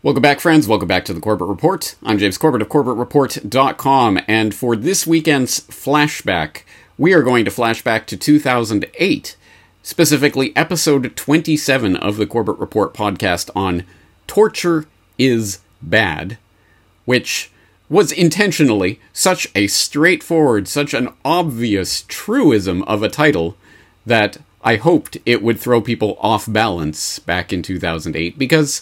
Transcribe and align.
Welcome 0.00 0.22
back, 0.22 0.38
friends. 0.38 0.68
Welcome 0.68 0.86
back 0.86 1.04
to 1.06 1.12
the 1.12 1.18
Corbett 1.18 1.48
Report. 1.48 1.96
I'm 2.04 2.18
James 2.18 2.38
Corbett 2.38 2.62
of 2.62 2.68
CorbettReport.com, 2.68 4.20
and 4.28 4.54
for 4.54 4.76
this 4.76 5.08
weekend's 5.08 5.58
flashback, 5.58 6.62
we 6.96 7.12
are 7.12 7.22
going 7.24 7.44
to 7.44 7.50
flashback 7.50 8.06
to 8.06 8.16
2008, 8.16 9.36
specifically 9.82 10.54
episode 10.54 11.16
27 11.16 11.96
of 11.96 12.16
the 12.16 12.28
Corbett 12.28 12.58
Report 12.58 12.94
podcast 12.94 13.50
on 13.56 13.82
Torture 14.28 14.86
is 15.18 15.58
Bad, 15.82 16.38
which 17.04 17.50
was 17.88 18.12
intentionally 18.12 19.00
such 19.12 19.48
a 19.56 19.66
straightforward, 19.66 20.68
such 20.68 20.94
an 20.94 21.08
obvious 21.24 22.02
truism 22.06 22.84
of 22.84 23.02
a 23.02 23.08
title 23.08 23.56
that 24.06 24.38
I 24.62 24.76
hoped 24.76 25.16
it 25.26 25.42
would 25.42 25.58
throw 25.58 25.80
people 25.80 26.16
off 26.20 26.46
balance 26.46 27.18
back 27.18 27.52
in 27.52 27.64
2008 27.64 28.38
because 28.38 28.80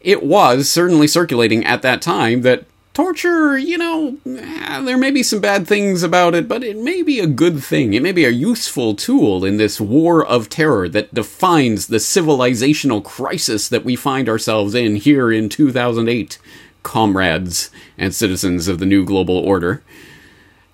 it 0.00 0.22
was 0.22 0.70
certainly 0.70 1.06
circulating 1.06 1.64
at 1.64 1.82
that 1.82 2.02
time 2.02 2.42
that 2.42 2.64
torture, 2.96 3.58
you 3.58 3.76
know, 3.76 4.16
eh, 4.26 4.80
there 4.80 4.96
may 4.96 5.10
be 5.10 5.22
some 5.22 5.38
bad 5.38 5.68
things 5.68 6.02
about 6.02 6.34
it, 6.34 6.48
but 6.48 6.64
it 6.64 6.78
may 6.78 7.02
be 7.02 7.20
a 7.20 7.26
good 7.26 7.62
thing. 7.62 7.92
It 7.92 8.02
may 8.02 8.12
be 8.12 8.24
a 8.24 8.30
useful 8.30 8.94
tool 8.94 9.44
in 9.44 9.58
this 9.58 9.78
war 9.78 10.24
of 10.24 10.48
terror 10.48 10.88
that 10.88 11.12
defines 11.12 11.88
the 11.88 11.98
civilizational 11.98 13.04
crisis 13.04 13.68
that 13.68 13.84
we 13.84 13.96
find 13.96 14.30
ourselves 14.30 14.74
in 14.74 14.96
here 14.96 15.30
in 15.30 15.50
2008, 15.50 16.38
comrades 16.82 17.70
and 17.98 18.14
citizens 18.14 18.66
of 18.66 18.78
the 18.78 18.86
new 18.86 19.04
global 19.04 19.36
order. 19.36 19.82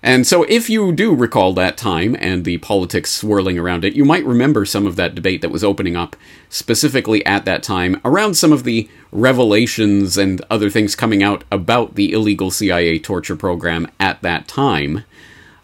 And 0.05 0.27
so, 0.27 0.43
if 0.43 0.69
you 0.69 0.91
do 0.91 1.15
recall 1.15 1.53
that 1.53 1.77
time 1.77 2.17
and 2.19 2.43
the 2.43 2.57
politics 2.57 3.09
swirling 3.09 3.57
around 3.57 3.85
it, 3.85 3.93
you 3.93 4.03
might 4.03 4.25
remember 4.25 4.65
some 4.65 4.85
of 4.85 4.97
that 4.97 5.15
debate 5.15 5.41
that 5.41 5.49
was 5.49 5.63
opening 5.63 5.95
up 5.95 6.17
specifically 6.49 7.25
at 7.25 7.45
that 7.45 7.63
time 7.63 8.01
around 8.03 8.33
some 8.33 8.51
of 8.51 8.65
the 8.65 8.89
revelations 9.13 10.17
and 10.17 10.41
other 10.49 10.69
things 10.69 10.93
coming 10.93 11.23
out 11.23 11.45
about 11.49 11.95
the 11.95 12.11
illegal 12.11 12.51
CIA 12.51 12.99
torture 12.99 13.37
program 13.37 13.89
at 13.97 14.21
that 14.23 14.45
time. 14.45 15.05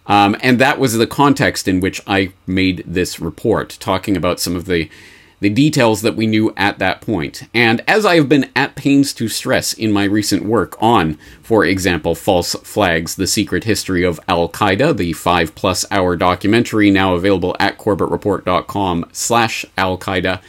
Um, 0.07 0.37
and 0.41 0.57
that 0.57 0.79
was 0.79 0.93
the 0.93 1.05
context 1.05 1.67
in 1.67 1.81
which 1.81 2.01
I 2.07 2.31
made 2.47 2.85
this 2.87 3.19
report, 3.19 3.77
talking 3.81 4.15
about 4.15 4.39
some 4.39 4.55
of 4.55 4.65
the 4.65 4.89
the 5.39 5.49
details 5.49 6.01
that 6.01 6.15
we 6.15 6.27
knew 6.27 6.53
at 6.57 6.79
that 6.79 7.01
point. 7.01 7.43
And 7.53 7.81
as 7.87 8.05
I 8.05 8.15
have 8.15 8.27
been 8.27 8.49
at 8.55 8.75
pains 8.75 9.13
to 9.13 9.27
stress 9.27 9.73
in 9.73 9.91
my 9.91 10.03
recent 10.03 10.43
work 10.43 10.75
on, 10.81 11.17
for 11.41 11.65
example, 11.65 12.15
False 12.15 12.53
Flags 12.55 13.15
The 13.15 13.27
Secret 13.27 13.63
History 13.63 14.03
of 14.03 14.19
Al 14.27 14.49
Qaeda, 14.49 14.97
the 14.97 15.13
five 15.13 15.55
plus 15.55 15.85
hour 15.91 16.15
documentary 16.15 16.91
now 16.91 17.13
available 17.15 17.55
at 17.59 17.77
corbettreport.com 17.77 19.05
slash 19.11 19.65
Al 19.77 19.97
Qaeda, 19.97 20.41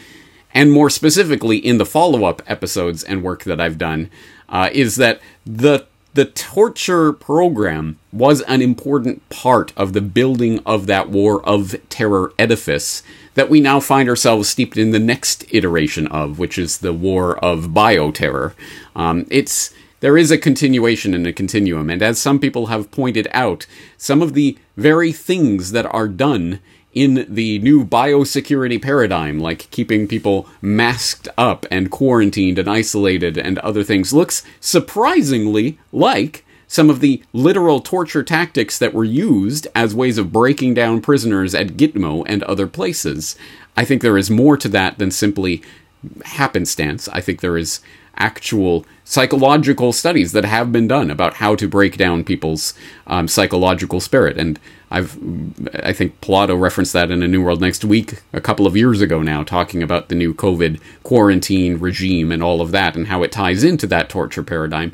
and 0.53 0.73
more 0.73 0.91
specifically 0.91 1.59
in 1.59 1.79
the 1.79 1.87
follow 1.87 2.25
up 2.25 2.43
episodes 2.47 3.05
and 3.05 3.23
work 3.23 3.45
that 3.45 3.61
I've 3.61 3.79
done, 3.79 4.11
uh, 4.49 4.71
is 4.73 4.97
that 4.97 5.21
the 5.47 5.87
the 6.13 6.25
torture 6.25 7.13
program 7.13 7.97
was 8.13 8.41
an 8.43 8.61
important 8.61 9.29
part 9.29 9.73
of 9.77 9.93
the 9.93 10.01
building 10.01 10.59
of 10.67 10.87
that 10.89 11.09
war 11.09 11.41
of 11.49 11.77
terror 11.89 12.33
edifice 12.37 13.05
that 13.41 13.49
we 13.49 13.59
now 13.59 13.81
find 13.81 14.07
ourselves 14.07 14.51
steeped 14.51 14.77
in 14.77 14.91
the 14.91 14.99
next 14.99 15.47
iteration 15.49 16.07
of, 16.09 16.39
which 16.39 16.59
is 16.59 16.77
the 16.77 16.93
war 16.93 17.43
of 17.43 17.69
bioterror. 17.69 18.53
Um, 18.95 19.27
it's 19.31 19.73
there 20.01 20.19
is 20.19 20.31
a 20.31 20.37
continuation 20.37 21.15
and 21.15 21.27
a 21.27 21.33
continuum, 21.33 21.89
and 21.89 22.03
as 22.03 22.19
some 22.19 22.39
people 22.39 22.67
have 22.67 22.91
pointed 22.91 23.29
out, 23.33 23.65
some 23.97 24.21
of 24.21 24.35
the 24.35 24.59
very 24.77 25.11
things 25.11 25.73
that 25.73 25.87
are 25.87 26.07
done 26.07 26.61
in 26.93 27.25
the 27.31 27.59
new 27.61 27.83
biosecurity 27.83 28.83
paradigm, 28.83 29.39
like 29.39 29.71
keeping 29.71 30.07
people 30.07 30.47
masked 30.61 31.27
up 31.39 31.65
and 31.71 31.91
quarantined 31.91 32.59
and 32.59 32.69
isolated 32.69 33.39
and 33.39 33.59
other 33.61 33.83
things, 33.83 34.13
looks 34.13 34.43
surprisingly 34.61 35.79
like 35.93 36.45
some 36.71 36.89
of 36.89 37.01
the 37.01 37.21
literal 37.33 37.81
torture 37.81 38.23
tactics 38.23 38.79
that 38.79 38.95
were 38.95 39.03
used 39.03 39.67
as 39.75 39.93
ways 39.93 40.19
of 40.19 40.33
breaking 40.33 40.73
down 40.73 41.01
prisoners 41.01 41.53
at 41.53 41.77
Gitmo 41.77 42.23
and 42.29 42.45
other 42.45 42.69
places. 42.69 43.35
I 43.77 43.85
think 43.85 44.03
there 44.03 44.17
is 44.17 44.31
more 44.31 44.57
to 44.57 44.69
that 44.69 44.97
than 44.97 45.11
simply 45.11 45.63
happenstance. 46.25 47.09
I 47.09 47.21
think 47.21 47.41
there 47.41 47.57
is 47.57 47.81
actual 48.17 48.87
psychological 49.05 49.93
studies 49.93 50.31
that 50.31 50.45
have 50.45 50.71
been 50.71 50.87
done 50.87 51.11
about 51.11 51.35
how 51.35 51.57
to 51.57 51.67
break 51.67 51.97
down 51.97 52.23
people's 52.23 52.73
um, 53.09 53.27
psychological 53.27 53.99
spirit. 53.99 54.39
And 54.39 54.61
I've, 54.93 55.19
I 55.83 55.93
think 55.93 56.21
Pilato 56.21 56.59
referenced 56.59 56.93
that 56.93 57.11
in 57.11 57.21
A 57.25 57.27
New 57.27 57.43
World 57.43 57.61
Next 57.61 57.85
Week 57.85 58.23
a 58.33 58.41
couple 58.41 58.69
of 58.69 58.77
years 58.77 59.01
ago 59.01 59.23
now, 59.23 59.43
talking 59.43 59.83
about 59.83 60.09
the 60.09 60.15
new 60.15 60.33
COVID 60.33 60.81
quarantine 61.03 61.81
regime 61.81 62.31
and 62.31 62.45
all 62.45 62.61
of 62.61 62.71
that 62.71 62.95
and 62.95 63.09
how 63.09 63.25
it 63.25 63.33
ties 63.33 63.65
into 63.65 63.89
that 63.89 64.09
torture 64.09 64.45
paradigm. 64.45 64.93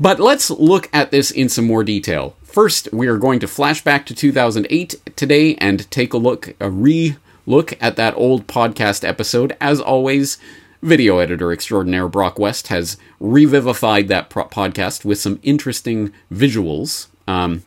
But 0.00 0.18
let's 0.20 0.50
look 0.50 0.88
at 0.92 1.10
this 1.10 1.30
in 1.30 1.48
some 1.48 1.66
more 1.66 1.84
detail. 1.84 2.36
First, 2.42 2.88
we 2.92 3.06
are 3.06 3.18
going 3.18 3.40
to 3.40 3.48
flash 3.48 3.82
back 3.82 4.04
to 4.06 4.14
2008 4.14 5.16
today 5.16 5.54
and 5.56 5.90
take 5.90 6.12
a 6.12 6.18
look, 6.18 6.54
a 6.60 6.70
re 6.70 7.16
look 7.46 7.74
at 7.80 7.96
that 7.96 8.14
old 8.16 8.46
podcast 8.46 9.06
episode. 9.06 9.56
As 9.60 9.80
always, 9.80 10.38
video 10.82 11.18
editor 11.18 11.52
extraordinaire 11.52 12.08
Brock 12.08 12.38
West 12.38 12.68
has 12.68 12.96
revivified 13.20 14.08
that 14.08 14.28
pro- 14.28 14.44
podcast 14.44 15.04
with 15.04 15.18
some 15.18 15.40
interesting 15.42 16.12
visuals. 16.32 17.06
Um, 17.26 17.62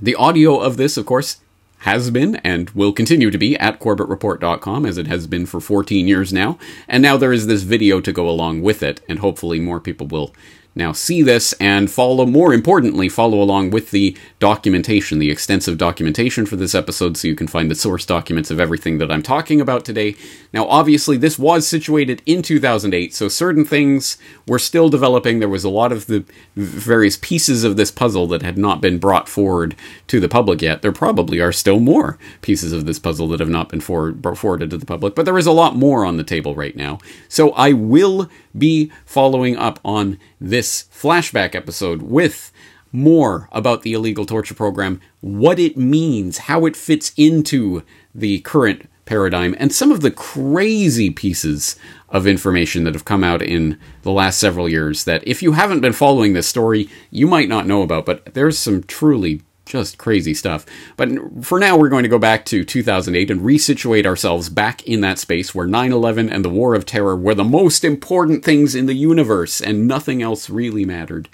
the 0.00 0.14
audio 0.14 0.58
of 0.58 0.76
this, 0.76 0.96
of 0.96 1.06
course, 1.06 1.40
has 1.78 2.10
been 2.10 2.36
and 2.36 2.70
will 2.70 2.92
continue 2.92 3.30
to 3.30 3.38
be 3.38 3.56
at 3.58 3.80
corbettreport.com 3.80 4.86
as 4.86 4.98
it 4.98 5.08
has 5.08 5.26
been 5.26 5.46
for 5.46 5.60
14 5.60 6.06
years 6.06 6.32
now. 6.32 6.58
And 6.86 7.02
now 7.02 7.16
there 7.16 7.32
is 7.32 7.48
this 7.48 7.62
video 7.62 8.00
to 8.00 8.12
go 8.12 8.28
along 8.28 8.62
with 8.62 8.82
it, 8.82 9.00
and 9.08 9.18
hopefully 9.18 9.58
more 9.58 9.80
people 9.80 10.06
will 10.06 10.32
now 10.74 10.92
see 10.92 11.22
this 11.22 11.52
and 11.54 11.90
follow, 11.90 12.24
more 12.24 12.54
importantly, 12.54 13.08
follow 13.08 13.42
along 13.42 13.70
with 13.70 13.90
the 13.90 14.16
documentation, 14.38 15.18
the 15.18 15.30
extensive 15.30 15.78
documentation 15.78 16.46
for 16.46 16.56
this 16.56 16.74
episode, 16.74 17.16
so 17.16 17.28
you 17.28 17.34
can 17.34 17.46
find 17.46 17.70
the 17.70 17.74
source 17.74 18.06
documents 18.06 18.50
of 18.50 18.60
everything 18.60 18.98
that 18.98 19.10
I'm 19.10 19.22
talking 19.22 19.60
about 19.60 19.84
today. 19.84 20.16
Now, 20.52 20.66
obviously, 20.66 21.16
this 21.16 21.38
was 21.38 21.66
situated 21.66 22.22
in 22.26 22.42
2008, 22.42 23.14
so 23.14 23.28
certain 23.28 23.64
things 23.64 24.16
were 24.46 24.58
still 24.58 24.88
developing. 24.88 25.38
There 25.38 25.48
was 25.48 25.64
a 25.64 25.70
lot 25.70 25.92
of 25.92 26.06
the 26.06 26.24
various 26.56 27.16
pieces 27.16 27.64
of 27.64 27.76
this 27.76 27.90
puzzle 27.90 28.26
that 28.28 28.42
had 28.42 28.56
not 28.58 28.80
been 28.80 28.98
brought 28.98 29.28
forward 29.28 29.76
to 30.08 30.20
the 30.20 30.28
public 30.28 30.62
yet. 30.62 30.82
There 30.82 30.92
probably 30.92 31.40
are 31.40 31.52
still 31.52 31.80
more 31.80 32.18
pieces 32.40 32.72
of 32.72 32.86
this 32.86 32.98
puzzle 32.98 33.28
that 33.28 33.40
have 33.40 33.48
not 33.48 33.68
been 33.68 33.80
forward, 33.80 34.22
forwarded 34.36 34.70
to 34.70 34.78
the 34.78 34.86
public, 34.86 35.14
but 35.14 35.24
there 35.24 35.38
is 35.38 35.46
a 35.46 35.52
lot 35.52 35.76
more 35.76 36.04
on 36.04 36.16
the 36.16 36.24
table 36.24 36.54
right 36.54 36.76
now. 36.76 36.98
So 37.28 37.50
I 37.52 37.72
will 37.72 38.30
be 38.56 38.92
following 39.04 39.56
up 39.56 39.80
on 39.84 40.18
this 40.40 40.61
flashback 40.66 41.54
episode 41.54 42.02
with 42.02 42.52
more 42.92 43.48
about 43.52 43.82
the 43.82 43.94
illegal 43.94 44.26
torture 44.26 44.54
program, 44.54 45.00
what 45.20 45.58
it 45.58 45.76
means, 45.76 46.38
how 46.38 46.66
it 46.66 46.76
fits 46.76 47.12
into 47.16 47.82
the 48.14 48.40
current 48.40 48.88
paradigm, 49.04 49.54
and 49.58 49.72
some 49.72 49.90
of 49.90 50.00
the 50.00 50.10
crazy 50.10 51.10
pieces 51.10 51.76
of 52.08 52.26
information 52.26 52.84
that 52.84 52.94
have 52.94 53.04
come 53.04 53.24
out 53.24 53.42
in 53.42 53.78
the 54.02 54.12
last 54.12 54.38
several 54.38 54.68
years 54.68 55.04
that 55.04 55.26
if 55.26 55.42
you 55.42 55.52
haven't 55.52 55.80
been 55.80 55.92
following 55.92 56.34
this 56.34 56.46
story, 56.46 56.88
you 57.10 57.26
might 57.26 57.48
not 57.48 57.66
know 57.66 57.82
about, 57.82 58.06
but 58.06 58.34
there's 58.34 58.58
some 58.58 58.82
truly 58.82 59.42
just 59.64 59.98
crazy 59.98 60.34
stuff. 60.34 60.66
But 60.96 61.10
for 61.42 61.58
now, 61.58 61.76
we're 61.76 61.88
going 61.88 62.02
to 62.02 62.08
go 62.08 62.18
back 62.18 62.44
to 62.46 62.64
2008 62.64 63.30
and 63.30 63.40
resituate 63.40 64.06
ourselves 64.06 64.48
back 64.48 64.86
in 64.86 65.00
that 65.02 65.18
space 65.18 65.54
where 65.54 65.66
9 65.66 65.92
11 65.92 66.30
and 66.30 66.44
the 66.44 66.50
War 66.50 66.74
of 66.74 66.86
Terror 66.86 67.16
were 67.16 67.34
the 67.34 67.44
most 67.44 67.84
important 67.84 68.44
things 68.44 68.74
in 68.74 68.86
the 68.86 68.94
universe 68.94 69.60
and 69.60 69.86
nothing 69.86 70.22
else 70.22 70.50
really 70.50 70.84
mattered. 70.84 71.28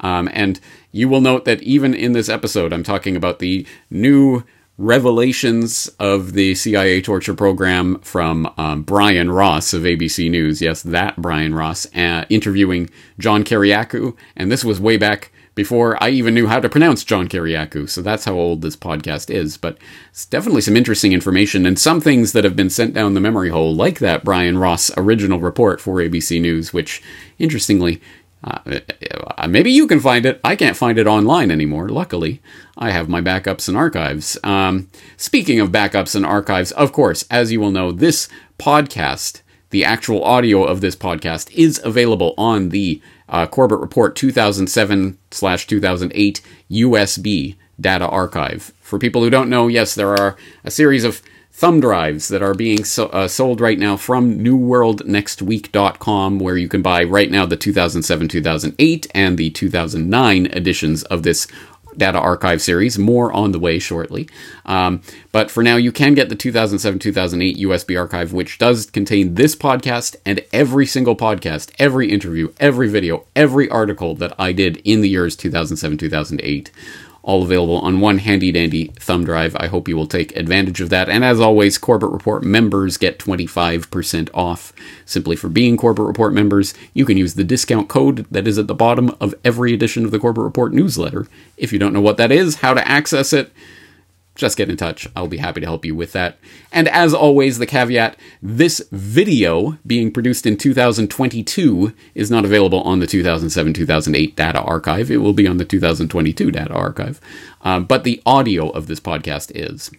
Um, 0.00 0.28
and 0.32 0.60
you 0.92 1.08
will 1.08 1.20
note 1.20 1.44
that 1.44 1.62
even 1.62 1.94
in 1.94 2.12
this 2.12 2.28
episode, 2.28 2.72
I'm 2.72 2.82
talking 2.82 3.16
about 3.16 3.38
the 3.38 3.66
new 3.90 4.44
revelations 4.76 5.88
of 6.00 6.32
the 6.32 6.54
CIA 6.54 7.00
torture 7.00 7.34
program 7.34 8.00
from 8.00 8.52
um, 8.58 8.82
Brian 8.82 9.30
Ross 9.30 9.72
of 9.72 9.82
ABC 9.82 10.30
News. 10.30 10.60
Yes, 10.60 10.82
that 10.82 11.16
Brian 11.16 11.54
Ross, 11.54 11.86
uh, 11.94 12.24
interviewing 12.28 12.90
John 13.18 13.44
Kiriakou. 13.44 14.16
And 14.36 14.50
this 14.50 14.64
was 14.64 14.80
way 14.80 14.96
back 14.96 15.30
before 15.54 16.02
I 16.02 16.10
even 16.10 16.34
knew 16.34 16.46
how 16.46 16.60
to 16.60 16.68
pronounce 16.68 17.04
John 17.04 17.28
Kiriakou. 17.28 17.88
So 17.88 18.02
that's 18.02 18.24
how 18.24 18.34
old 18.34 18.62
this 18.62 18.76
podcast 18.76 19.30
is. 19.30 19.56
But 19.56 19.78
it's 20.10 20.26
definitely 20.26 20.62
some 20.62 20.76
interesting 20.76 21.12
information 21.12 21.66
and 21.66 21.78
some 21.78 22.00
things 22.00 22.32
that 22.32 22.44
have 22.44 22.56
been 22.56 22.70
sent 22.70 22.94
down 22.94 23.14
the 23.14 23.20
memory 23.20 23.50
hole, 23.50 23.74
like 23.74 23.98
that 24.00 24.24
Brian 24.24 24.58
Ross 24.58 24.90
original 24.96 25.40
report 25.40 25.80
for 25.80 25.96
ABC 25.96 26.40
News, 26.40 26.72
which, 26.72 27.02
interestingly, 27.38 28.00
uh, 28.44 29.48
maybe 29.48 29.70
you 29.70 29.86
can 29.86 30.00
find 30.00 30.26
it. 30.26 30.40
I 30.44 30.54
can't 30.56 30.76
find 30.76 30.98
it 30.98 31.06
online 31.06 31.50
anymore. 31.50 31.88
Luckily, 31.88 32.42
I 32.76 32.90
have 32.90 33.08
my 33.08 33.22
backups 33.22 33.68
and 33.68 33.76
archives. 33.76 34.36
Um, 34.44 34.88
speaking 35.16 35.60
of 35.60 35.70
backups 35.70 36.14
and 36.14 36.26
archives, 36.26 36.72
of 36.72 36.92
course, 36.92 37.24
as 37.30 37.52
you 37.52 37.60
will 37.60 37.70
know, 37.70 37.90
this 37.90 38.28
podcast, 38.58 39.40
the 39.70 39.84
actual 39.84 40.22
audio 40.22 40.62
of 40.64 40.82
this 40.82 40.94
podcast, 40.94 41.50
is 41.54 41.80
available 41.84 42.34
on 42.36 42.68
the 42.68 43.00
uh, 43.34 43.46
Corbett 43.46 43.80
Report 43.80 44.14
2007 44.14 45.18
slash 45.32 45.66
2008 45.66 46.40
USB 46.70 47.56
data 47.80 48.06
archive. 48.06 48.72
For 48.80 48.96
people 48.96 49.22
who 49.22 49.30
don't 49.30 49.50
know, 49.50 49.66
yes, 49.66 49.96
there 49.96 50.14
are 50.14 50.36
a 50.62 50.70
series 50.70 51.02
of 51.02 51.20
thumb 51.50 51.80
drives 51.80 52.28
that 52.28 52.42
are 52.42 52.54
being 52.54 52.84
so, 52.84 53.06
uh, 53.06 53.26
sold 53.26 53.60
right 53.60 53.80
now 53.80 53.96
from 53.96 54.38
newworldnextweek.com, 54.38 56.38
where 56.38 56.56
you 56.56 56.68
can 56.68 56.80
buy 56.80 57.02
right 57.02 57.28
now 57.28 57.44
the 57.44 57.56
2007 57.56 58.28
2008 58.28 59.06
and 59.12 59.36
the 59.36 59.50
2009 59.50 60.46
editions 60.46 61.02
of 61.04 61.24
this 61.24 61.48
data 61.96 62.18
archive 62.18 62.60
series. 62.60 62.98
More 62.98 63.32
on 63.32 63.52
the 63.52 63.58
way 63.58 63.78
shortly. 63.78 64.28
Um, 64.66 65.02
but 65.32 65.50
for 65.50 65.62
now, 65.62 65.76
you 65.76 65.92
can 65.92 66.14
get 66.14 66.28
the 66.28 66.36
2007 66.36 66.98
2008 66.98 67.56
USB 67.58 67.98
archive, 67.98 68.32
which 68.32 68.58
does 68.58 68.86
contain 68.86 69.34
this 69.34 69.56
podcast 69.56 70.16
and 70.24 70.44
every 70.52 70.86
single 70.86 71.16
podcast, 71.16 71.72
every 71.78 72.10
interview, 72.10 72.52
every 72.58 72.88
video, 72.88 73.26
every 73.34 73.68
article 73.68 74.14
that 74.16 74.34
I 74.38 74.52
did 74.52 74.78
in 74.78 75.00
the 75.00 75.08
years 75.08 75.36
2007 75.36 75.98
2008 75.98 76.70
all 77.24 77.42
available 77.42 77.78
on 77.78 78.00
one 78.00 78.18
handy 78.18 78.52
dandy 78.52 78.88
thumb 78.98 79.24
drive. 79.24 79.56
I 79.58 79.66
hope 79.66 79.88
you 79.88 79.96
will 79.96 80.06
take 80.06 80.36
advantage 80.36 80.80
of 80.80 80.90
that. 80.90 81.08
And 81.08 81.24
as 81.24 81.40
always, 81.40 81.78
Corbett 81.78 82.10
Report 82.10 82.44
members 82.44 82.98
get 82.98 83.18
25% 83.18 84.28
off 84.34 84.72
simply 85.06 85.34
for 85.34 85.48
being 85.48 85.76
Corbett 85.76 86.04
Report 86.04 86.34
members. 86.34 86.74
You 86.92 87.06
can 87.06 87.16
use 87.16 87.34
the 87.34 87.42
discount 87.42 87.88
code 87.88 88.26
that 88.30 88.46
is 88.46 88.58
at 88.58 88.66
the 88.66 88.74
bottom 88.74 89.16
of 89.20 89.34
every 89.42 89.72
edition 89.72 90.04
of 90.04 90.10
the 90.10 90.18
Corbett 90.18 90.44
Report 90.44 90.74
newsletter. 90.74 91.26
If 91.56 91.72
you 91.72 91.78
don't 91.78 91.94
know 91.94 92.00
what 92.02 92.18
that 92.18 92.30
is, 92.30 92.56
how 92.56 92.74
to 92.74 92.86
access 92.86 93.32
it, 93.32 93.50
just 94.34 94.56
get 94.56 94.68
in 94.68 94.76
touch. 94.76 95.06
I'll 95.14 95.28
be 95.28 95.36
happy 95.36 95.60
to 95.60 95.66
help 95.66 95.84
you 95.84 95.94
with 95.94 96.12
that. 96.12 96.38
And 96.72 96.88
as 96.88 97.14
always, 97.14 97.58
the 97.58 97.66
caveat 97.66 98.16
this 98.42 98.82
video 98.90 99.78
being 99.86 100.10
produced 100.10 100.46
in 100.46 100.56
2022 100.56 101.92
is 102.14 102.30
not 102.30 102.44
available 102.44 102.80
on 102.82 102.98
the 102.98 103.06
2007 103.06 103.72
2008 103.72 104.36
data 104.36 104.60
archive. 104.60 105.10
It 105.10 105.18
will 105.18 105.32
be 105.32 105.46
on 105.46 105.58
the 105.58 105.64
2022 105.64 106.50
data 106.50 106.72
archive. 106.72 107.20
Uh, 107.62 107.80
but 107.80 108.04
the 108.04 108.20
audio 108.26 108.70
of 108.70 108.86
this 108.86 109.00
podcast 109.00 109.52
is. 109.54 109.90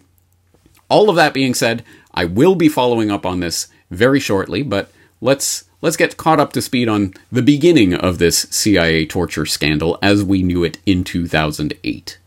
All 0.90 1.10
of 1.10 1.16
that 1.16 1.34
being 1.34 1.54
said, 1.54 1.84
I 2.14 2.26
will 2.26 2.56
be 2.56 2.70
following 2.70 3.10
up 3.10 3.26
on 3.26 3.40
this 3.40 3.68
very 3.90 4.20
shortly, 4.20 4.62
but 4.64 4.92
let's 5.22 5.66
let's 5.82 5.98
get 5.98 6.18
caught 6.18 6.40
up 6.40 6.54
to 6.54 6.62
speed 6.62 6.88
on 6.88 7.14
the 7.32 7.42
beginning 7.42 7.94
of 7.94 8.18
this 8.18 8.48
CIA 8.50 9.06
torture 9.06 9.46
scandal 9.46 9.98
as 10.02 10.24
we 10.24 10.44
knew 10.44 10.64
it 10.64 10.78
in 10.86 11.04
2008. 11.04 12.18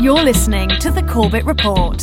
You're 0.00 0.22
listening 0.22 0.68
to 0.78 0.92
the 0.92 1.02
Corbett 1.02 1.44
Report. 1.44 1.98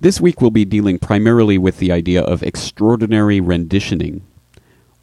This 0.00 0.22
week 0.22 0.40
we'll 0.40 0.50
be 0.50 0.64
dealing 0.64 0.98
primarily 0.98 1.58
with 1.58 1.80
the 1.80 1.92
idea 1.92 2.22
of 2.22 2.42
extraordinary 2.42 3.40
renditioning. 3.40 4.22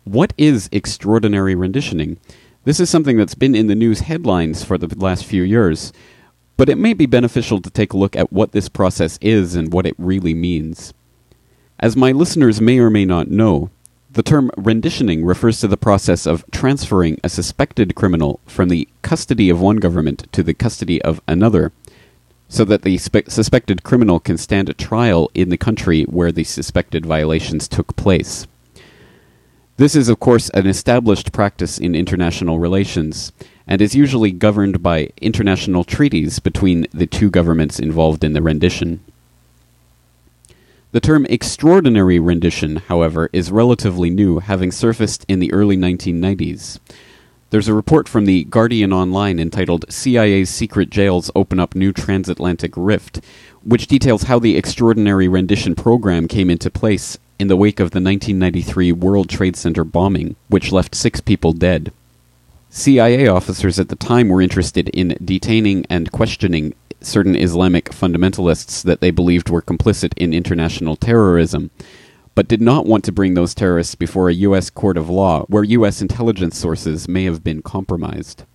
What 0.05 0.33
is 0.35 0.67
extraordinary 0.71 1.53
renditioning? 1.53 2.17
This 2.63 2.79
is 2.79 2.89
something 2.89 3.17
that's 3.17 3.35
been 3.35 3.53
in 3.53 3.67
the 3.67 3.75
news 3.75 3.99
headlines 3.99 4.63
for 4.63 4.79
the 4.79 4.87
last 4.97 5.25
few 5.25 5.43
years, 5.43 5.93
but 6.61 6.69
it 6.69 6.77
may 6.77 6.93
be 6.93 7.07
beneficial 7.07 7.59
to 7.59 7.71
take 7.71 7.91
a 7.91 7.97
look 7.97 8.15
at 8.15 8.31
what 8.31 8.51
this 8.51 8.69
process 8.69 9.17
is 9.19 9.55
and 9.55 9.73
what 9.73 9.87
it 9.87 9.95
really 9.97 10.35
means. 10.35 10.93
As 11.79 11.97
my 11.97 12.11
listeners 12.11 12.61
may 12.61 12.77
or 12.77 12.91
may 12.91 13.03
not 13.03 13.31
know, 13.31 13.71
the 14.11 14.21
term 14.21 14.51
renditioning 14.55 15.25
refers 15.25 15.59
to 15.61 15.67
the 15.67 15.75
process 15.75 16.27
of 16.27 16.45
transferring 16.51 17.19
a 17.23 17.29
suspected 17.29 17.95
criminal 17.95 18.39
from 18.45 18.69
the 18.69 18.87
custody 19.01 19.49
of 19.49 19.59
one 19.59 19.77
government 19.77 20.31
to 20.33 20.43
the 20.43 20.53
custody 20.53 21.01
of 21.01 21.19
another, 21.27 21.71
so 22.47 22.63
that 22.63 22.83
the 22.83 22.99
spe- 22.99 23.27
suspected 23.27 23.81
criminal 23.81 24.19
can 24.19 24.37
stand 24.37 24.69
a 24.69 24.75
trial 24.75 25.31
in 25.33 25.49
the 25.49 25.57
country 25.57 26.03
where 26.03 26.31
the 26.31 26.43
suspected 26.43 27.07
violations 27.07 27.67
took 27.67 27.95
place. 27.95 28.45
This 29.77 29.95
is, 29.95 30.09
of 30.09 30.19
course, 30.19 30.51
an 30.51 30.67
established 30.67 31.31
practice 31.31 31.79
in 31.79 31.95
international 31.95 32.59
relations, 32.59 33.31
and 33.67 33.81
is 33.81 33.95
usually 33.95 34.31
governed 34.31 34.81
by 34.81 35.09
international 35.21 35.83
treaties 35.83 36.39
between 36.39 36.87
the 36.93 37.07
two 37.07 37.29
governments 37.29 37.79
involved 37.79 38.23
in 38.23 38.33
the 38.33 38.41
rendition. 38.41 38.99
The 40.91 40.99
term 40.99 41.25
extraordinary 41.29 42.19
rendition, 42.19 42.75
however, 42.75 43.29
is 43.31 43.49
relatively 43.49 44.09
new, 44.09 44.39
having 44.39 44.71
surfaced 44.71 45.25
in 45.29 45.39
the 45.39 45.53
early 45.53 45.77
1990s. 45.77 46.79
There's 47.49 47.69
a 47.69 47.73
report 47.73 48.09
from 48.09 48.25
the 48.25 48.43
Guardian 48.45 48.91
Online 48.91 49.39
entitled 49.39 49.85
CIA's 49.89 50.49
Secret 50.49 50.89
Jails 50.89 51.31
Open 51.35 51.59
Up 51.59 51.75
New 51.75 51.93
Transatlantic 51.93 52.73
Rift, 52.75 53.21
which 53.63 53.87
details 53.87 54.23
how 54.23 54.39
the 54.39 54.57
extraordinary 54.57 55.27
rendition 55.27 55.75
program 55.75 56.27
came 56.27 56.49
into 56.49 56.69
place 56.69 57.17
in 57.39 57.47
the 57.47 57.57
wake 57.57 57.79
of 57.79 57.91
the 57.91 58.01
1993 58.01 58.91
World 58.91 59.29
Trade 59.29 59.55
Center 59.55 59.83
bombing, 59.83 60.35
which 60.47 60.71
left 60.71 60.93
six 60.93 61.21
people 61.21 61.53
dead. 61.53 61.91
CIA 62.73 63.27
officers 63.27 63.79
at 63.79 63.89
the 63.89 63.97
time 63.97 64.29
were 64.29 64.41
interested 64.41 64.87
in 64.89 65.17
detaining 65.23 65.85
and 65.89 66.09
questioning 66.09 66.73
certain 67.01 67.35
Islamic 67.35 67.89
fundamentalists 67.89 68.81
that 68.83 69.01
they 69.01 69.11
believed 69.11 69.49
were 69.49 69.61
complicit 69.61 70.13
in 70.15 70.33
international 70.33 70.95
terrorism, 70.95 71.69
but 72.33 72.47
did 72.47 72.61
not 72.61 72.85
want 72.85 73.03
to 73.03 73.11
bring 73.11 73.33
those 73.33 73.53
terrorists 73.53 73.95
before 73.95 74.29
a 74.29 74.35
U.S. 74.35 74.69
court 74.69 74.95
of 74.95 75.09
law 75.09 75.43
where 75.47 75.65
U.S. 75.65 76.01
intelligence 76.01 76.57
sources 76.57 77.09
may 77.09 77.25
have 77.25 77.43
been 77.43 77.61
compromised. 77.61 78.45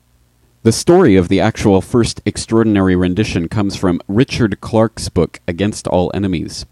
The 0.63 0.73
story 0.73 1.15
of 1.17 1.29
the 1.29 1.41
actual 1.41 1.83
first 1.83 2.23
extraordinary 2.25 2.97
rendition 2.97 3.49
comes 3.51 3.77
from 3.77 4.01
Richard 4.09 4.63
Clarke's 4.63 5.11
book, 5.11 5.41
Against 5.47 5.87
All 5.89 6.11
Enemies, 6.15 6.65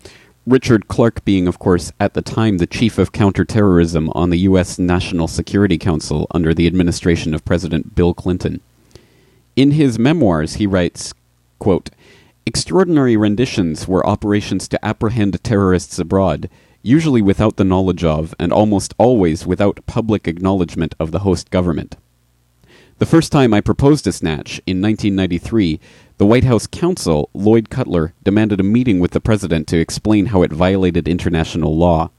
Richard 0.47 0.89
Clarke 0.89 1.25
being, 1.25 1.49
of 1.49 1.59
course, 1.59 1.91
at 1.99 2.13
the 2.13 2.21
time 2.21 2.59
the 2.59 2.67
chief 2.67 2.99
of 2.99 3.13
counterterrorism 3.13 4.11
on 4.11 4.29
the 4.29 4.41
U.S. 4.41 4.79
National 4.79 5.27
Security 5.27 5.79
Council 5.79 6.27
under 6.33 6.53
the 6.53 6.67
administration 6.67 7.33
of 7.33 7.47
President 7.47 7.95
Bill 7.95 8.13
Clinton. 8.13 8.61
In 9.57 9.71
his 9.71 9.99
memoirs, 9.99 10.55
he 10.55 10.67
writes, 10.67 11.15
quote, 11.59 11.89
Extraordinary 12.45 13.17
renditions 13.17 13.89
were 13.89 14.07
operations 14.07 14.69
to 14.69 14.85
apprehend 14.85 15.43
terrorists 15.43 15.99
abroad, 15.99 16.51
usually 16.83 17.23
without 17.23 17.57
the 17.57 17.65
knowledge 17.65 18.05
of, 18.05 18.35
and 18.39 18.53
almost 18.53 18.93
always 18.99 19.47
without 19.47 19.87
public 19.87 20.29
acknowledgement 20.29 20.95
of 21.01 21.11
the 21.11 21.21
host 21.21 21.51
government. 21.51 21.97
The 22.99 23.07
first 23.07 23.33
time 23.33 23.55
I 23.55 23.63
proposed 23.63 24.07
a 24.07 24.13
snatch, 24.13 24.61
in 24.67 24.83
1993, 24.83 25.81
the 26.17 26.27
White 26.27 26.45
House 26.45 26.69
counsel, 26.69 27.29
Lloyd 27.35 27.71
Cutler, 27.71 28.15
demanded 28.23 28.61
a 28.61 28.65
meeting 28.65 29.01
with 29.01 29.11
the 29.11 29.21
president 29.21 29.67
to 29.69 29.79
explain 29.79 30.27
how 30.27 30.43
it 30.43 30.53
violated 30.53 31.09
international 31.09 31.77
law. 31.77 32.11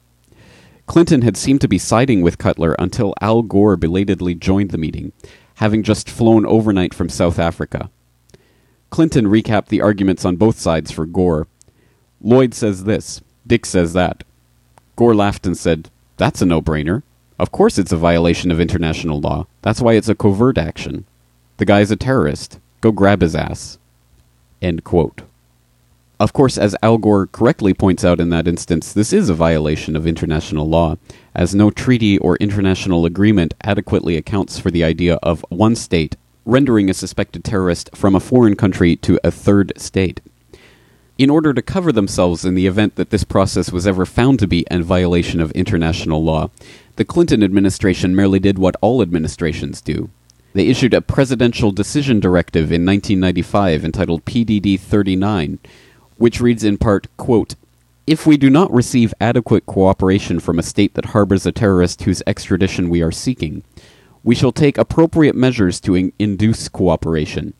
Clinton 0.85 1.21
had 1.21 1.37
seemed 1.37 1.61
to 1.61 1.67
be 1.69 1.77
siding 1.77 2.21
with 2.21 2.37
Cutler 2.37 2.75
until 2.77 3.13
Al 3.21 3.41
Gore 3.41 3.77
belatedly 3.77 4.35
joined 4.35 4.71
the 4.71 4.77
meeting, 4.77 5.13
having 5.55 5.81
just 5.81 6.09
flown 6.09 6.45
overnight 6.45 6.93
from 6.93 7.07
South 7.07 7.39
Africa. 7.39 7.89
Clinton 8.89 9.27
recapped 9.27 9.67
the 9.67 9.81
arguments 9.81 10.25
on 10.25 10.35
both 10.35 10.59
sides 10.59 10.91
for 10.91 11.05
Gore. 11.05 11.47
Lloyd 12.21 12.53
says 12.53 12.83
this, 12.83 13.21
Dick 13.47 13.65
says 13.65 13.93
that. 13.93 14.25
Gore 14.97 15.15
laughed 15.15 15.47
and 15.47 15.57
said, 15.57 15.89
That's 16.17 16.41
a 16.41 16.45
no 16.45 16.61
brainer. 16.61 17.03
Of 17.39 17.51
course 17.51 17.77
it's 17.77 17.91
a 17.91 17.97
violation 17.97 18.51
of 18.51 18.59
international 18.59 19.21
law. 19.21 19.47
That's 19.61 19.81
why 19.81 19.93
it's 19.93 20.09
a 20.09 20.15
covert 20.15 20.57
action. 20.57 21.05
The 21.57 21.65
guy's 21.65 21.91
a 21.91 21.95
terrorist. 21.95 22.59
Go 22.81 22.91
grab 22.91 23.21
his 23.21 23.35
ass. 23.35 23.77
End 24.61 24.83
quote. 24.83 25.21
Of 26.19 26.31
course, 26.31 26.57
as 26.57 26.77
Al 26.81 26.97
Gore 26.97 27.27
correctly 27.27 27.73
points 27.73 28.05
out 28.05 28.21
in 28.21 28.29
that 28.29 28.47
instance, 28.47 28.93
this 28.93 29.11
is 29.11 29.29
a 29.29 29.33
violation 29.33 29.97
of 29.97 30.07
international 30.07 30.67
law, 30.67 30.95
as 31.33 31.53
no 31.53 31.69
treaty 31.69 32.17
or 32.19 32.37
international 32.37 33.05
agreement 33.05 33.53
adequately 33.63 34.15
accounts 34.15 34.57
for 34.57 34.71
the 34.71 34.83
idea 34.83 35.15
of 35.15 35.45
one 35.49 35.75
state 35.75 36.15
rendering 36.45 36.89
a 36.89 36.93
suspected 36.93 37.43
terrorist 37.43 37.89
from 37.95 38.15
a 38.15 38.19
foreign 38.19 38.55
country 38.55 38.95
to 38.95 39.19
a 39.23 39.31
third 39.31 39.73
state. 39.77 40.21
In 41.17 41.29
order 41.29 41.53
to 41.53 41.61
cover 41.61 41.91
themselves 41.91 42.45
in 42.45 42.55
the 42.55 42.67
event 42.67 42.95
that 42.95 43.09
this 43.09 43.23
process 43.23 43.71
was 43.71 43.87
ever 43.87 44.05
found 44.05 44.37
to 44.39 44.47
be 44.47 44.65
a 44.69 44.81
violation 44.81 45.41
of 45.41 45.51
international 45.51 46.23
law, 46.23 46.49
the 46.97 47.05
Clinton 47.05 47.43
administration 47.43 48.15
merely 48.15 48.39
did 48.39 48.59
what 48.59 48.75
all 48.81 49.01
administrations 49.01 49.81
do 49.81 50.09
they 50.55 50.67
issued 50.67 50.93
a 50.93 51.01
presidential 51.01 51.73
decision 51.73 52.21
directive 52.21 52.71
in 52.71 52.85
1995 52.85 53.83
entitled 53.83 54.23
PDD 54.23 54.79
39, 54.79 55.59
which 56.15 56.39
reads 56.39 56.63
in 56.63 56.77
part, 56.77 57.07
quote, 57.17 57.55
if 58.07 58.25
we 58.25 58.37
do 58.37 58.49
not 58.49 58.71
receive 58.71 59.13
adequate 59.19 59.65
cooperation 59.65 60.39
from 60.39 60.57
a 60.57 60.63
state 60.63 60.93
that 60.93 61.07
harbors 61.07 61.45
a 61.45 61.51
terrorist 61.51 62.03
whose 62.03 62.23
extradition 62.25 62.89
we 62.89 63.01
are 63.01 63.11
seeking, 63.11 63.63
we 64.23 64.33
shall 64.33 64.53
take 64.53 64.77
appropriate 64.77 65.35
measures 65.35 65.81
to 65.81 65.93
in- 65.93 66.13
induce 66.19 66.69
cooperation. 66.69 67.53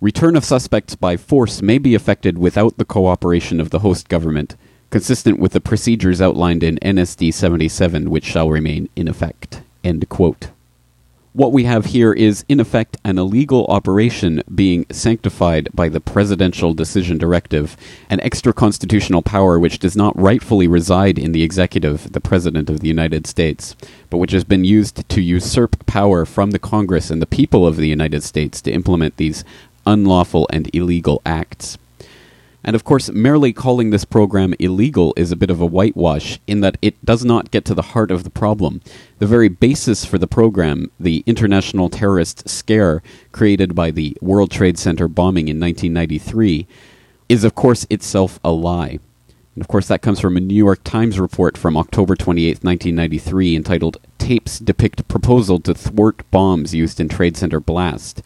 Return 0.00 0.34
of 0.34 0.42
suspects 0.42 0.94
by 0.94 1.18
force 1.18 1.60
may 1.60 1.76
be 1.76 1.94
effected 1.94 2.38
without 2.38 2.78
the 2.78 2.86
cooperation 2.86 3.60
of 3.60 3.68
the 3.68 3.80
host 3.80 4.08
government, 4.08 4.56
consistent 4.88 5.38
with 5.38 5.52
the 5.52 5.60
procedures 5.60 6.22
outlined 6.22 6.62
in 6.62 6.78
NSD 6.78 7.34
77, 7.34 8.08
which 8.08 8.24
shall 8.24 8.48
remain 8.48 8.88
in 8.96 9.06
effect. 9.06 9.60
End 9.84 10.08
quote. 10.08 10.48
What 11.34 11.52
we 11.52 11.64
have 11.64 11.86
here 11.86 12.12
is, 12.12 12.44
in 12.46 12.60
effect, 12.60 12.98
an 13.04 13.16
illegal 13.16 13.64
operation 13.68 14.42
being 14.54 14.84
sanctified 14.90 15.70
by 15.72 15.88
the 15.88 15.98
Presidential 15.98 16.74
Decision 16.74 17.16
Directive, 17.16 17.74
an 18.10 18.20
extra 18.20 18.52
constitutional 18.52 19.22
power 19.22 19.58
which 19.58 19.78
does 19.78 19.96
not 19.96 20.18
rightfully 20.20 20.68
reside 20.68 21.18
in 21.18 21.32
the 21.32 21.42
executive, 21.42 22.12
the 22.12 22.20
President 22.20 22.68
of 22.68 22.80
the 22.80 22.88
United 22.88 23.26
States, 23.26 23.74
but 24.10 24.18
which 24.18 24.32
has 24.32 24.44
been 24.44 24.64
used 24.64 25.08
to 25.08 25.22
usurp 25.22 25.86
power 25.86 26.26
from 26.26 26.50
the 26.50 26.58
Congress 26.58 27.10
and 27.10 27.22
the 27.22 27.26
people 27.26 27.66
of 27.66 27.76
the 27.76 27.88
United 27.88 28.22
States 28.22 28.60
to 28.60 28.70
implement 28.70 29.16
these 29.16 29.42
unlawful 29.86 30.46
and 30.52 30.68
illegal 30.74 31.22
acts. 31.24 31.78
And 32.64 32.76
of 32.76 32.84
course, 32.84 33.10
merely 33.10 33.52
calling 33.52 33.90
this 33.90 34.04
program 34.04 34.54
illegal 34.58 35.12
is 35.16 35.32
a 35.32 35.36
bit 35.36 35.50
of 35.50 35.60
a 35.60 35.66
whitewash 35.66 36.38
in 36.46 36.60
that 36.60 36.78
it 36.80 37.04
does 37.04 37.24
not 37.24 37.50
get 37.50 37.64
to 37.66 37.74
the 37.74 37.82
heart 37.82 38.10
of 38.10 38.22
the 38.22 38.30
problem. 38.30 38.80
The 39.18 39.26
very 39.26 39.48
basis 39.48 40.04
for 40.04 40.16
the 40.18 40.28
program, 40.28 40.90
the 40.98 41.24
international 41.26 41.88
terrorist 41.88 42.48
scare 42.48 43.02
created 43.32 43.74
by 43.74 43.90
the 43.90 44.16
World 44.20 44.50
Trade 44.50 44.78
Center 44.78 45.08
bombing 45.08 45.48
in 45.48 45.58
1993, 45.58 46.66
is 47.28 47.44
of 47.44 47.54
course 47.54 47.86
itself 47.90 48.38
a 48.44 48.52
lie. 48.52 49.00
And 49.54 49.60
of 49.60 49.68
course, 49.68 49.88
that 49.88 50.00
comes 50.00 50.18
from 50.18 50.36
a 50.36 50.40
New 50.40 50.54
York 50.54 50.82
Times 50.82 51.20
report 51.20 51.58
from 51.58 51.76
October 51.76 52.16
28, 52.16 52.64
1993, 52.64 53.56
entitled 53.56 53.98
Tapes 54.18 54.58
Depict 54.58 55.06
Proposal 55.08 55.60
to 55.60 55.74
Thwart 55.74 56.30
Bombs 56.30 56.74
Used 56.74 57.00
in 57.00 57.08
Trade 57.08 57.36
Center 57.36 57.60
Blast. 57.60 58.22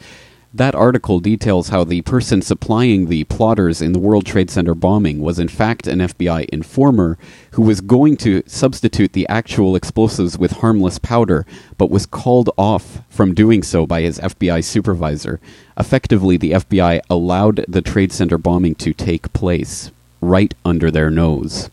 That 0.55 0.75
article 0.75 1.21
details 1.21 1.69
how 1.69 1.85
the 1.85 2.00
person 2.03 2.41
supplying 2.41 3.07
the 3.07 3.25
plotters 3.25 3.83
in 3.83 3.93
the 3.93 3.99
World 3.99 4.25
Trade 4.25 4.50
Center 4.50 4.75
bombing 4.75 5.21
was 5.21 5.38
in 5.38 5.49
fact 5.49 5.87
an 5.87 5.99
FBI 5.99 6.47
informer 6.50 7.19
who 7.53 7.62
was 7.62 7.81
going 7.81 8.17
to 8.19 8.43
substitute 8.47 9.12
the 9.12 9.29
actual 9.29 9.76
explosives 9.76 10.38
with 10.38 10.53
harmless 10.53 10.99
powder, 10.99 11.45
but 11.76 11.91
was 11.91 12.07
called 12.07 12.49
off 12.57 13.00
from 13.11 13.35
doing 13.35 13.62
so 13.62 13.87
by 13.87 14.00
his 14.00 14.19
FBI 14.19 14.65
supervisor. 14.65 15.41
Effectively, 15.76 16.37
the 16.37 16.53
FBI 16.53 17.00
allowed 17.11 17.65
the 17.69 17.83
Trade 17.83 18.12
Center 18.12 18.38
bombing 18.38 18.75
to 18.76 18.95
take 18.95 19.33
place 19.33 19.91
right 20.23 20.55
under 20.65 20.91
their 20.91 21.11
nose. 21.11 21.71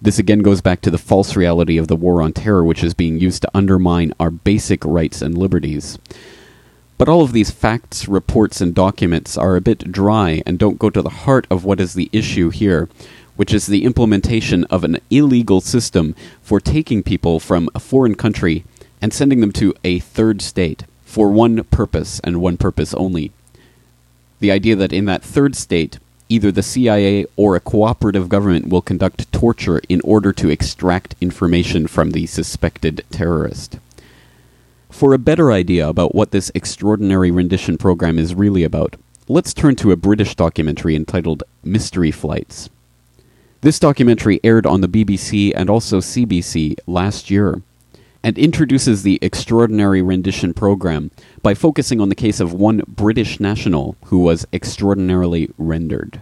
This 0.00 0.18
again 0.18 0.40
goes 0.40 0.60
back 0.60 0.82
to 0.82 0.90
the 0.90 0.98
false 0.98 1.34
reality 1.34 1.78
of 1.78 1.88
the 1.88 1.96
war 1.96 2.20
on 2.20 2.34
terror, 2.34 2.62
which 2.62 2.84
is 2.84 2.92
being 2.92 3.18
used 3.18 3.42
to 3.42 3.50
undermine 3.54 4.12
our 4.20 4.30
basic 4.30 4.84
rights 4.84 5.22
and 5.22 5.36
liberties. 5.36 5.98
But 6.96 7.08
all 7.08 7.22
of 7.22 7.32
these 7.32 7.50
facts, 7.50 8.06
reports, 8.06 8.60
and 8.60 8.74
documents 8.74 9.36
are 9.36 9.56
a 9.56 9.60
bit 9.60 9.90
dry 9.90 10.42
and 10.46 10.58
don't 10.58 10.78
go 10.78 10.90
to 10.90 11.02
the 11.02 11.10
heart 11.10 11.46
of 11.50 11.64
what 11.64 11.80
is 11.80 11.94
the 11.94 12.08
issue 12.12 12.50
here, 12.50 12.88
which 13.36 13.52
is 13.52 13.66
the 13.66 13.84
implementation 13.84 14.64
of 14.64 14.84
an 14.84 14.98
illegal 15.10 15.60
system 15.60 16.14
for 16.40 16.60
taking 16.60 17.02
people 17.02 17.40
from 17.40 17.68
a 17.74 17.80
foreign 17.80 18.14
country 18.14 18.64
and 19.02 19.12
sending 19.12 19.40
them 19.40 19.52
to 19.52 19.74
a 19.82 19.98
third 19.98 20.40
state 20.40 20.84
for 21.04 21.30
one 21.30 21.64
purpose 21.64 22.20
and 22.22 22.40
one 22.40 22.56
purpose 22.56 22.94
only. 22.94 23.32
The 24.38 24.52
idea 24.52 24.76
that 24.76 24.92
in 24.92 25.04
that 25.06 25.22
third 25.22 25.56
state, 25.56 25.98
either 26.28 26.52
the 26.52 26.62
CIA 26.62 27.26
or 27.36 27.56
a 27.56 27.60
cooperative 27.60 28.28
government 28.28 28.68
will 28.68 28.82
conduct 28.82 29.30
torture 29.32 29.80
in 29.88 30.00
order 30.02 30.32
to 30.32 30.48
extract 30.48 31.16
information 31.20 31.86
from 31.86 32.12
the 32.12 32.26
suspected 32.26 33.04
terrorist. 33.10 33.78
For 34.94 35.12
a 35.12 35.18
better 35.18 35.50
idea 35.50 35.88
about 35.88 36.14
what 36.14 36.30
this 36.30 36.52
extraordinary 36.54 37.32
rendition 37.32 37.76
program 37.76 38.16
is 38.16 38.32
really 38.32 38.62
about, 38.62 38.94
let's 39.26 39.52
turn 39.52 39.74
to 39.76 39.90
a 39.90 39.96
British 39.96 40.36
documentary 40.36 40.94
entitled 40.94 41.42
Mystery 41.64 42.12
Flights. 42.12 42.70
This 43.60 43.80
documentary 43.80 44.38
aired 44.44 44.66
on 44.66 44.82
the 44.82 44.88
BBC 44.88 45.52
and 45.56 45.68
also 45.68 45.98
CBC 45.98 46.76
last 46.86 47.28
year 47.28 47.60
and 48.22 48.38
introduces 48.38 49.02
the 49.02 49.18
extraordinary 49.20 50.00
rendition 50.00 50.54
program 50.54 51.10
by 51.42 51.54
focusing 51.54 52.00
on 52.00 52.08
the 52.08 52.14
case 52.14 52.38
of 52.38 52.52
one 52.52 52.80
British 52.86 53.40
national 53.40 53.96
who 54.04 54.20
was 54.20 54.46
extraordinarily 54.52 55.50
rendered. 55.58 56.20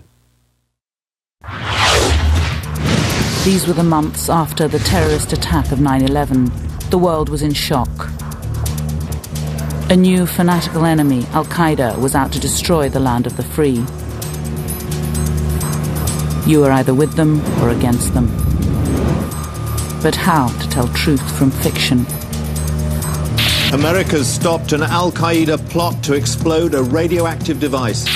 These 3.45 3.67
were 3.67 3.75
the 3.75 3.85
months 3.85 4.31
after 4.31 4.67
the 4.67 4.79
terrorist 4.79 5.35
attack 5.35 5.73
of 5.73 5.81
9 5.83 6.05
11. 6.05 6.51
The 6.89 6.97
world 6.97 7.29
was 7.29 7.43
in 7.43 7.53
shock. 7.53 8.09
A 9.93 9.97
new 9.97 10.25
fanatical 10.25 10.87
enemy, 10.87 11.27
Al 11.33 11.45
Qaeda, 11.45 12.01
was 12.01 12.15
out 12.15 12.33
to 12.33 12.41
destroy 12.41 12.89
the 12.89 12.99
land 12.99 13.27
of 13.27 13.37
the 13.37 13.43
free. 13.43 13.85
You 16.51 16.61
were 16.61 16.73
either 16.73 16.95
with 16.95 17.13
them 17.13 17.43
or 17.61 17.69
against 17.69 18.15
them. 18.15 18.29
But 20.03 20.15
how 20.15 20.49
to 20.49 20.69
tell 20.71 20.89
truth 20.95 21.21
from 21.37 21.51
fiction? 21.51 22.07
America's 23.75 24.27
stopped 24.27 24.73
an 24.73 24.83
Al 24.83 25.13
Qaeda 25.13 25.59
plot 25.69 26.03
to 26.05 26.15
explode 26.15 26.73
a 26.73 26.83
radioactive 26.83 27.61
device. 27.61 28.07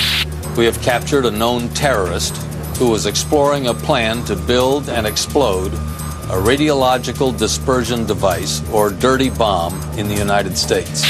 We 0.57 0.65
have 0.65 0.81
captured 0.81 1.27
a 1.27 1.31
known 1.31 1.69
terrorist 1.69 2.35
who 2.79 2.89
was 2.89 3.05
exploring 3.05 3.67
a 3.67 3.75
plan 3.75 4.25
to 4.25 4.35
build 4.35 4.89
and 4.89 5.05
explode 5.05 5.73
a 5.73 6.41
radiological 6.41 7.37
dispersion 7.37 8.07
device, 8.07 8.67
or 8.71 8.89
dirty 8.89 9.29
bomb, 9.29 9.79
in 9.97 10.07
the 10.07 10.15
United 10.15 10.57
States. 10.57 11.05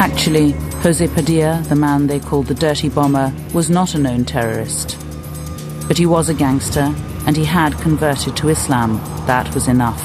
Actually, 0.00 0.52
Jose 0.82 1.08
Padilla, 1.08 1.60
the 1.68 1.74
man 1.74 2.06
they 2.06 2.20
called 2.20 2.46
the 2.46 2.54
Dirty 2.54 2.88
Bomber, 2.88 3.34
was 3.52 3.68
not 3.68 3.96
a 3.96 3.98
known 3.98 4.24
terrorist. 4.24 4.96
But 5.88 5.98
he 5.98 6.06
was 6.06 6.28
a 6.28 6.34
gangster, 6.34 6.94
and 7.26 7.36
he 7.36 7.44
had 7.44 7.72
converted 7.80 8.36
to 8.36 8.48
Islam. 8.48 8.98
That 9.26 9.52
was 9.54 9.66
enough. 9.66 10.00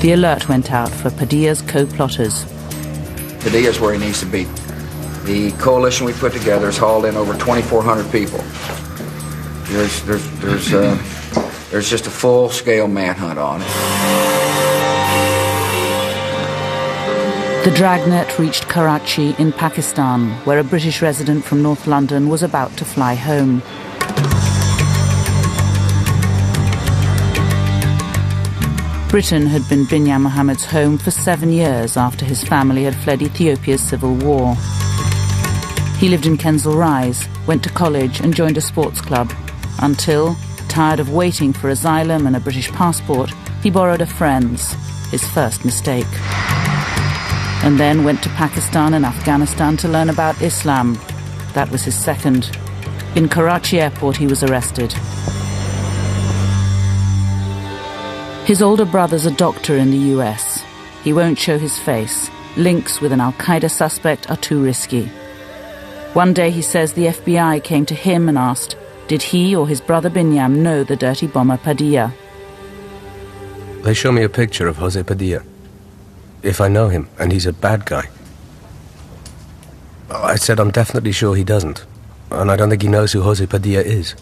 The 0.00 0.12
alert 0.12 0.48
went 0.48 0.70
out 0.70 0.90
for 0.90 1.10
Padilla's 1.10 1.62
co-plotters. 1.62 2.44
Padilla's 3.40 3.80
where 3.80 3.94
he 3.94 3.98
needs 3.98 4.20
to 4.20 4.26
be. 4.26 4.44
The 5.24 5.50
coalition 5.58 6.06
we 6.06 6.12
put 6.12 6.32
together 6.32 6.66
has 6.66 6.78
hauled 6.78 7.06
in 7.06 7.16
over 7.16 7.32
2,400 7.32 8.12
people. 8.12 8.38
There's, 9.66 10.00
there's, 10.02 10.40
there's, 10.40 10.72
uh, 10.72 10.96
there's 11.72 11.90
just 11.90 12.06
a 12.06 12.10
full-scale 12.10 12.86
manhunt 12.86 13.40
on 13.40 13.62
it. 13.62 14.33
The 17.64 17.70
dragnet 17.70 18.38
reached 18.38 18.68
Karachi 18.68 19.34
in 19.38 19.50
Pakistan, 19.50 20.32
where 20.44 20.58
a 20.58 20.62
British 20.62 21.00
resident 21.00 21.46
from 21.46 21.62
North 21.62 21.86
London 21.86 22.28
was 22.28 22.42
about 22.42 22.76
to 22.76 22.84
fly 22.84 23.14
home. 23.14 23.60
Britain 29.08 29.46
had 29.46 29.66
been 29.70 29.86
Binyam 29.86 30.24
Mohammed's 30.24 30.66
home 30.66 30.98
for 30.98 31.10
seven 31.10 31.50
years 31.50 31.96
after 31.96 32.26
his 32.26 32.44
family 32.44 32.84
had 32.84 32.96
fled 32.96 33.22
Ethiopia's 33.22 33.82
civil 33.82 34.14
war. 34.16 34.54
He 35.96 36.10
lived 36.10 36.26
in 36.26 36.36
Kensal 36.36 36.76
Rise, 36.76 37.26
went 37.46 37.62
to 37.62 37.70
college, 37.70 38.20
and 38.20 38.36
joined 38.36 38.58
a 38.58 38.60
sports 38.60 39.00
club 39.00 39.32
until, 39.80 40.36
tired 40.68 41.00
of 41.00 41.14
waiting 41.14 41.54
for 41.54 41.70
asylum 41.70 42.26
and 42.26 42.36
a 42.36 42.40
British 42.40 42.70
passport, 42.72 43.30
he 43.62 43.70
borrowed 43.70 44.02
a 44.02 44.06
friend's, 44.06 44.74
his 45.10 45.26
first 45.28 45.64
mistake 45.64 46.04
and 47.64 47.80
then 47.80 48.04
went 48.04 48.22
to 48.22 48.28
Pakistan 48.28 48.92
and 48.92 49.06
Afghanistan 49.06 49.74
to 49.78 49.88
learn 49.88 50.10
about 50.10 50.42
Islam. 50.42 50.98
That 51.54 51.70
was 51.70 51.82
his 51.82 51.96
second. 51.96 52.54
In 53.16 53.26
Karachi 53.26 53.80
airport, 53.80 54.18
he 54.18 54.26
was 54.26 54.42
arrested. 54.42 54.92
His 58.44 58.60
older 58.60 58.84
brother's 58.84 59.24
a 59.24 59.30
doctor 59.30 59.78
in 59.78 59.90
the 59.90 60.12
US. 60.14 60.62
He 61.02 61.14
won't 61.14 61.38
show 61.38 61.56
his 61.56 61.78
face. 61.78 62.30
Links 62.58 63.00
with 63.00 63.12
an 63.12 63.20
Al 63.22 63.32
Qaeda 63.32 63.70
suspect 63.70 64.30
are 64.30 64.36
too 64.36 64.62
risky. 64.62 65.06
One 66.12 66.34
day 66.34 66.50
he 66.50 66.60
says 66.60 66.92
the 66.92 67.06
FBI 67.06 67.64
came 67.64 67.86
to 67.86 67.94
him 67.94 68.28
and 68.28 68.36
asked, 68.36 68.76
did 69.08 69.22
he 69.22 69.56
or 69.56 69.66
his 69.66 69.80
brother 69.80 70.10
Binyam 70.10 70.56
know 70.56 70.84
the 70.84 70.96
dirty 70.96 71.26
bomber 71.26 71.56
Padilla? 71.56 72.12
They 73.82 73.94
show 73.94 74.12
me 74.12 74.22
a 74.22 74.28
picture 74.28 74.68
of 74.68 74.76
Jose 74.76 75.02
Padilla 75.02 75.42
if 76.44 76.60
I 76.60 76.68
know 76.68 76.88
him, 76.88 77.08
and 77.18 77.32
he's 77.32 77.46
a 77.46 77.52
bad 77.52 77.86
guy. 77.86 78.08
I 80.10 80.36
said 80.36 80.60
I'm 80.60 80.70
definitely 80.70 81.12
sure 81.12 81.34
he 81.34 81.44
doesn't, 81.44 81.84
and 82.30 82.50
I 82.50 82.56
don't 82.56 82.70
think 82.70 82.82
he 82.82 82.88
knows 82.88 83.12
who 83.12 83.22
Jose 83.22 83.44
Padilla 83.46 83.82
is. 83.82 84.14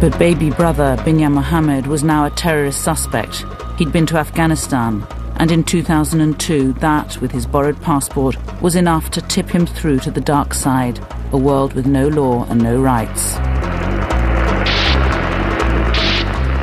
But 0.00 0.18
baby 0.18 0.50
brother 0.50 0.96
Binyam 0.98 1.32
Mohammed 1.32 1.86
was 1.86 2.02
now 2.04 2.26
a 2.26 2.30
terrorist 2.30 2.82
suspect. 2.82 3.44
He'd 3.78 3.92
been 3.92 4.06
to 4.06 4.18
Afghanistan, 4.18 5.06
and 5.36 5.50
in 5.50 5.64
2002, 5.64 6.74
that, 6.74 7.20
with 7.20 7.32
his 7.32 7.46
borrowed 7.46 7.80
passport, 7.80 8.36
was 8.60 8.76
enough 8.76 9.10
to 9.12 9.22
tip 9.22 9.48
him 9.48 9.66
through 9.66 10.00
to 10.00 10.10
the 10.10 10.20
dark 10.20 10.54
side, 10.54 11.00
a 11.32 11.38
world 11.38 11.72
with 11.72 11.86
no 11.86 12.08
law 12.08 12.44
and 12.48 12.62
no 12.62 12.80
rights. 12.80 13.36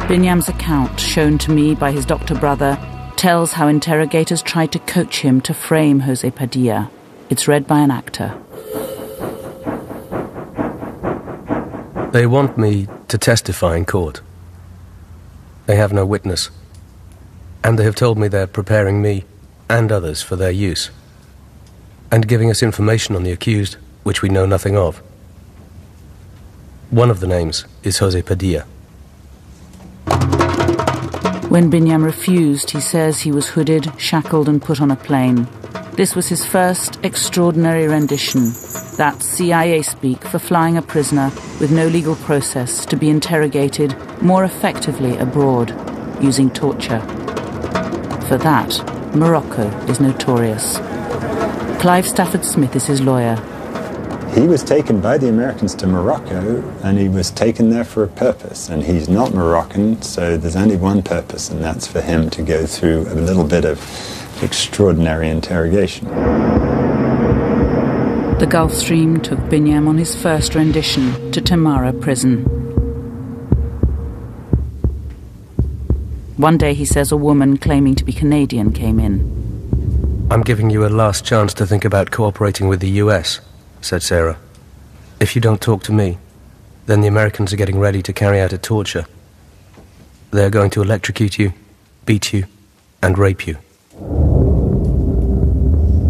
Binyam's 0.10 0.50
account, 0.50 1.00
shown 1.00 1.38
to 1.38 1.51
me 1.51 1.75
by 1.75 1.92
his 1.92 2.04
doctor 2.04 2.34
brother, 2.34 2.80
tells 3.16 3.54
how 3.54 3.68
interrogators 3.68 4.42
tried 4.42 4.72
to 4.72 4.80
coach 4.80 5.20
him 5.20 5.39
to 5.42 5.54
frame 5.54 6.00
Jose 6.00 6.32
Padilla. 6.32 6.89
It's 7.30 7.48
read 7.48 7.68
by 7.68 7.82
an 7.82 7.92
actor. 7.92 8.36
They 12.12 12.25
want 12.25 12.58
me 12.58 12.88
to 13.08 13.20
testify 13.20 13.78
in 13.78 13.86
court. 13.86 14.22
They 15.68 15.75
have 15.75 15.94
no 15.94 16.08
witness. 16.08 16.50
And 17.63 17.78
they 17.78 17.84
have 17.84 17.94
told 17.94 18.18
me 18.18 18.28
they're 18.28 18.48
preparing 18.48 19.04
me 19.04 19.25
and 19.70 19.92
others 19.92 20.24
for 20.24 20.36
their 20.36 20.50
use. 20.50 20.89
And 22.12 22.28
giving 22.28 22.50
us 22.50 22.63
information 22.63 23.16
on 23.16 23.22
the 23.22 23.32
accused, 23.32 23.78
which 24.01 24.24
we 24.24 24.30
know 24.30 24.48
nothing 24.48 24.75
of. 24.75 25.04
One 26.89 27.12
of 27.12 27.20
the 27.20 27.28
names 27.28 27.66
is 27.84 28.00
Jose 28.00 28.20
Padilla. 28.24 28.66
When 31.50 31.72
Binyam 31.72 32.04
refused, 32.04 32.70
he 32.72 32.80
says 32.80 33.22
he 33.22 33.32
was 33.32 33.50
hooded, 33.50 33.92
shackled, 34.00 34.48
and 34.48 34.62
put 34.62 34.80
on 34.80 34.92
a 34.92 34.96
plane. 34.96 35.48
This 35.94 36.16
was 36.16 36.30
his 36.30 36.46
first 36.46 37.00
extraordinary 37.04 37.88
rendition. 37.88 38.54
That's 38.96 39.25
CIA 39.25 39.82
speak 39.82 40.24
for 40.24 40.39
flying 40.39 40.78
a 40.78 40.82
prisoner 40.82 41.32
with 41.60 41.72
no 41.72 41.88
legal 41.88 42.16
process 42.16 42.86
to 42.86 42.96
be 42.96 43.10
interrogated 43.10 43.96
more 44.22 44.44
effectively 44.44 45.18
abroad 45.18 45.74
using 46.24 46.50
torture. 46.51 47.01
For 48.28 48.38
that, 48.38 48.80
Morocco 49.16 49.68
is 49.88 50.00
notorious. 50.00 50.78
Clive 51.82 52.08
Stafford 52.08 52.46
Smith 52.46 52.75
is 52.75 52.86
his 52.86 53.01
lawyer. 53.01 53.36
He 54.33 54.48
was 54.48 54.63
taken 54.63 55.01
by 55.01 55.17
the 55.17 55.27
Americans 55.27 55.74
to 55.75 55.88
Morocco 55.88 56.63
and 56.83 56.98
he 57.00 57.09
was 57.09 57.31
taken 57.31 57.71
there 57.71 57.83
for 57.83 58.03
a 58.03 58.07
purpose. 58.07 58.69
And 58.69 58.83
he's 58.83 59.09
not 59.09 59.33
Moroccan, 59.33 60.01
so 60.01 60.38
there's 60.38 60.55
only 60.55 60.77
one 60.77 61.01
purpose, 61.01 61.50
and 61.50 61.63
that's 61.63 61.88
for 61.88 62.00
him 62.00 62.29
to 62.31 62.43
go 62.43 62.65
through 62.65 63.01
a 63.09 63.15
little 63.15 63.43
bit 63.43 63.65
of 63.65 63.79
extraordinary 64.43 65.29
interrogation. 65.29 66.07
The 68.39 68.48
Gulf 68.48 68.71
Stream 68.71 69.19
took 69.19 69.39
Binyam 69.39 69.88
on 69.88 69.98
his 69.98 70.15
first 70.15 70.55
rendition 70.55 71.31
to 71.33 71.41
Temara 71.41 72.00
prison. 72.00 72.45
One 76.38 76.57
day, 76.57 76.74
he 76.74 76.86
says 76.86 77.12
a 77.12 77.17
woman 77.17 77.57
claiming 77.57 77.95
to 77.95 78.05
be 78.05 78.13
Canadian 78.13 78.71
came 78.71 78.98
in. 78.98 80.27
I'm 80.31 80.41
giving 80.41 80.69
you 80.69 80.86
a 80.86 80.88
last 80.88 81.25
chance 81.25 81.53
to 81.55 81.65
think 81.65 81.83
about 81.83 82.12
cooperating 82.12 82.69
with 82.69 82.79
the 82.79 82.91
US, 83.01 83.41
said 83.81 84.03
Sarah. 84.03 84.38
If 85.19 85.36
you 85.36 85.41
don't 85.41 85.62
talk 85.62 85.83
to 85.83 85.91
me, 85.91 86.17
then 86.86 87.01
the 87.01 87.07
Americans 87.07 87.53
are 87.53 87.57
getting 87.57 87.79
ready 87.79 88.01
to 88.01 88.13
carry 88.13 88.39
out 88.39 88.53
a 88.53 88.57
torture. 88.57 89.05
They're 90.31 90.50
going 90.50 90.69
to 90.71 90.81
electrocute 90.81 91.38
you, 91.38 91.53
beat 92.05 92.33
you, 92.33 92.45
and 93.01 93.17
rape 93.17 93.48
you. 93.48 93.57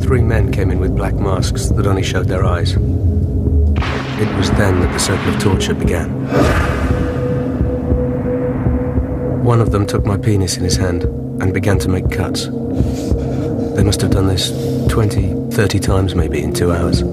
Three 0.01 0.21
men 0.21 0.51
came 0.51 0.71
in 0.71 0.79
with 0.79 0.95
black 0.95 1.15
masks 1.15 1.67
that 1.69 1.85
only 1.85 2.03
showed 2.03 2.27
their 2.27 2.43
eyes. 2.43 2.73
It 2.73 4.38
was 4.38 4.51
then 4.51 4.79
that 4.81 4.91
the 4.91 4.99
circle 4.99 5.33
of 5.33 5.39
torture 5.39 5.73
began. 5.73 6.09
One 9.43 9.61
of 9.61 9.71
them 9.71 9.85
took 9.85 10.05
my 10.05 10.17
penis 10.17 10.57
in 10.57 10.63
his 10.63 10.75
hand 10.75 11.03
and 11.41 11.53
began 11.53 11.79
to 11.79 11.89
make 11.89 12.11
cuts. 12.11 12.47
They 12.47 13.83
must 13.83 14.01
have 14.01 14.11
done 14.11 14.27
this 14.27 14.51
20, 14.89 15.51
30 15.51 15.79
times 15.79 16.15
maybe 16.15 16.41
in 16.41 16.53
two 16.53 16.71
hours. 16.71 17.03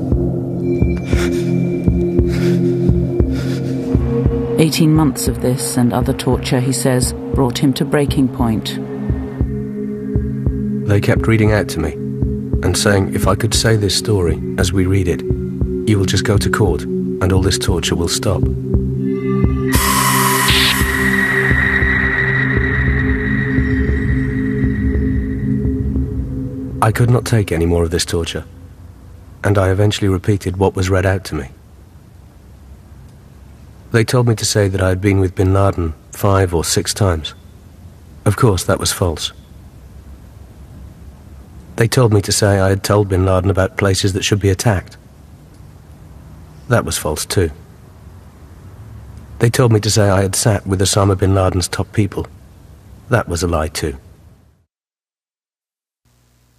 18 4.59 4.95
months 4.95 5.29
of 5.29 5.43
this 5.43 5.77
and 5.77 5.93
other 5.93 6.15
torture, 6.15 6.61
he 6.61 6.73
says, 6.73 7.13
brought 7.35 7.59
him 7.59 7.75
to 7.75 7.85
breaking 7.85 8.27
point. 8.27 8.79
They 10.89 10.99
kept 10.99 11.27
reading 11.27 11.53
out 11.53 11.69
to 11.71 11.81
me 11.81 11.93
and 12.63 12.77
saying 12.77 13.15
if 13.15 13.29
I 13.29 13.35
could 13.35 13.53
say 13.53 13.77
this 13.77 13.95
story 13.95 14.43
as 14.57 14.73
we 14.73 14.87
read 14.87 15.09
it, 15.09 15.21
you 15.87 15.99
will 15.99 16.07
just 16.07 16.25
go 16.25 16.39
to 16.39 16.49
court 16.49 16.83
and 16.85 17.33
all 17.35 17.43
this 17.43 17.59
torture 17.59 17.95
will 17.95 18.09
stop. 18.09 18.43
I 26.81 26.93
could 26.93 27.11
not 27.11 27.27
take 27.27 27.53
any 27.53 27.67
more 27.67 27.83
of 27.83 27.91
this 27.91 28.05
torture, 28.05 28.45
and 29.45 29.59
I 29.59 29.71
eventually 29.71 30.09
repeated 30.09 30.57
what 30.57 30.75
was 30.77 30.89
read 30.89 31.05
out 31.05 31.25
to 31.25 31.35
me. 31.35 31.51
They 33.93 34.05
told 34.05 34.29
me 34.29 34.35
to 34.35 34.45
say 34.45 34.69
that 34.69 34.83
I 34.83 34.89
had 34.89 35.01
been 35.01 35.21
with 35.21 35.35
bin 35.35 35.55
Laden 35.55 35.95
five 36.13 36.53
or 36.53 36.65
six 36.65 36.93
times. 36.93 37.35
Of 38.25 38.37
course, 38.37 38.65
that 38.65 38.81
was 38.81 38.93
false. 38.93 39.33
They 41.77 41.87
told 41.87 42.13
me 42.13 42.21
to 42.23 42.33
say 42.33 42.59
I 42.59 42.71
had 42.71 42.83
told 42.83 43.09
bin 43.09 43.25
Laden 43.25 43.51
about 43.51 43.77
places 43.77 44.13
that 44.15 44.25
should 44.25 44.41
be 44.41 44.51
attacked. 44.51 44.97
That 46.69 46.85
was 46.85 46.99
false 46.99 47.25
too. 47.25 47.51
They 49.39 49.51
told 49.51 49.73
me 49.73 49.81
to 49.81 49.91
say 49.91 50.09
I 50.09 50.23
had 50.23 50.35
sat 50.35 50.67
with 50.67 50.81
Osama 50.81 51.17
bin 51.17 51.35
Laden's 51.35 51.69
top 51.69 51.93
people. 51.93 52.27
That 53.11 53.29
was 53.29 53.43
a 53.43 53.47
lie 53.47 53.69
too. 53.69 53.99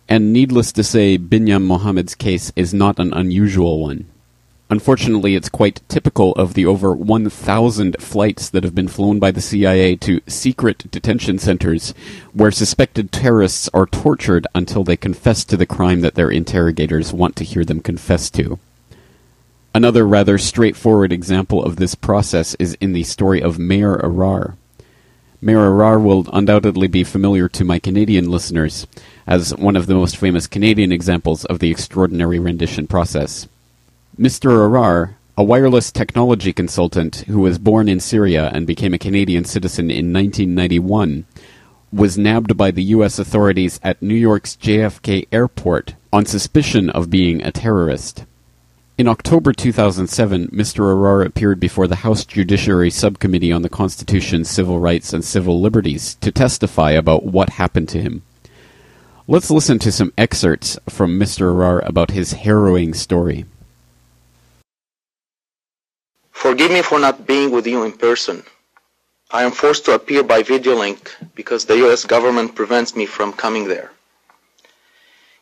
And 0.08 0.32
needless 0.32 0.72
to 0.74 0.84
say, 0.84 1.18
Binyam 1.18 1.66
Mohammed's 1.66 2.16
case 2.16 2.54
is 2.56 2.74
not 2.74 2.98
an 2.98 3.12
unusual 3.14 3.82
one. 3.82 4.06
Unfortunately, 4.70 5.36
it's 5.36 5.48
quite 5.48 5.82
typical 5.88 6.34
of 6.34 6.54
the 6.54 6.66
over 6.66 6.94
1,000 6.94 7.96
flights 8.02 8.50
that 8.50 8.66
have 8.66 8.76
been 8.76 8.90
flown 8.90 9.18
by 9.18 9.32
the 9.32 9.40
CIA 9.40 9.96
to 9.96 10.20
secret 10.28 10.92
detention 10.92 11.40
centers 11.40 11.94
where 12.34 12.52
suspected 12.52 13.12
terrorists 13.12 13.70
are 13.74 13.86
tortured 13.86 14.46
until 14.54 14.84
they 14.84 14.98
confess 14.98 15.46
to 15.46 15.56
the 15.56 15.66
crime 15.66 16.02
that 16.02 16.16
their 16.16 16.30
interrogators 16.30 17.14
want 17.14 17.38
to 17.38 17.46
hear 17.46 17.64
them 17.64 17.80
confess 17.80 18.30
to. 18.32 18.60
Another 19.74 20.06
rather 20.06 20.38
straightforward 20.38 21.14
example 21.14 21.64
of 21.64 21.78
this 21.78 21.96
process 21.96 22.54
is 22.56 22.74
in 22.82 22.92
the 22.92 23.04
story 23.04 23.42
of 23.42 23.58
Maher 23.58 23.98
Arar. 24.00 24.56
Maher 25.40 25.70
Arar 25.70 26.04
will 26.04 26.28
undoubtedly 26.34 26.88
be 26.88 27.06
familiar 27.06 27.48
to 27.48 27.64
my 27.64 27.80
Canadian 27.80 28.30
listeners 28.30 28.86
as 29.26 29.56
one 29.56 29.78
of 29.78 29.86
the 29.86 29.94
most 29.94 30.18
famous 30.18 30.46
Canadian 30.46 30.92
examples 30.92 31.46
of 31.46 31.60
the 31.60 31.72
extraordinary 31.72 32.40
rendition 32.40 32.86
process. 32.86 33.48
Mr. 34.20 34.50
Arar, 34.50 35.14
a 35.38 35.44
wireless 35.44 35.92
technology 35.92 36.52
consultant 36.52 37.18
who 37.28 37.40
was 37.40 37.60
born 37.60 37.88
in 37.88 38.00
Syria 38.00 38.50
and 38.52 38.66
became 38.66 38.96
a 38.96 38.98
Canadian 38.98 39.46
citizen 39.46 39.92
in 39.92 40.12
1991, 40.12 41.28
was 41.94 42.18
nabbed 42.18 42.58
by 42.58 42.72
the 42.72 42.82
U.S. 42.96 43.20
authorities 43.20 43.80
at 43.84 44.02
New 44.02 44.16
York's 44.16 44.56
JFK 44.56 45.28
airport 45.32 45.94
on 46.12 46.26
suspicion 46.26 46.90
of 46.90 47.12
being 47.12 47.44
a 47.44 47.52
terrorist. 47.52 48.26
In 48.98 49.08
October 49.08 49.54
2007, 49.54 50.48
Mr. 50.48 50.80
Arar 50.80 51.24
appeared 51.24 51.60
before 51.60 51.86
the 51.86 51.98
House 51.98 52.26
Judiciary 52.26 52.90
Subcommittee 52.90 53.52
on 53.52 53.62
the 53.62 53.70
Constitution, 53.70 54.44
Civil 54.44 54.80
Rights, 54.80 55.14
and 55.14 55.24
Civil 55.24 55.62
Liberties 55.62 56.16
to 56.22 56.32
testify 56.32 56.90
about 56.90 57.24
what 57.24 57.50
happened 57.50 57.88
to 57.90 58.02
him. 58.02 58.24
Let's 59.28 59.52
listen 59.52 59.78
to 59.78 59.92
some 59.92 60.12
excerpts 60.18 60.80
from 60.90 61.20
Mr. 61.20 61.54
Arar 61.54 61.88
about 61.88 62.10
his 62.10 62.34
harrowing 62.34 62.96
story. 62.96 63.46
Forgive 66.38 66.70
me 66.70 66.84
for 66.84 67.00
not 67.00 67.26
being 67.26 67.50
with 67.50 67.66
you 67.66 67.82
in 67.84 67.94
person. 67.94 68.44
I 69.32 69.42
am 69.44 69.52
forced 69.52 69.86
to 69.86 69.96
appear 69.96 70.22
by 70.22 70.44
video 70.44 70.76
link 70.76 71.16
because 71.34 71.66
the 71.66 71.78
US 71.88 72.06
government 72.06 72.54
prevents 72.54 72.96
me 72.96 73.08
from 73.08 73.34
coming 73.34 73.68
there. 73.68 73.92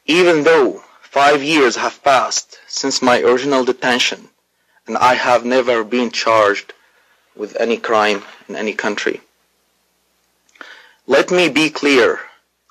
Even 0.05 0.43
though 0.43 0.85
five 1.01 1.43
years 1.43 1.75
have 1.75 2.01
passed 2.01 2.59
since 2.67 3.01
my 3.01 3.19
original 3.19 3.65
detention 3.65 4.29
and 4.87 4.97
I 4.97 5.15
have 5.15 5.43
never 5.43 5.83
been 5.83 6.11
charged 6.11 6.71
with 7.35 7.57
any 7.59 7.75
crime 7.75 8.23
in 8.47 8.55
any 8.55 8.73
country. 8.73 9.19
Let 11.07 11.29
me 11.29 11.49
be 11.49 11.69
clear. 11.69 12.21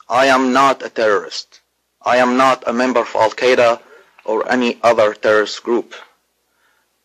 I 0.09 0.27
am 0.29 0.55
not 0.55 0.83
a 0.83 0.89
terrorist. 0.89 1.61
I 2.01 2.17
am 2.17 2.39
not 2.39 2.65
a 2.67 2.73
member 2.73 3.01
of 3.01 3.15
Al 3.15 3.33
Qaeda 3.33 3.83
or 4.25 4.51
any 4.51 4.79
other 4.83 5.13
terrorist 5.13 5.63
group. 5.63 5.95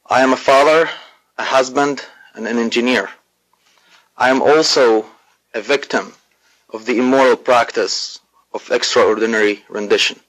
I 0.10 0.22
am 0.22 0.32
a 0.32 0.38
father 0.38 0.90
a 1.40 1.44
husband, 1.44 2.06
and 2.36 2.46
an 2.46 2.58
engineer. 2.60 3.10
I 4.18 4.30
am 4.30 4.42
also 4.42 5.06
a 5.54 5.62
victim 5.62 6.14
of 6.70 6.86
the 6.86 6.98
immoral 7.00 7.38
practice 7.38 8.20
of 8.54 8.70
extraordinary 8.70 9.64
rendition. 9.70 10.20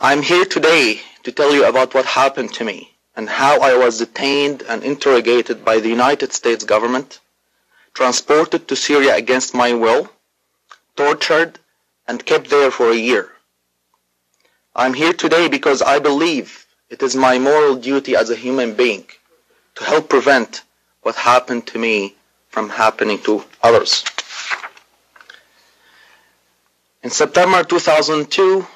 I'm 0.00 0.22
here 0.22 0.46
today 0.46 1.02
to 1.24 1.32
tell 1.32 1.52
you 1.52 1.66
about 1.68 1.92
what 1.92 2.06
happened 2.06 2.54
to 2.54 2.64
me 2.64 2.96
and 3.14 3.28
how 3.28 3.60
I 3.60 3.76
was 3.76 3.98
detained 3.98 4.62
and 4.62 4.82
interrogated 4.82 5.62
by 5.62 5.78
the 5.80 5.90
United 5.90 6.32
States 6.32 6.64
government, 6.64 7.20
transported 7.92 8.68
to 8.68 8.74
Syria 8.76 9.16
against 9.16 9.54
my 9.54 9.74
will, 9.74 10.10
tortured, 10.96 11.58
and 12.08 12.24
kept 12.24 12.48
there 12.48 12.70
for 12.70 12.90
a 12.90 12.96
year. 13.10 13.32
I'm 14.74 14.94
here 14.94 15.12
today 15.12 15.48
because 15.48 15.82
I 15.82 15.98
believe 15.98 16.65
it 16.88 17.02
is 17.02 17.16
my 17.16 17.38
moral 17.38 17.76
duty 17.76 18.14
as 18.14 18.30
a 18.30 18.36
human 18.36 18.74
being 18.74 19.04
to 19.74 19.84
help 19.84 20.08
prevent 20.08 20.62
what 21.02 21.16
happened 21.16 21.66
to 21.66 21.78
me 21.78 22.14
from 22.48 22.68
happening 22.68 23.18
to 23.18 23.44
others. 23.62 24.04
In 27.02 27.10
September 27.10 27.62
2002, 27.62 28.66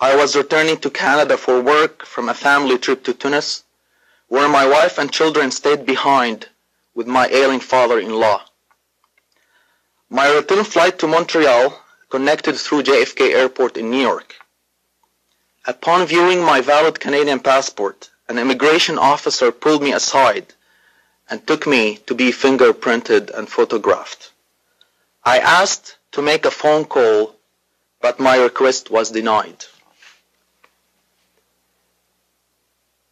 I 0.00 0.16
was 0.16 0.36
returning 0.36 0.76
to 0.78 0.90
Canada 0.90 1.36
for 1.36 1.60
work 1.60 2.04
from 2.04 2.28
a 2.28 2.34
family 2.34 2.78
trip 2.78 3.02
to 3.04 3.14
Tunis, 3.14 3.64
where 4.28 4.48
my 4.48 4.66
wife 4.66 4.98
and 4.98 5.10
children 5.12 5.50
stayed 5.50 5.84
behind 5.84 6.48
with 6.94 7.06
my 7.06 7.26
ailing 7.28 7.60
father-in-law. 7.60 8.40
My 10.10 10.32
return 10.34 10.64
flight 10.64 10.98
to 11.00 11.06
Montreal 11.06 11.80
connected 12.10 12.56
through 12.56 12.84
JFK 12.84 13.34
Airport 13.34 13.76
in 13.76 13.90
New 13.90 14.00
York. 14.00 14.34
Upon 15.66 16.06
viewing 16.06 16.42
my 16.42 16.60
valid 16.60 16.98
Canadian 17.00 17.40
passport, 17.40 18.10
an 18.28 18.38
immigration 18.38 18.98
officer 18.98 19.50
pulled 19.52 19.82
me 19.82 19.92
aside 19.92 20.54
and 21.28 21.46
took 21.46 21.66
me 21.66 21.96
to 22.06 22.14
be 22.14 22.30
fingerprinted 22.32 23.30
and 23.30 23.48
photographed. 23.48 24.30
I 25.24 25.38
asked 25.38 25.96
to 26.12 26.22
make 26.22 26.44
a 26.44 26.50
phone 26.50 26.84
call, 26.84 27.36
but 28.00 28.18
my 28.18 28.36
request 28.38 28.90
was 28.90 29.10
denied. 29.10 29.64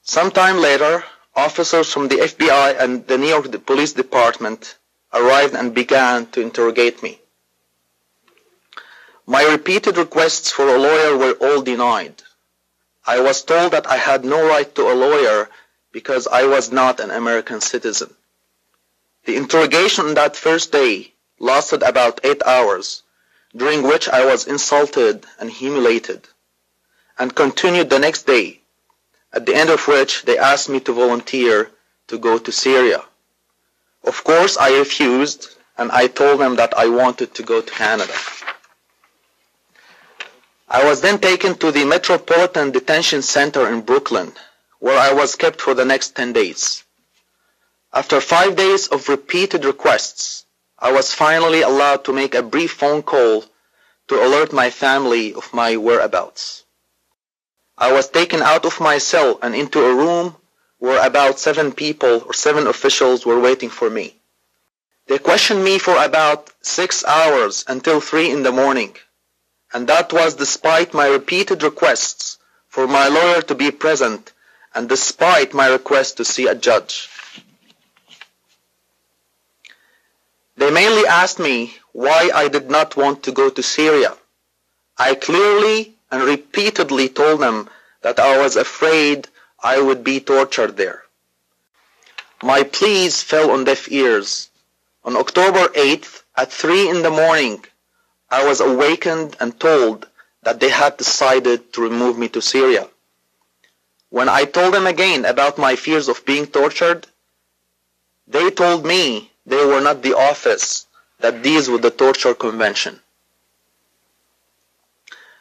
Sometime 0.02 0.58
later, 0.58 1.04
officers 1.34 1.92
from 1.92 2.08
the 2.08 2.16
FBI 2.16 2.78
and 2.80 3.06
the 3.06 3.18
New 3.18 3.26
York 3.28 3.66
Police 3.66 3.92
Department 3.92 4.76
arrived 5.12 5.54
and 5.54 5.74
began 5.74 6.26
to 6.26 6.40
interrogate 6.40 7.02
me. 7.02 7.20
My 9.26 9.42
repeated 9.44 9.96
requests 9.98 10.50
for 10.52 10.68
a 10.68 10.78
lawyer 10.78 11.16
were 11.16 11.32
all 11.40 11.60
denied. 11.62 12.22
I 13.06 13.20
was 13.20 13.42
told 13.42 13.72
that 13.72 13.86
I 13.88 13.96
had 13.96 14.24
no 14.24 14.46
right 14.48 14.72
to 14.74 14.90
a 14.90 14.94
lawyer 14.94 15.48
because 15.92 16.26
I 16.26 16.44
was 16.44 16.72
not 16.72 16.98
an 16.98 17.10
American 17.10 17.60
citizen. 17.60 18.12
The 19.24 19.36
interrogation 19.36 20.06
on 20.06 20.14
that 20.14 20.36
first 20.36 20.72
day 20.72 21.12
lasted 21.38 21.82
about 21.82 22.20
eight 22.24 22.42
hours, 22.44 23.02
during 23.54 23.82
which 23.82 24.08
I 24.08 24.24
was 24.24 24.46
insulted 24.46 25.24
and 25.38 25.50
humiliated, 25.50 26.28
and 27.18 27.34
continued 27.34 27.90
the 27.90 27.98
next 27.98 28.26
day, 28.26 28.60
at 29.32 29.46
the 29.46 29.54
end 29.54 29.70
of 29.70 29.86
which 29.86 30.22
they 30.22 30.36
asked 30.38 30.68
me 30.68 30.80
to 30.80 30.92
volunteer 30.92 31.70
to 32.08 32.18
go 32.18 32.38
to 32.38 32.50
Syria. 32.52 33.04
Of 34.04 34.22
course, 34.24 34.56
I 34.56 34.78
refused, 34.78 35.56
and 35.78 35.90
I 35.92 36.06
told 36.08 36.40
them 36.40 36.56
that 36.56 36.76
I 36.76 36.88
wanted 36.88 37.34
to 37.34 37.42
go 37.42 37.60
to 37.60 37.72
Canada. 37.72 38.14
I 40.68 40.84
was 40.84 41.00
then 41.00 41.20
taken 41.20 41.54
to 41.58 41.70
the 41.70 41.84
Metropolitan 41.84 42.72
Detention 42.72 43.22
Center 43.22 43.68
in 43.68 43.82
Brooklyn, 43.82 44.32
where 44.80 44.98
I 44.98 45.12
was 45.12 45.36
kept 45.36 45.60
for 45.60 45.74
the 45.74 45.84
next 45.84 46.16
10 46.16 46.32
days. 46.32 46.82
After 47.92 48.20
five 48.20 48.56
days 48.56 48.88
of 48.88 49.08
repeated 49.08 49.64
requests, 49.64 50.44
I 50.78 50.90
was 50.90 51.14
finally 51.14 51.62
allowed 51.62 52.04
to 52.04 52.12
make 52.12 52.34
a 52.34 52.42
brief 52.42 52.72
phone 52.72 53.02
call 53.04 53.44
to 54.08 54.22
alert 54.22 54.52
my 54.52 54.70
family 54.70 55.32
of 55.34 55.54
my 55.54 55.76
whereabouts. 55.76 56.64
I 57.78 57.92
was 57.92 58.08
taken 58.08 58.42
out 58.42 58.64
of 58.64 58.80
my 58.80 58.98
cell 58.98 59.38
and 59.42 59.54
into 59.54 59.84
a 59.84 59.94
room 59.94 60.36
where 60.78 61.06
about 61.06 61.38
seven 61.38 61.72
people 61.72 62.24
or 62.26 62.34
seven 62.34 62.66
officials 62.66 63.24
were 63.24 63.38
waiting 63.38 63.70
for 63.70 63.88
me. 63.88 64.16
They 65.06 65.18
questioned 65.18 65.62
me 65.62 65.78
for 65.78 65.96
about 66.02 66.50
six 66.60 67.04
hours 67.04 67.64
until 67.68 68.00
three 68.00 68.30
in 68.30 68.42
the 68.42 68.52
morning, 68.52 68.96
and 69.72 69.88
that 69.88 70.12
was 70.12 70.34
despite 70.34 70.94
my 70.94 71.06
repeated 71.08 71.62
requests 71.62 72.38
for 72.68 72.86
my 72.86 73.08
lawyer 73.08 73.42
to 73.42 73.54
be 73.54 73.70
present 73.70 74.32
and 74.74 74.88
despite 74.88 75.54
my 75.54 75.66
request 75.68 76.16
to 76.16 76.24
see 76.24 76.46
a 76.46 76.54
judge. 76.54 77.08
They 80.56 80.70
mainly 80.70 81.06
asked 81.06 81.38
me 81.38 81.74
why 81.92 82.30
I 82.34 82.48
did 82.48 82.70
not 82.70 82.96
want 82.96 83.22
to 83.24 83.32
go 83.32 83.50
to 83.50 83.62
Syria. 83.62 84.16
I 84.98 85.14
clearly 85.14 85.94
and 86.10 86.22
repeatedly 86.22 87.08
told 87.08 87.40
them 87.40 87.68
that 88.02 88.18
I 88.18 88.38
was 88.38 88.56
afraid 88.56 89.28
I 89.62 89.80
would 89.80 90.04
be 90.04 90.20
tortured 90.20 90.76
there. 90.76 91.02
My 92.42 92.62
pleas 92.62 93.22
fell 93.22 93.50
on 93.50 93.64
deaf 93.64 93.90
ears. 93.90 94.48
On 95.04 95.16
October 95.16 95.68
8th, 95.68 96.22
at 96.36 96.52
3 96.52 96.90
in 96.90 97.02
the 97.02 97.10
morning, 97.10 97.64
I 98.36 98.44
was 98.44 98.60
awakened 98.60 99.34
and 99.40 99.58
told 99.58 100.08
that 100.42 100.60
they 100.60 100.68
had 100.68 100.98
decided 100.98 101.72
to 101.72 101.80
remove 101.80 102.18
me 102.18 102.28
to 102.34 102.42
Syria. 102.42 102.86
When 104.10 104.28
I 104.28 104.44
told 104.44 104.74
them 104.74 104.86
again 104.86 105.24
about 105.24 105.56
my 105.66 105.74
fears 105.74 106.06
of 106.08 106.26
being 106.26 106.46
tortured, 106.46 107.06
they 108.28 108.50
told 108.50 108.84
me 108.84 109.32
they 109.46 109.64
were 109.64 109.80
not 109.80 110.02
the 110.02 110.12
office 110.12 110.86
that 111.20 111.42
deals 111.42 111.70
with 111.70 111.80
the 111.80 111.90
torture 111.90 112.34
convention. 112.34 113.00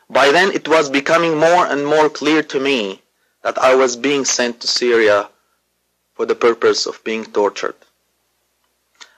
By 0.10 0.31
then 0.31 0.53
it 0.53 0.65
was 0.69 0.89
becoming 0.89 1.36
more 1.38 1.65
and 1.65 1.86
more 1.86 2.10
clear 2.10 2.43
to 2.43 2.60
me 2.62 3.01
that 3.43 3.58
I 3.58 3.75
was 3.75 3.97
being 3.97 4.23
sent 4.23 4.62
to 4.62 4.67
Syria 4.67 5.29
for 6.13 6.25
the 6.25 6.41
purpose 6.47 6.86
of 6.86 7.03
being 7.03 7.25
tortured. 7.25 7.75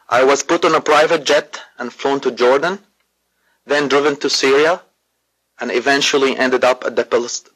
I 0.09 0.23
was 0.23 0.41
put 0.41 0.65
on 0.65 0.73
a 0.73 0.81
private 0.81 1.25
jet 1.25 1.61
and 1.77 1.93
flown 1.93 2.19
to 2.21 2.31
Jordan, 2.31 2.79
then 3.67 3.89
driven 3.89 4.15
to 4.15 4.29
Syria, 4.29 4.81
and 5.59 5.71
eventually 5.71 6.37
ended 6.37 6.63
up 6.63 6.85
at 6.85 6.95
the 6.95 7.03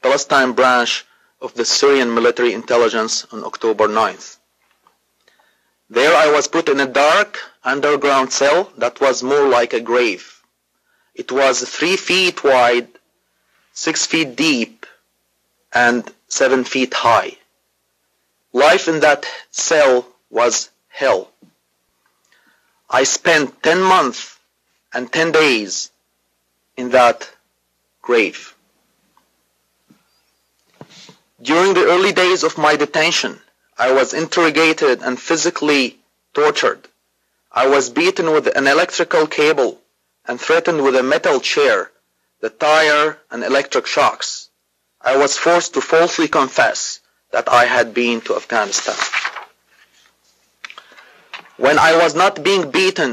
Palestine 0.01 0.51
branch 0.51 1.05
of 1.41 1.53
the 1.53 1.63
Syrian 1.65 2.13
military 2.13 2.53
intelligence 2.53 3.25
on 3.31 3.43
October 3.43 3.87
9th. 3.87 4.37
There 5.89 6.13
I 6.15 6.31
was 6.31 6.47
put 6.47 6.67
in 6.69 6.79
a 6.79 6.85
dark 6.85 7.39
underground 7.63 8.31
cell 8.33 8.71
that 8.77 8.99
was 8.99 9.23
more 9.23 9.47
like 9.47 9.73
a 9.73 9.79
grave. 9.79 10.41
It 11.15 11.31
was 11.31 11.61
three 11.61 11.97
feet 11.97 12.43
wide, 12.43 12.87
six 13.73 14.05
feet 14.05 14.35
deep, 14.35 14.85
and 15.73 16.09
seven 16.27 16.63
feet 16.65 16.93
high. 16.93 17.37
Life 18.53 18.87
in 18.87 18.99
that 18.99 19.25
cell 19.51 20.05
was 20.29 20.69
hell. 20.89 21.31
I 22.89 23.03
spent 23.03 23.63
10 23.63 23.81
months 23.81 24.37
and 24.93 25.11
10 25.11 25.31
days 25.31 25.91
in 26.81 26.89
that 26.89 27.29
grave. 28.01 28.39
During 31.49 31.73
the 31.75 31.85
early 31.93 32.11
days 32.23 32.41
of 32.43 32.57
my 32.57 32.75
detention, 32.75 33.39
I 33.77 33.89
was 33.99 34.13
interrogated 34.13 34.97
and 35.05 35.19
physically 35.29 35.85
tortured. 36.33 36.81
I 37.51 37.65
was 37.67 37.89
beaten 38.01 38.27
with 38.35 38.45
an 38.59 38.65
electrical 38.67 39.25
cable 39.27 39.71
and 40.25 40.39
threatened 40.39 40.81
with 40.83 40.95
a 40.95 41.03
metal 41.13 41.39
chair, 41.39 41.91
the 42.43 42.49
tire, 42.49 43.19
and 43.31 43.43
electric 43.43 43.85
shocks. 43.85 44.49
I 45.11 45.17
was 45.17 45.37
forced 45.45 45.73
to 45.75 45.81
falsely 45.81 46.27
confess 46.27 46.99
that 47.31 47.47
I 47.61 47.65
had 47.65 47.93
been 47.93 48.21
to 48.21 48.35
Afghanistan. 48.41 48.99
When 51.57 51.77
I 51.77 51.91
was 52.03 52.13
not 52.15 52.43
being 52.43 52.71
beaten, 52.71 53.11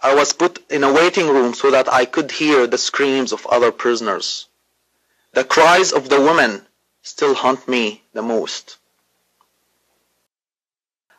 I 0.00 0.14
was 0.14 0.32
put 0.32 0.64
in 0.70 0.84
a 0.84 0.92
waiting 0.92 1.28
room 1.28 1.54
so 1.54 1.70
that 1.72 1.92
I 1.92 2.04
could 2.04 2.30
hear 2.30 2.66
the 2.66 2.78
screams 2.78 3.32
of 3.32 3.46
other 3.46 3.72
prisoners. 3.72 4.46
The 5.32 5.44
cries 5.44 5.92
of 5.92 6.08
the 6.08 6.20
women 6.20 6.66
still 7.02 7.34
haunt 7.34 7.66
me 7.66 8.02
the 8.12 8.22
most. 8.22 8.76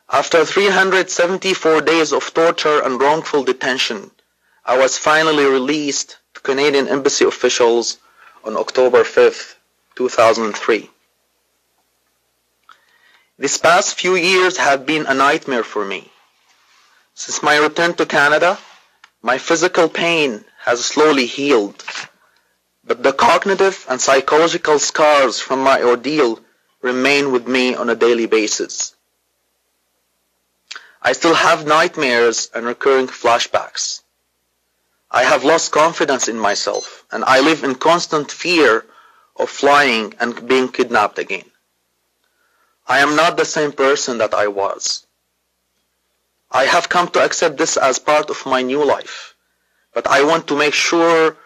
After 0.10 0.46
374 0.46 1.82
days 1.82 2.14
of 2.14 2.34
torture 2.34 2.82
and 2.82 3.00
wrongful 3.02 3.44
detention, 3.44 4.12
I 4.66 4.78
was 4.78 4.98
finally 4.98 5.46
released 5.46 6.18
to 6.34 6.42
Canadian 6.42 6.88
Embassy 6.88 7.26
officials 7.26 7.98
on 8.44 8.56
October 8.56 9.04
5, 9.04 9.58
2003. 9.96 10.90
These 13.38 13.58
past 13.58 14.00
few 14.00 14.16
years 14.16 14.58
have 14.58 14.86
been 14.86 15.06
a 15.06 15.14
nightmare 15.14 15.64
for 15.64 15.86
me. 15.86 16.12
Since 17.14 17.44
my 17.44 17.58
return 17.58 17.94
to 17.96 18.06
Canada, 18.06 18.58
my 19.22 19.38
physical 19.38 19.90
pain 19.90 20.46
has 20.60 20.86
slowly 20.86 21.26
healed, 21.26 21.84
but 22.84 23.04
the 23.04 23.14
cognitive 23.14 23.86
and 23.90 24.00
psychological 24.00 24.80
scars 24.80 25.40
from 25.40 25.60
my 25.60 25.82
ordeal 25.84 26.40
remain 26.82 27.32
with 27.32 27.48
me 27.48 27.76
on 27.76 27.90
a 27.90 27.96
daily 27.96 28.26
basis. 28.26 28.96
I 31.02 31.14
still 31.14 31.34
have 31.34 31.68
nightmares 31.68 32.50
and 32.54 32.66
recurring 32.66 33.08
flashbacks. 33.08 34.02
I 35.12 35.24
have 35.24 35.44
lost 35.44 35.72
confidence 35.72 36.28
in 36.28 36.38
myself 36.40 37.06
and 37.12 37.24
I 37.26 37.40
live 37.40 37.64
in 37.64 37.76
constant 37.76 38.32
fear 38.32 38.86
of 39.36 39.50
flying 39.50 40.14
and 40.20 40.48
being 40.48 40.70
kidnapped 40.70 41.18
again. 41.18 41.50
I 42.88 43.00
am 43.00 43.16
not 43.16 43.38
the 43.38 43.46
same 43.46 43.72
person 43.72 44.18
that 44.20 44.34
I 44.34 44.48
was. 44.48 45.06
I 46.52 46.66
have 46.66 46.90
come 46.90 47.10
to 47.10 47.24
accept 47.24 47.58
this 47.58 47.78
as 47.78 48.00
part 48.00 48.32
of 48.32 48.46
my 48.46 48.64
new 48.64 48.84
life, 48.84 49.36
but 49.94 50.08
I 50.08 50.24
want 50.24 50.48
to 50.48 50.58
make 50.58 50.74
sure 50.74 51.38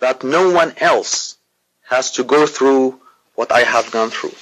that 0.00 0.24
no 0.24 0.50
one 0.50 0.74
else 0.78 1.36
has 1.88 2.10
to 2.12 2.24
go 2.24 2.46
through 2.46 3.00
what 3.36 3.52
I 3.52 3.60
have 3.60 3.92
gone 3.92 4.10
through. 4.10 4.34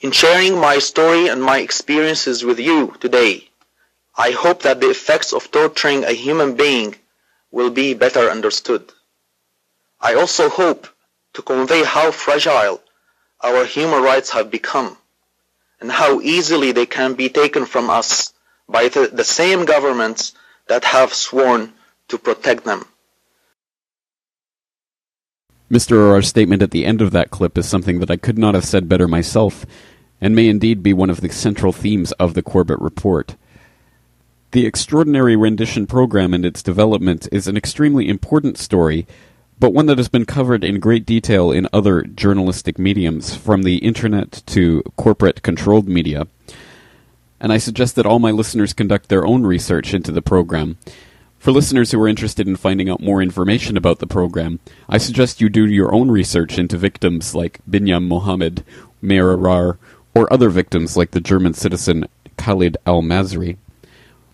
In 0.00 0.12
sharing 0.12 0.60
my 0.60 0.78
story 0.78 1.26
and 1.26 1.42
my 1.42 1.58
experiences 1.58 2.44
with 2.44 2.60
you 2.60 2.94
today, 3.00 3.48
I 4.16 4.30
hope 4.30 4.62
that 4.62 4.80
the 4.80 4.90
effects 4.90 5.32
of 5.32 5.50
torturing 5.50 6.04
a 6.04 6.12
human 6.12 6.54
being 6.54 6.94
will 7.50 7.70
be 7.70 7.94
better 7.94 8.30
understood. 8.30 8.92
I 10.00 10.14
also 10.14 10.48
hope 10.48 10.86
to 11.34 11.42
convey 11.42 11.82
how 11.82 12.12
fragile 12.12 12.80
our 13.40 13.64
human 13.64 14.02
rights 14.02 14.30
have 14.30 14.50
become 14.50 14.96
and 15.80 15.90
how 15.90 16.20
easily 16.20 16.72
they 16.72 16.86
can 16.86 17.14
be 17.14 17.28
taken 17.28 17.66
from 17.66 17.90
us 17.90 18.32
by 18.68 18.88
the, 18.88 19.08
the 19.12 19.24
same 19.24 19.64
governments 19.64 20.32
that 20.68 20.84
have 20.84 21.14
sworn 21.14 21.72
to 22.08 22.18
protect 22.18 22.64
them. 22.64 22.84
Mr. 25.70 25.96
Arar's 25.96 26.28
statement 26.28 26.62
at 26.62 26.70
the 26.70 26.84
end 26.86 27.02
of 27.02 27.10
that 27.10 27.30
clip 27.30 27.58
is 27.58 27.68
something 27.68 27.98
that 27.98 28.10
I 28.10 28.16
could 28.16 28.38
not 28.38 28.54
have 28.54 28.64
said 28.64 28.88
better 28.88 29.08
myself, 29.08 29.66
and 30.20 30.34
may 30.34 30.48
indeed 30.48 30.82
be 30.82 30.92
one 30.92 31.10
of 31.10 31.20
the 31.20 31.28
central 31.28 31.72
themes 31.72 32.12
of 32.12 32.34
the 32.34 32.42
Corbett 32.42 32.80
Report. 32.80 33.34
The 34.52 34.64
Extraordinary 34.64 35.34
Rendition 35.34 35.86
program 35.86 36.32
and 36.32 36.46
its 36.46 36.62
development 36.62 37.28
is 37.32 37.48
an 37.48 37.56
extremely 37.56 38.08
important 38.08 38.58
story, 38.58 39.06
but 39.58 39.72
one 39.72 39.86
that 39.86 39.98
has 39.98 40.08
been 40.08 40.26
covered 40.26 40.62
in 40.62 40.80
great 40.80 41.06
detail 41.06 41.50
in 41.50 41.68
other 41.72 42.02
journalistic 42.02 42.78
mediums, 42.78 43.34
from 43.34 43.62
the 43.62 43.78
internet 43.78 44.42
to 44.46 44.82
corporate 44.96 45.42
controlled 45.42 45.88
media. 45.88 46.26
And 47.40 47.52
I 47.52 47.58
suggest 47.58 47.96
that 47.96 48.06
all 48.06 48.18
my 48.18 48.30
listeners 48.30 48.72
conduct 48.72 49.08
their 49.08 49.26
own 49.26 49.44
research 49.44 49.94
into 49.94 50.12
the 50.12 50.22
program. 50.22 50.76
For 51.38 51.52
listeners 51.52 51.92
who 51.92 52.00
are 52.02 52.08
interested 52.08 52.48
in 52.48 52.56
finding 52.56 52.90
out 52.90 53.00
more 53.00 53.22
information 53.22 53.76
about 53.76 53.98
the 53.98 54.06
program, 54.06 54.58
I 54.88 54.98
suggest 54.98 55.40
you 55.40 55.48
do 55.48 55.66
your 55.66 55.94
own 55.94 56.10
research 56.10 56.58
into 56.58 56.76
victims 56.76 57.34
like 57.34 57.60
Binyam 57.70 58.08
Mohammed, 58.08 58.64
Maher 59.00 59.36
Arar, 59.36 59.78
or 60.14 60.32
other 60.32 60.48
victims 60.48 60.96
like 60.96 61.12
the 61.12 61.20
German 61.20 61.54
citizen 61.54 62.08
Khalid 62.36 62.76
al 62.86 63.02
Masri. 63.02 63.56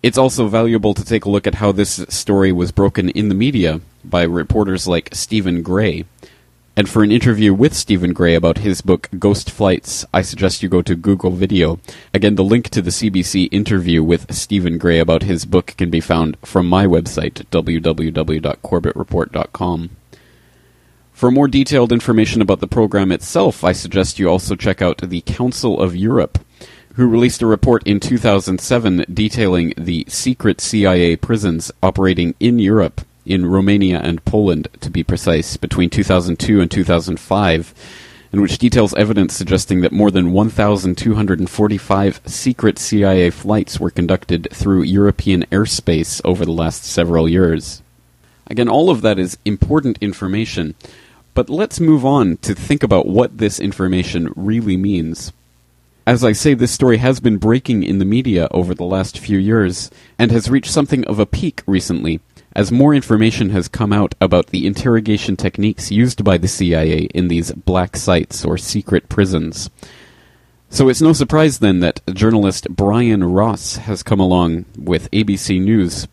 It's 0.03 0.19
also 0.19 0.49
valuable 0.49 0.95
to 0.95 1.05
take 1.05 1.25
a 1.25 1.31
look 1.31 1.47
at 1.47 1.57
how 1.57 1.71
this 1.71 2.05
story 2.09 2.51
was 2.51 2.73
broken 2.73 3.09
in 3.11 3.29
the 3.29 3.35
media 3.35 3.81
by 4.05 4.23
reporters 4.23 4.87
like 4.87 5.09
Stephen 5.13 5.63
Grey. 5.63 6.05
And 6.75 6.89
for 6.89 7.03
an 7.03 7.13
interview 7.13 7.53
with 7.53 7.75
Stephen 7.75 8.15
Grey 8.15 8.35
about 8.35 8.57
his 8.59 8.81
book 8.81 9.11
Ghost 9.19 9.51
Flights, 9.51 10.07
I 10.15 10.23
suggest 10.23 10.63
you 10.63 10.71
go 10.71 10.81
to 10.83 10.95
Google 10.95 11.33
Video. 11.33 11.81
Again, 12.15 12.37
the 12.37 12.45
link 12.45 12.71
to 12.71 12.81
the 12.81 12.91
CBC 12.91 13.49
interview 13.53 14.03
with 14.03 14.33
Stephen 14.33 14.79
Grey 14.79 14.99
about 14.99 15.25
his 15.25 15.45
book 15.45 15.75
can 15.77 15.91
be 15.91 16.01
found 16.01 16.39
from 16.43 16.67
my 16.69 16.87
website, 16.87 17.45
www.corbettreport.com. 17.51 19.91
For 21.13 21.31
more 21.31 21.49
detailed 21.49 21.93
information 21.93 22.41
about 22.41 22.61
the 22.61 22.67
program 22.67 23.13
itself, 23.13 23.63
I 23.63 23.73
suggest 23.73 24.19
you 24.19 24.29
also 24.29 24.57
check 24.57 24.81
out 24.81 25.03
the 25.03 25.21
Council 25.21 25.79
of 25.79 25.95
Europe 25.95 26.39
who 26.95 27.09
released 27.09 27.43
a 27.43 27.47
report 27.47 27.87
in 27.87 28.01
2007 28.01 29.05
detailing 29.13 29.73
the 29.77 30.05
secret 30.09 30.61
CIA 30.61 31.17
prisons 31.17 31.73
operating 31.83 32.35
in 32.39 32.59
Europe, 32.59 33.01
in 33.25 33.47
Romania 33.47 34.01
and 34.01 34.25
Poland, 34.25 34.69
to 34.81 34.91
be 34.91 35.03
precise, 35.05 35.57
between 35.57 35.91
2002 35.91 36.61
and 36.61 36.71
2005, 36.71 37.75
and 38.33 38.41
which 38.41 38.59
details 38.59 38.95
evidence 38.95 39.35
suggesting 39.35 39.83
that 39.83 39.93
more 39.93 40.11
than 40.11 40.33
1,245 40.33 42.21
secret 42.25 42.79
CIA 42.79 43.31
flights 43.31 43.79
were 43.79 43.91
conducted 43.91 44.49
through 44.51 44.83
European 44.83 45.45
airspace 45.53 46.21
over 46.25 46.45
the 46.45 46.53
last 46.53 46.85
several 46.85 47.29
years. 47.29 47.83
Again, 48.47 48.69
all 48.69 48.91
of 48.91 49.03
that 49.03 49.19
is 49.19 49.39
important 49.45 49.99
information, 50.01 50.75
but 51.35 51.51
let's 51.51 51.79
move 51.81 52.05
on 52.05 52.39
to 52.39 52.55
think 52.55 52.83
about 52.83 53.07
what 53.07 53.39
this 53.39 53.61
information 53.61 54.33
really 54.35 54.77
means. 54.77 55.33
As 56.07 56.25
I 56.25 56.33
say, 56.33 56.55
this 56.55 56.73
story 56.73 56.97
has 56.97 57.21
been 57.21 57.37
breaking 57.37 57.85
in 57.85 57.99
the 57.99 58.05
media 58.05 58.49
over 58.51 58.75
the 58.75 58.85
last 58.85 59.19
few 59.19 59.39
years, 59.39 59.91
and 60.19 60.33
has 60.33 60.51
reached 60.51 60.71
something 60.71 61.05
of 61.05 61.19
a 61.19 61.27
peak 61.27 61.63
recently, 61.67 62.21
as 62.55 62.73
more 62.73 62.95
information 62.95 63.51
has 63.51 63.69
come 63.69 63.93
out 63.93 64.15
about 64.21 64.49
the 64.49 64.67
interrogation 64.67 65.37
techniques 65.37 65.91
used 65.91 66.23
by 66.25 66.39
the 66.39 66.49
CIA 66.49 67.09
in 67.15 67.29
these 67.29 67.53
black 67.53 67.97
sites 67.97 68.45
or 68.45 68.59
secret 68.59 69.09
prisons. 69.09 69.71
So 70.69 70.89
it's 70.89 71.03
no 71.03 71.13
surprise 71.13 71.59
then 71.59 71.81
that 71.81 72.01
journalist 72.15 72.67
Brian 72.71 73.25
Ross 73.25 73.77
has 73.77 74.03
come 74.03 74.21
along 74.21 74.65
with 74.79 75.11
ABC 75.11 75.61
News 75.61 76.09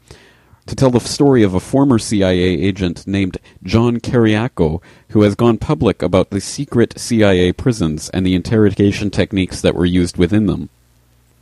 to 0.65 0.75
tell 0.75 0.91
the 0.91 0.99
story 0.99 1.43
of 1.43 1.53
a 1.53 1.59
former 1.59 1.97
CIA 1.97 2.39
agent 2.39 3.07
named 3.07 3.37
John 3.63 3.99
Kiriakou, 3.99 4.81
who 5.09 5.21
has 5.23 5.33
gone 5.33 5.57
public 5.57 6.01
about 6.01 6.29
the 6.29 6.39
secret 6.39 6.99
CIA 6.99 7.51
prisons 7.53 8.09
and 8.09 8.25
the 8.25 8.35
interrogation 8.35 9.09
techniques 9.09 9.61
that 9.61 9.75
were 9.75 9.85
used 9.85 10.17
within 10.17 10.45
them. 10.45 10.69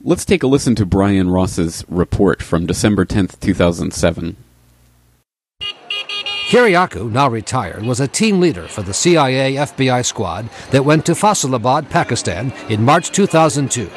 Let's 0.01 0.23
take 0.23 0.43
a 0.43 0.47
listen 0.47 0.75
to 0.75 0.85
Brian 0.85 1.29
Ross's 1.29 1.83
report 1.89 2.41
from 2.41 2.65
December 2.67 3.03
10th, 3.03 3.39
2007. 3.39 4.37
Kiriakou, 6.47 7.11
now 7.11 7.27
retired, 7.27 7.83
was 7.83 7.99
a 7.99 8.07
team 8.07 8.39
leader 8.39 8.69
for 8.69 8.81
the 8.81 8.93
CIA 8.93 9.55
FBI 9.55 10.05
squad 10.05 10.49
that 10.71 10.85
went 10.85 11.05
to 11.05 11.11
Faisalabad, 11.11 11.89
Pakistan 11.89 12.53
in 12.69 12.85
March 12.85 13.11
2002 13.11 13.89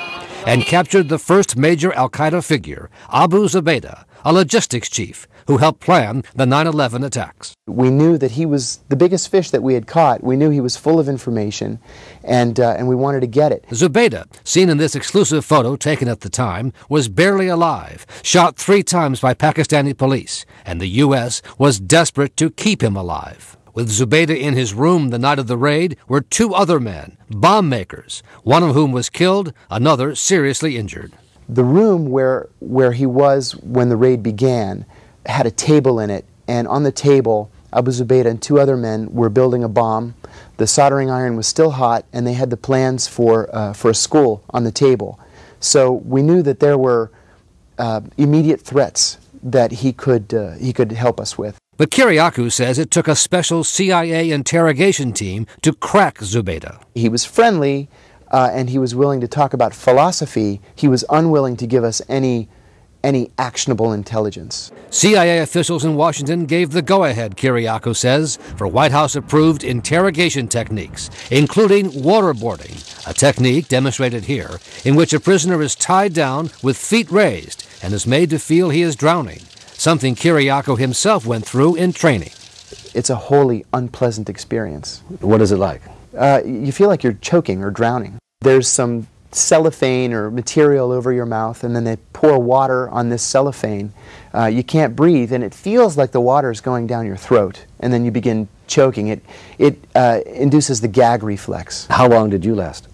and 0.49 0.63
captured 0.63 1.09
the 1.09 1.19
first 1.19 1.57
major 1.57 1.93
Al 1.93 2.11
Qaeda 2.11 2.45
figure, 2.45 2.91
Abu 3.13 3.45
Zubaydah, 3.45 4.03
a 4.25 4.33
logistics 4.33 4.89
chief 4.89 5.27
who 5.47 5.57
helped 5.57 5.81
plan 5.81 6.23
the 6.35 6.47
9 6.47 6.67
11 6.67 7.03
attacks. 7.03 7.55
We 7.67 7.91
knew 7.91 8.19
that 8.19 8.33
he 8.33 8.47
was 8.47 8.79
the 8.89 8.97
biggest 8.97 9.31
fish 9.31 9.51
that 9.51 9.63
we 9.63 9.75
had 9.75 9.87
caught. 9.87 10.23
We 10.23 10.37
knew 10.37 10.51
he 10.51 10.61
was 10.61 10.77
full 10.77 11.01
of 11.01 11.09
information, 11.09 11.79
and, 12.23 12.59
uh, 12.61 12.75
and 12.79 12.89
we 12.89 12.95
wanted 12.95 13.21
to 13.21 13.27
get 13.27 13.53
it. 13.53 13.65
Zubaydah, 13.71 14.27
seen 14.45 14.69
in 14.69 14.79
this 14.79 14.95
exclusive 14.95 15.45
photo 15.45 15.77
taken 15.77 16.09
at 16.09 16.21
the 16.21 16.29
time, 16.29 16.73
was 16.89 17.09
barely 17.09 17.49
alive, 17.49 18.07
shot 18.23 18.57
three 18.57 18.83
times 18.83 19.21
by 19.21 19.35
Pakistani 19.35 19.97
police, 19.97 20.45
and 20.65 20.81
the 20.81 21.01
U.S. 21.05 21.43
was 21.59 21.81
desperate 21.81 22.37
to 22.37 22.51
keep 22.51 22.83
him 22.83 22.97
alive. 22.97 23.57
With 23.73 23.89
Zubaydah 23.91 24.39
in 24.39 24.55
his 24.55 24.75
room 24.75 25.11
the 25.11 25.19
night 25.19 25.39
of 25.39 25.47
the 25.47 25.57
raid 25.57 25.97
were 26.09 26.21
two 26.21 26.55
other 26.55 26.81
men, 26.81 27.17
bomb 27.31 27.69
makers, 27.69 28.23
one 28.43 28.65
of 28.65 28.75
whom 28.75 28.91
was 28.91 29.09
killed, 29.09 29.53
another 29.71 30.15
seriously 30.15 30.77
injured. 30.77 31.13
The 31.53 31.65
room 31.65 32.11
where, 32.11 32.49
where 32.61 32.93
he 32.93 33.07
was 33.07 33.57
when 33.57 33.89
the 33.89 33.97
raid 33.97 34.23
began 34.23 34.87
had 35.27 35.47
a 35.47 35.51
table 35.51 35.99
in 35.99 36.09
it, 36.09 36.25
and 36.47 36.69
on 36.69 36.85
the 36.85 36.93
table, 36.93 37.51
Abu 37.73 37.91
Zubaydah 37.91 38.27
and 38.27 38.41
two 38.41 38.61
other 38.61 38.77
men 38.77 39.13
were 39.13 39.29
building 39.29 39.65
a 39.65 39.69
bomb. 39.69 40.15
The 40.59 40.67
soldering 40.67 41.11
iron 41.11 41.37
was 41.37 41.49
still 41.49 41.73
hot, 41.73 42.05
and 42.13 42.25
they 42.25 42.35
had 42.35 42.51
the 42.51 42.57
plans 42.57 43.09
for, 43.09 43.55
uh, 43.55 43.73
for 43.73 43.91
a 43.91 43.95
school 43.95 44.45
on 44.51 44.65
the 44.65 44.71
table. 44.73 45.19
So 45.59 45.91
we 45.93 46.23
knew 46.23 46.41
that 46.43 46.61
there 46.61 46.79
were 46.79 47.11
uh, 47.79 48.03
immediate 48.17 48.61
threats 48.61 49.19
that 49.43 49.73
he 49.73 49.93
could, 49.93 50.33
uh, 50.33 50.53
he 50.53 50.73
could 50.73 50.93
help 50.93 51.19
us 51.19 51.37
with. 51.37 51.59
But 51.77 51.91
Kiriakou 51.91 52.53
says 52.53 52.79
it 52.79 52.91
took 52.91 53.09
a 53.09 53.17
special 53.17 53.65
CIA 53.65 54.31
interrogation 54.31 55.13
team 55.13 55.47
to 55.63 55.73
crack 55.73 56.19
Zubaydah. 56.19 56.81
He 56.95 57.09
was 57.09 57.25
friendly, 57.25 57.89
uh, 58.31 58.51
and 58.53 58.71
he 58.71 58.79
was 58.79 58.95
willing 58.95 59.21
to 59.21 59.29
talk 59.29 59.53
about 59.53 59.75
philosophy. 59.75 60.61
He 60.75 60.89
was 60.89 61.05
unwilling 61.11 61.57
to 61.59 61.67
give 61.67 61.85
us 61.85 62.03
any 62.09 62.49
any 63.03 63.31
actionable 63.39 63.93
intelligence. 63.93 64.71
CIA 64.91 65.39
officials 65.39 65.85
in 65.85 65.97
Washington 65.97 66.47
gave 66.47 66.73
the 66.73 66.83
go 66.83 67.05
ahead, 67.05 67.37
Kiriakou 67.37 67.97
says, 67.97 68.37
for 68.57 68.67
White 68.67 68.93
House 68.93 69.17
approved 69.17 69.65
interrogation 69.65 70.49
techniques, 70.49 71.09
including 71.31 71.91
waterboarding, 71.91 73.09
a 73.09 73.15
technique 73.15 73.69
demonstrated 73.69 74.25
here 74.25 74.59
in 74.85 74.97
which 74.97 75.13
a 75.13 75.21
prisoner 75.21 75.63
is 75.63 75.75
tied 75.75 76.13
down 76.13 76.51
with 76.63 76.77
feet 76.77 77.11
raised 77.11 77.67
and 77.83 77.95
is 77.95 78.07
made 78.07 78.31
to 78.31 78.39
feel 78.39 78.69
he 78.69 78.83
is 78.83 78.97
drowning, 78.97 79.41
something 79.73 80.15
Kiriakou 80.15 80.79
himself 80.79 81.25
went 81.25 81.47
through 81.47 81.77
in 81.77 81.93
training. 81.93 82.33
It's 82.93 83.11
a 83.11 83.17
wholly 83.17 83.65
unpleasant 83.73 84.29
experience. 84.29 85.03
What 85.21 85.41
is 85.41 85.53
it 85.53 85.57
like? 85.57 85.83
Uh, 86.17 86.43
you 86.45 86.73
feel 86.73 86.89
like 86.89 87.03
you're 87.03 87.13
choking 87.15 87.63
or 87.63 87.71
drowning. 87.71 88.19
There's 88.41 88.69
some 88.69 89.07
cellophane 89.33 90.13
or 90.13 90.31
material 90.31 90.91
over 90.91 91.13
your 91.13 91.27
mouth, 91.27 91.63
and 91.63 91.75
then 91.75 91.85
they 91.85 91.97
pour 92.13 92.39
water 92.39 92.89
on 92.91 93.09
this 93.09 93.23
cellophane. 93.23 93.93
Uh, 94.35 94.47
you 94.47 94.63
can't 94.63 94.97
breathe, 94.97 95.33
and 95.33 95.45
it 95.45 95.55
feels 95.55 95.97
like 95.97 96.13
the 96.13 96.21
water 96.21 96.51
is 96.51 96.61
going 96.61 96.87
down 96.87 97.07
your 97.07 97.17
throat, 97.17 97.65
and 97.81 97.93
then 97.93 98.05
you 98.05 98.11
begin 98.11 98.49
choking. 98.67 99.09
It, 99.09 99.25
it 99.59 99.85
uh, 99.95 100.21
induces 100.27 100.81
the 100.81 100.89
gag 100.89 101.23
reflex. 101.23 101.87
How 101.87 102.09
long 102.09 102.31
did 102.31 102.45
you 102.45 102.55
last? 102.55 102.89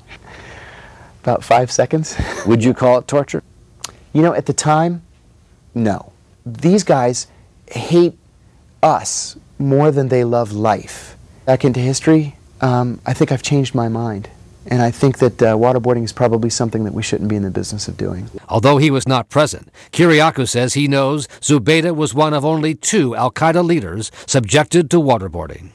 About 1.23 1.43
five 1.43 1.71
seconds. 1.71 2.17
Would 2.47 2.63
you 2.63 2.75
call 2.75 2.99
it 2.99 3.09
torture? 3.09 3.43
You 4.13 4.23
know, 4.23 4.35
at 4.35 4.47
the 4.47 4.53
time, 4.53 5.03
no. 5.75 6.13
These 6.45 6.85
guys 6.85 7.27
hate 7.71 8.19
us 8.83 9.37
more 9.59 9.91
than 9.91 10.09
they 10.09 10.25
love 10.25 10.53
life. 10.53 11.17
Back 11.45 11.65
into 11.65 11.81
history, 11.81 12.36
um, 12.61 13.01
I 13.07 13.13
think 13.13 13.33
I've 13.33 13.43
changed 13.43 13.75
my 13.75 13.89
mind. 13.89 14.31
And 14.69 14.83
I 14.83 14.91
think 14.91 15.19
that 15.19 15.41
uh, 15.43 15.55
waterboarding 15.55 16.03
is 16.03 16.13
probably 16.13 16.51
something 16.51 16.85
that 16.85 16.93
we 16.93 17.03
shouldn't 17.03 17.31
be 17.31 17.37
in 17.37 17.43
the 17.43 17.51
business 17.51 17.87
of 17.87 17.97
doing. 17.97 18.29
Although 18.49 18.79
he 18.79 18.91
was 18.91 19.07
not 19.07 19.29
present, 19.29 19.71
Kiriakou 19.93 20.49
says 20.49 20.75
he 20.75 20.89
knows 20.89 21.29
Zubaydah 21.41 21.95
was 21.95 22.15
one 22.15 22.35
of 22.35 22.45
only 22.45 22.75
two 22.75 23.15
Al 23.15 23.31
Qaeda 23.31 23.65
leaders 23.65 24.11
subjected 24.27 24.91
to 24.91 24.97
waterboarding. 24.97 25.71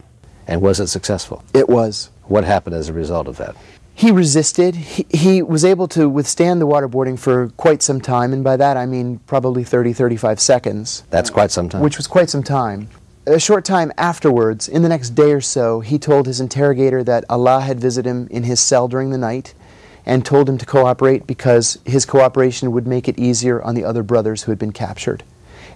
And 0.46 0.62
was 0.62 0.80
it 0.80 0.88
successful? 0.88 1.44
It 1.54 1.70
was. 1.70 2.10
What 2.26 2.44
happened 2.44 2.76
as 2.76 2.90
a 2.90 2.94
result 2.94 3.28
of 3.28 3.38
that? 3.38 3.56
He 3.94 4.12
resisted. 4.12 4.76
He, 4.76 5.06
he 5.10 5.42
was 5.42 5.64
able 5.64 5.88
to 5.90 6.10
withstand 6.10 6.60
the 6.60 6.68
waterboarding 6.68 7.20
for 7.20 7.50
quite 7.50 7.82
some 7.82 8.02
time, 8.02 8.34
and 8.34 8.44
by 8.44 8.58
that 8.58 8.76
I 8.76 8.86
mean 8.86 9.20
probably 9.28 9.64
30, 9.64 9.94
35 9.94 10.40
seconds. 10.40 11.04
That's 11.10 11.30
quite 11.30 11.52
some 11.52 11.70
time. 11.70 11.82
Which 11.82 11.98
was 11.98 12.08
quite 12.08 12.30
some 12.30 12.44
time. 12.44 12.90
A 13.28 13.40
short 13.40 13.66
time 13.66 13.92
afterwards, 14.00 14.68
in 14.68 14.82
the 14.82 14.90
next 14.90 15.12
day 15.12 15.32
or 15.32 15.42
so, 15.42 15.82
he 15.82 16.00
told 16.00 16.26
his 16.26 16.40
interrogator 16.40 17.04
that 17.04 17.24
Allah 17.30 17.62
had 17.62 17.80
visited 17.80 18.10
him 18.10 18.28
in 18.32 18.44
his 18.44 18.60
cell 18.60 18.88
during 18.88 19.12
the 19.12 19.18
night 19.18 19.54
and 20.08 20.26
told 20.26 20.50
him 20.50 20.58
to 20.58 20.66
cooperate 20.66 21.28
because 21.28 21.78
his 21.86 22.04
cooperation 22.04 22.72
would 22.72 22.88
make 22.88 23.08
it 23.08 23.20
easier 23.20 23.62
on 23.62 23.76
the 23.76 23.84
other 23.84 24.02
brothers 24.02 24.44
who 24.44 24.52
had 24.52 24.58
been 24.58 24.72
captured. 24.72 25.24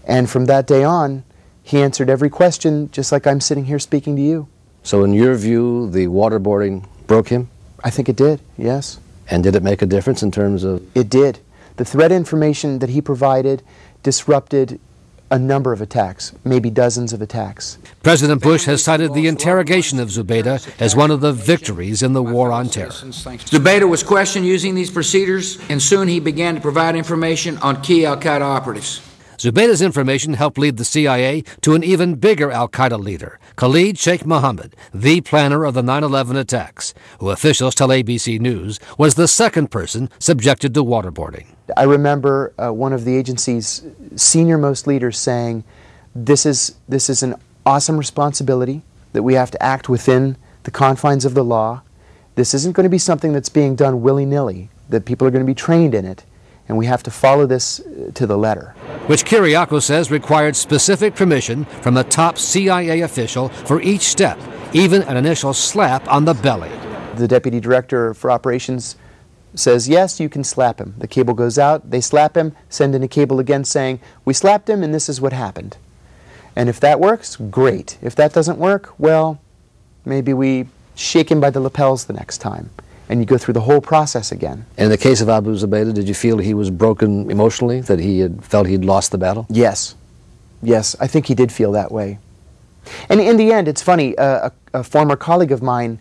And 0.08 0.28
from 0.28 0.46
that 0.46 0.66
day 0.66 0.84
on, 0.84 1.24
he 1.62 1.84
answered 1.84 2.10
every 2.10 2.32
question 2.32 2.90
just 2.90 3.12
like 3.12 3.28
I'm 3.28 3.40
sitting 3.40 3.66
here 3.66 3.78
speaking 3.78 4.16
to 4.16 4.24
you. 4.24 4.48
So, 4.82 5.04
in 5.04 5.14
your 5.14 5.36
view, 5.36 5.88
the 5.92 6.08
waterboarding 6.08 6.88
broke 7.06 7.30
him? 7.30 7.50
I 7.84 7.92
think 7.92 8.10
it 8.10 8.16
did, 8.16 8.42
yes. 8.58 9.00
And 9.30 9.44
did 9.44 9.56
it 9.56 9.62
make 9.62 9.84
a 9.84 9.88
difference 9.88 10.24
in 10.24 10.32
terms 10.32 10.64
of? 10.64 10.84
It 10.98 11.12
did. 11.12 11.40
The 11.78 11.86
threat 11.86 12.12
information 12.12 12.80
that 12.80 12.90
he 12.90 13.02
provided 13.02 13.62
disrupted 14.02 14.80
a 15.32 15.40
number 15.40 15.74
of 15.74 15.82
attacks, 15.82 16.34
maybe 16.44 16.70
dozens 16.70 17.12
of 17.14 17.22
attacks. 17.22 17.78
President 18.04 18.42
Bush 18.42 18.66
has 18.66 18.84
cited 18.84 19.14
the 19.14 19.28
interrogation 19.28 20.00
of 20.00 20.10
Zubaydah 20.10 20.80
as 20.80 20.96
one 20.96 21.12
of 21.12 21.22
the 21.22 21.34
victories 21.34 22.04
in 22.04 22.14
the 22.14 22.24
war 22.24 22.52
on 22.52 22.70
terror. 22.70 22.90
Zubaydah 22.90 23.90
was 23.90 24.04
questioned 24.04 24.46
using 24.46 24.76
these 24.76 24.92
procedures, 24.92 25.60
and 25.70 25.82
soon 25.82 26.08
he 26.08 26.20
began 26.20 26.56
to 26.56 26.62
provide 26.62 26.96
information 26.96 27.58
on 27.58 27.82
key 27.82 28.06
Al 28.06 28.18
Qaeda 28.18 28.42
operatives. 28.42 29.02
Zubaydah's 29.46 29.84
information 29.84 30.34
helped 30.34 30.58
lead 30.58 30.78
the 30.78 30.84
CIA 30.84 31.44
to 31.62 31.76
an 31.76 31.84
even 31.84 32.16
bigger 32.16 32.50
Al 32.50 32.68
Qaeda 32.68 33.00
leader, 33.00 33.40
Khalid 33.58 33.96
Sheikh 33.96 34.26
Mohammed, 34.26 34.76
the 34.92 35.22
planner 35.22 35.66
of 35.66 35.76
the 35.76 35.84
9 35.84 36.04
11 36.04 36.36
attacks, 36.36 36.96
who 37.20 37.30
officials 37.30 37.76
tell 37.76 37.90
ABC 37.90 38.40
News 38.40 38.80
was 38.98 39.14
the 39.14 39.28
second 39.28 39.70
person 39.70 40.10
subjected 40.18 40.74
to 40.74 40.84
waterboarding. 40.84 41.46
I 41.78 41.84
remember 41.84 42.54
uh, 42.58 42.74
one 42.74 42.92
of 42.92 43.06
the 43.06 43.16
agency's 43.16 43.86
senior 44.16 44.58
most 44.58 44.88
leaders 44.88 45.20
saying, 45.20 45.64
this 46.16 46.48
is, 46.48 46.74
this 46.90 47.08
is 47.08 47.22
an 47.22 47.36
awesome 47.68 48.00
responsibility 48.00 48.82
that 49.14 49.22
we 49.22 49.36
have 49.36 49.52
to 49.52 49.62
act 49.62 49.88
within 49.88 50.38
the 50.64 50.72
confines 50.72 51.24
of 51.24 51.36
the 51.36 51.44
law. 51.46 51.84
This 52.34 52.56
isn't 52.56 52.76
going 52.76 52.86
to 52.86 52.90
be 52.90 52.98
something 52.98 53.32
that's 53.32 53.50
being 53.50 53.76
done 53.76 54.02
willy 54.02 54.26
nilly, 54.26 54.70
that 54.90 55.06
people 55.06 55.28
are 55.28 55.32
going 55.32 55.46
to 55.46 55.48
be 55.48 55.54
trained 55.54 55.94
in 55.94 56.04
it, 56.04 56.26
and 56.68 56.78
we 56.78 56.86
have 56.86 57.04
to 57.04 57.12
follow 57.12 57.46
this 57.46 57.80
uh, 57.80 58.12
to 58.14 58.26
the 58.26 58.38
letter. 58.38 58.74
Which 59.08 59.26
Kiriakou 59.26 59.82
says 59.82 60.10
required 60.10 60.56
specific 60.56 61.16
permission 61.16 61.66
from 61.66 61.98
a 61.98 62.04
top 62.04 62.38
CIA 62.38 63.02
official 63.02 63.50
for 63.50 63.82
each 63.82 64.02
step, 64.02 64.40
even 64.74 65.04
an 65.04 65.18
initial 65.18 65.54
slap 65.54 66.08
on 66.08 66.26
the 66.26 66.34
belly. 66.34 66.72
The 67.16 67.28
deputy 67.28 67.60
director 67.60 68.14
for 68.14 68.32
operations 68.32 68.96
says, 69.54 69.88
yes, 69.88 70.20
you 70.20 70.28
can 70.28 70.44
slap 70.44 70.80
him. 70.80 70.96
The 70.98 71.08
cable 71.08 71.34
goes 71.34 71.58
out, 71.58 71.90
they 71.90 72.02
slap 72.02 72.36
him, 72.36 72.56
send 72.70 72.94
in 72.96 73.04
a 73.04 73.08
cable 73.08 73.40
again 73.40 73.64
saying, 73.64 74.00
we 74.26 74.34
slapped 74.34 74.70
him 74.70 74.84
and 74.84 74.94
this 74.94 75.08
is 75.08 75.22
what 75.22 75.34
happened. 75.34 75.78
And 76.56 76.70
if 76.70 76.80
that 76.80 77.00
works, 77.00 77.36
great. 77.36 77.98
If 78.02 78.16
that 78.16 78.34
doesn't 78.34 78.58
work, 78.58 78.94
well, 78.98 79.40
maybe 80.06 80.34
we 80.34 80.68
shake 80.96 81.30
him 81.30 81.40
by 81.40 81.50
the 81.50 81.60
lapels 81.60 82.06
the 82.06 82.14
next 82.14 82.38
time. 82.40 82.70
And 83.08 83.20
you 83.20 83.26
go 83.26 83.38
through 83.38 83.54
the 83.54 83.62
whole 83.62 83.82
process 83.82 84.32
again. 84.32 84.66
In 84.78 84.90
the 84.90 84.98
case 84.98 85.22
of 85.22 85.30
Abu 85.30 85.56
Zubaydah, 85.56 85.94
did 85.94 86.08
you 86.08 86.16
feel 86.16 86.38
he 86.38 86.54
was 86.54 86.72
broken 86.72 87.30
emotionally, 87.30 87.82
that 87.82 88.00
he 88.00 88.20
had 88.20 88.44
felt 88.44 88.68
he'd 88.68 88.84
lost 88.86 89.12
the 89.12 89.18
battle? 89.18 89.46
Yes. 89.50 89.96
Yes, 90.62 90.96
I 91.00 91.08
think 91.08 91.28
he 91.28 91.36
did 91.36 91.52
feel 91.52 91.72
that 91.74 91.92
way. 91.92 92.18
And 93.10 93.20
in 93.20 93.38
the 93.38 93.52
end, 93.52 93.68
it's 93.68 93.82
funny, 93.82 94.18
uh, 94.18 94.50
a, 94.74 94.80
a 94.80 94.84
former 94.84 95.16
colleague 95.16 95.52
of 95.52 95.62
mine 95.62 96.00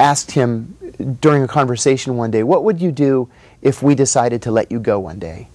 asked 0.00 0.32
him 0.32 0.76
during 1.20 1.42
a 1.42 1.48
conversation 1.48 2.16
one 2.16 2.30
day, 2.30 2.42
What 2.42 2.64
would 2.64 2.80
you 2.80 2.92
do 2.92 3.28
if 3.62 3.82
we 3.82 3.94
decided 3.94 4.42
to 4.42 4.50
let 4.50 4.70
you 4.70 4.78
go 4.78 4.98
one 4.98 5.18
day? 5.18 5.48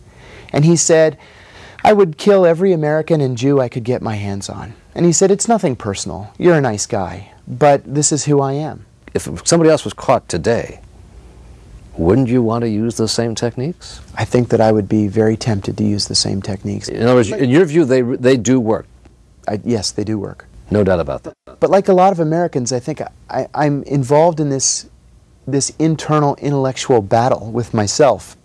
And 0.51 0.65
he 0.65 0.75
said, 0.75 1.17
I 1.83 1.93
would 1.93 2.17
kill 2.17 2.45
every 2.45 2.71
American 2.71 3.21
and 3.21 3.37
Jew 3.37 3.59
I 3.59 3.69
could 3.69 3.83
get 3.83 4.01
my 4.01 4.15
hands 4.15 4.49
on. 4.49 4.73
And 4.95 5.05
he 5.05 5.11
said, 5.11 5.31
It's 5.31 5.47
nothing 5.47 5.75
personal. 5.75 6.33
You're 6.37 6.57
a 6.57 6.61
nice 6.61 6.85
guy, 6.85 7.31
but 7.47 7.81
this 7.85 8.11
is 8.11 8.25
who 8.25 8.41
I 8.41 8.53
am. 8.53 8.85
If 9.13 9.27
somebody 9.47 9.69
else 9.69 9.83
was 9.83 9.93
caught 9.93 10.27
today, 10.27 10.79
wouldn't 11.97 12.27
you 12.27 12.41
want 12.41 12.63
to 12.63 12.69
use 12.69 12.97
the 12.97 13.07
same 13.07 13.35
techniques? 13.35 14.01
I 14.15 14.25
think 14.25 14.49
that 14.49 14.59
I 14.59 14.71
would 14.71 14.89
be 14.89 15.07
very 15.07 15.37
tempted 15.37 15.77
to 15.77 15.83
use 15.83 16.07
the 16.07 16.15
same 16.15 16.41
techniques. 16.41 16.87
In 16.89 17.03
other 17.03 17.15
words, 17.15 17.31
in 17.31 17.49
your 17.49 17.65
view, 17.65 17.85
they, 17.85 18.01
they 18.01 18.37
do 18.37 18.59
work. 18.59 18.87
I, 19.47 19.59
yes, 19.63 19.91
they 19.91 20.03
do 20.03 20.17
work. 20.17 20.45
No 20.71 20.83
doubt 20.83 20.99
about 20.99 21.23
that. 21.23 21.33
But 21.59 21.69
like 21.69 21.87
a 21.87 21.93
lot 21.93 22.11
of 22.11 22.19
Americans, 22.19 22.73
I 22.73 22.79
think 22.79 23.01
I, 23.29 23.47
I'm 23.53 23.83
involved 23.83 24.39
in 24.39 24.49
this, 24.49 24.89
this 25.45 25.71
internal 25.77 26.35
intellectual 26.37 27.01
battle 27.01 27.51
with 27.51 27.73
myself, 27.73 28.35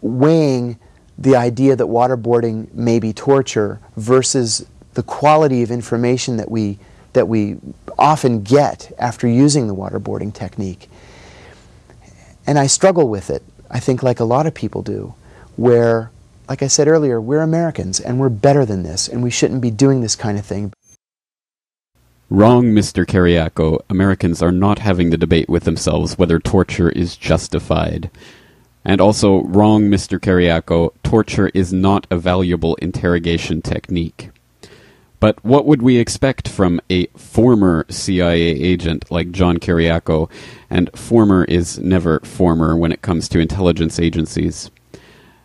weighing 0.00 0.78
the 1.18 1.34
idea 1.34 1.74
that 1.74 1.86
waterboarding 1.86 2.72
may 2.72 3.00
be 3.00 3.12
torture 3.12 3.80
versus 3.96 4.66
the 4.94 5.02
quality 5.02 5.62
of 5.62 5.70
information 5.70 6.36
that 6.36 6.50
we, 6.50 6.78
that 7.12 7.26
we 7.26 7.58
often 7.98 8.42
get 8.42 8.92
after 8.98 9.26
using 9.26 9.66
the 9.66 9.74
waterboarding 9.74 10.32
technique. 10.32 10.88
And 12.46 12.58
I 12.58 12.66
struggle 12.66 13.08
with 13.08 13.30
it, 13.30 13.42
I 13.70 13.80
think, 13.80 14.02
like 14.02 14.20
a 14.20 14.24
lot 14.24 14.46
of 14.46 14.54
people 14.54 14.82
do, 14.82 15.14
where, 15.56 16.10
like 16.48 16.62
I 16.62 16.66
said 16.66 16.88
earlier, 16.88 17.20
we're 17.20 17.42
Americans 17.42 18.00
and 18.00 18.18
we're 18.18 18.28
better 18.28 18.64
than 18.64 18.82
this, 18.82 19.08
and 19.08 19.22
we 19.22 19.30
shouldn't 19.30 19.60
be 19.60 19.70
doing 19.70 20.00
this 20.00 20.16
kind 20.16 20.38
of 20.38 20.46
thing. 20.46 20.72
Wrong, 22.28 22.66
Mr. 22.66 23.04
Kiriakou. 23.04 23.80
Americans 23.90 24.40
are 24.40 24.52
not 24.52 24.78
having 24.78 25.10
the 25.10 25.16
debate 25.16 25.48
with 25.48 25.64
themselves 25.64 26.16
whether 26.16 26.38
torture 26.38 26.90
is 26.90 27.16
justified. 27.16 28.08
And 28.84 29.00
also, 29.00 29.42
wrong, 29.42 29.90
Mr. 29.90 30.18
Kiriakou. 30.18 30.92
Torture 31.02 31.50
is 31.54 31.72
not 31.72 32.06
a 32.10 32.16
valuable 32.16 32.76
interrogation 32.76 33.62
technique. 33.62 34.30
But 35.20 35.44
what 35.44 35.66
would 35.66 35.82
we 35.82 35.98
expect 35.98 36.48
from 36.48 36.80
a 36.90 37.06
former 37.08 37.84
CIA 37.90 38.40
agent 38.40 39.10
like 39.10 39.30
John 39.30 39.58
Kiriakou? 39.58 40.30
And 40.70 40.90
former 40.98 41.44
is 41.44 41.78
never 41.78 42.20
former 42.20 42.76
when 42.76 42.90
it 42.90 43.02
comes 43.02 43.28
to 43.28 43.38
intelligence 43.38 44.00
agencies. 44.00 44.70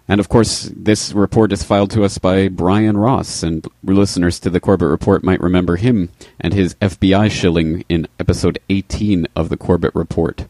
And 0.07 0.19
of 0.19 0.29
course, 0.29 0.71
this 0.75 1.13
report 1.13 1.51
is 1.51 1.63
filed 1.63 1.91
to 1.91 2.03
us 2.03 2.19
by 2.19 2.47
Brian 2.47 2.95
Ross, 2.95 3.41
and 3.41 3.65
listeners 3.83 4.39
to 4.39 4.51
the 4.51 4.59
Corbett 4.59 4.87
Report 4.87 5.23
might 5.23 5.41
remember 5.41 5.77
him 5.77 6.09
and 6.39 6.53
his 6.53 6.75
FBI 6.75 7.31
shilling 7.31 7.83
in 7.89 8.07
episode 8.19 8.59
18 8.69 9.27
of 9.35 9.49
the 9.49 9.57
Corbett 9.57 9.95
Report. 9.95 10.45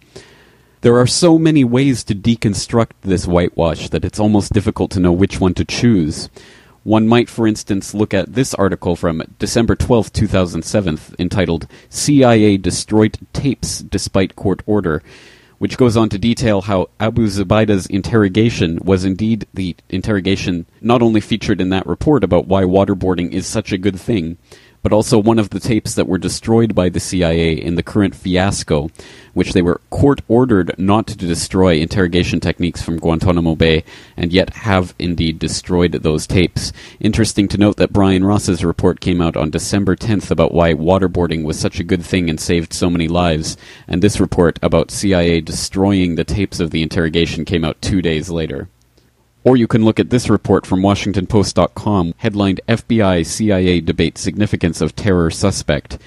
There 0.82 1.00
are 1.00 1.08
so 1.08 1.40
many 1.40 1.64
ways 1.64 2.04
to 2.04 2.14
deconstruct 2.14 2.92
this 3.02 3.26
whitewash 3.26 3.90
that 3.90 4.06
it's 4.06 4.20
almost 4.20 4.54
difficult 4.54 4.92
to 4.92 5.00
know 5.00 5.14
which 5.14 5.40
one 5.40 5.54
to 5.56 5.66
choose. 5.66 6.30
One 6.86 7.08
might, 7.08 7.32
for 7.32 7.48
instance, 7.48 7.96
look 7.96 8.14
at 8.14 8.34
this 8.34 8.54
article 8.54 8.96
from 8.96 9.24
December 9.40 9.76
12, 9.76 10.14
2007, 10.14 11.00
entitled 11.18 11.66
CIA 11.90 12.58
Destroyed 12.58 13.18
Tapes 13.34 13.80
Despite 13.80 14.36
Court 14.36 14.62
Order, 14.68 15.02
which 15.58 15.80
goes 15.80 15.98
on 15.98 16.10
to 16.10 16.20
detail 16.20 16.62
how 16.62 16.92
Abu 17.00 17.26
Zubaydah's 17.26 17.88
interrogation 17.88 18.78
was 18.84 19.04
indeed 19.04 19.48
the 19.52 19.76
interrogation 19.90 20.68
not 20.80 21.02
only 21.02 21.22
featured 21.22 21.60
in 21.60 21.70
that 21.70 21.88
report 21.88 22.24
about 22.24 22.46
why 22.46 22.62
waterboarding 22.62 23.32
is 23.32 23.48
such 23.48 23.72
a 23.72 23.80
good 23.80 24.00
thing, 24.00 24.38
but 24.86 24.94
also 24.94 25.18
one 25.18 25.40
of 25.40 25.50
the 25.50 25.60
tapes 25.60 25.96
that 25.96 26.08
were 26.08 26.20
destroyed 26.20 26.76
by 26.76 26.90
the 26.90 27.00
CIA 27.00 27.54
in 27.54 27.74
the 27.74 27.82
current 27.82 28.14
fiasco, 28.14 28.92
which 29.34 29.54
they 29.54 29.64
were 29.64 29.82
court 29.90 30.22
ordered 30.28 30.76
not 30.78 31.08
to 31.08 31.18
destroy 31.18 31.78
interrogation 31.78 32.40
techniques 32.40 32.84
from 32.84 33.00
Guantanamo 33.00 33.56
Bay, 33.56 33.84
and 34.16 34.32
yet 34.32 34.52
have 34.58 34.94
indeed 35.00 35.40
destroyed 35.40 35.94
those 35.94 36.28
tapes. 36.28 36.72
Interesting 37.00 37.48
to 37.48 37.58
note 37.58 37.78
that 37.78 37.94
Brian 37.94 38.24
Ross's 38.24 38.64
report 38.64 39.00
came 39.00 39.22
out 39.22 39.36
on 39.36 39.50
December 39.50 39.96
10th 39.96 40.30
about 40.30 40.54
why 40.54 40.76
waterboarding 40.76 41.44
was 41.44 41.58
such 41.58 41.80
a 41.80 41.84
good 41.84 42.06
thing 42.06 42.30
and 42.30 42.40
saved 42.40 42.72
so 42.72 42.88
many 42.88 43.08
lives, 43.08 43.58
and 43.88 44.04
this 44.04 44.20
report 44.20 44.60
about 44.62 44.92
CIA 44.92 45.42
destroying 45.42 46.14
the 46.14 46.24
tapes 46.24 46.60
of 46.60 46.70
the 46.70 46.84
interrogation 46.84 47.44
came 47.44 47.66
out 47.66 47.82
two 47.82 48.04
days 48.04 48.30
later. 48.30 48.70
Or 49.46 49.56
you 49.56 49.68
can 49.68 49.86
look 49.86 50.00
at 50.00 50.10
this 50.10 50.28
report 50.28 50.66
from 50.66 50.82
WashingtonPost.com, 50.82 52.16
headlined 52.18 52.62
FBI 52.68 53.24
CIA 53.24 53.80
Debate 53.80 54.18
Significance 54.18 54.82
of 54.82 54.96
Terror 54.96 55.30
Suspect, 55.30 56.00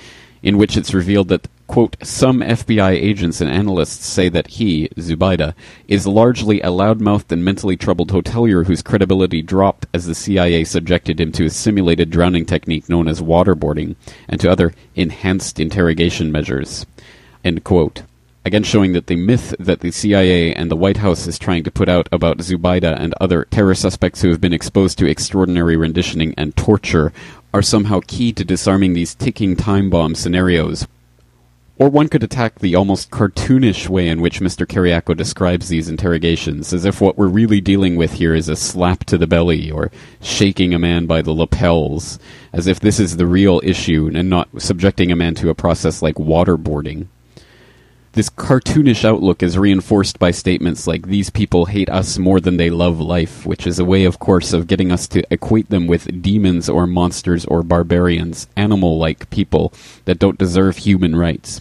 in 0.42 0.58
which 0.58 0.76
it's 0.76 0.92
revealed 0.92 1.28
that, 1.28 1.46
quote, 1.68 1.96
some 2.02 2.40
FBI 2.40 2.90
agents 2.90 3.40
and 3.40 3.48
analysts 3.48 4.04
say 4.04 4.28
that 4.28 4.48
he, 4.48 4.88
Zubaida, 4.96 5.54
is 5.86 6.04
largely 6.04 6.60
a 6.62 6.72
loudmouthed 6.72 7.30
and 7.30 7.44
mentally 7.44 7.76
troubled 7.76 8.10
hotelier 8.10 8.66
whose 8.66 8.82
credibility 8.82 9.40
dropped 9.40 9.86
as 9.94 10.06
the 10.06 10.16
CIA 10.16 10.64
subjected 10.64 11.20
him 11.20 11.30
to 11.30 11.44
a 11.44 11.50
simulated 11.50 12.10
drowning 12.10 12.44
technique 12.44 12.88
known 12.88 13.06
as 13.06 13.20
waterboarding 13.20 13.94
and 14.28 14.40
to 14.40 14.50
other 14.50 14.74
enhanced 14.96 15.60
interrogation 15.60 16.32
measures. 16.32 16.86
End 17.44 17.62
quote 17.62 18.02
again 18.48 18.62
showing 18.64 18.94
that 18.94 19.08
the 19.08 19.16
myth 19.16 19.54
that 19.58 19.80
the 19.80 19.90
CIA 19.90 20.54
and 20.54 20.70
the 20.70 20.76
White 20.76 20.96
House 20.96 21.26
is 21.26 21.38
trying 21.38 21.64
to 21.64 21.70
put 21.70 21.86
out 21.86 22.08
about 22.10 22.38
Zubaida 22.38 22.98
and 22.98 23.12
other 23.20 23.44
terror 23.50 23.74
suspects 23.74 24.22
who 24.22 24.30
have 24.30 24.40
been 24.40 24.54
exposed 24.54 24.96
to 24.98 25.06
extraordinary 25.06 25.76
renditioning 25.76 26.32
and 26.38 26.56
torture 26.56 27.12
are 27.52 27.60
somehow 27.60 28.00
key 28.06 28.32
to 28.32 28.46
disarming 28.46 28.94
these 28.94 29.14
ticking 29.14 29.54
time 29.54 29.90
bomb 29.90 30.14
scenarios. 30.14 30.88
Or 31.76 31.90
one 31.90 32.08
could 32.08 32.22
attack 32.22 32.58
the 32.58 32.74
almost 32.74 33.10
cartoonish 33.10 33.86
way 33.86 34.08
in 34.08 34.22
which 34.22 34.40
Mr. 34.40 34.66
Kiriakou 34.66 35.14
describes 35.14 35.68
these 35.68 35.90
interrogations, 35.90 36.72
as 36.72 36.86
if 36.86 37.02
what 37.02 37.18
we're 37.18 37.28
really 37.28 37.60
dealing 37.60 37.96
with 37.96 38.14
here 38.14 38.34
is 38.34 38.48
a 38.48 38.56
slap 38.56 39.04
to 39.04 39.18
the 39.18 39.26
belly 39.26 39.70
or 39.70 39.90
shaking 40.22 40.72
a 40.72 40.78
man 40.78 41.04
by 41.04 41.20
the 41.20 41.32
lapels, 41.32 42.18
as 42.54 42.66
if 42.66 42.80
this 42.80 42.98
is 42.98 43.18
the 43.18 43.26
real 43.26 43.60
issue 43.62 44.10
and 44.14 44.30
not 44.30 44.48
subjecting 44.56 45.12
a 45.12 45.16
man 45.16 45.34
to 45.34 45.50
a 45.50 45.54
process 45.54 46.00
like 46.00 46.14
waterboarding. 46.14 47.08
This 48.18 48.30
cartoonish 48.30 49.04
outlook 49.04 49.44
is 49.44 49.56
reinforced 49.56 50.18
by 50.18 50.32
statements 50.32 50.88
like, 50.88 51.06
these 51.06 51.30
people 51.30 51.66
hate 51.66 51.88
us 51.88 52.18
more 52.18 52.40
than 52.40 52.56
they 52.56 52.68
love 52.68 52.98
life, 52.98 53.46
which 53.46 53.64
is 53.64 53.78
a 53.78 53.84
way, 53.84 54.04
of 54.04 54.18
course, 54.18 54.52
of 54.52 54.66
getting 54.66 54.90
us 54.90 55.06
to 55.06 55.22
equate 55.32 55.70
them 55.70 55.86
with 55.86 56.20
demons 56.20 56.68
or 56.68 56.84
monsters 56.88 57.44
or 57.44 57.62
barbarians, 57.62 58.48
animal 58.56 58.98
like 58.98 59.30
people 59.30 59.72
that 60.04 60.18
don't 60.18 60.36
deserve 60.36 60.78
human 60.78 61.14
rights. 61.14 61.60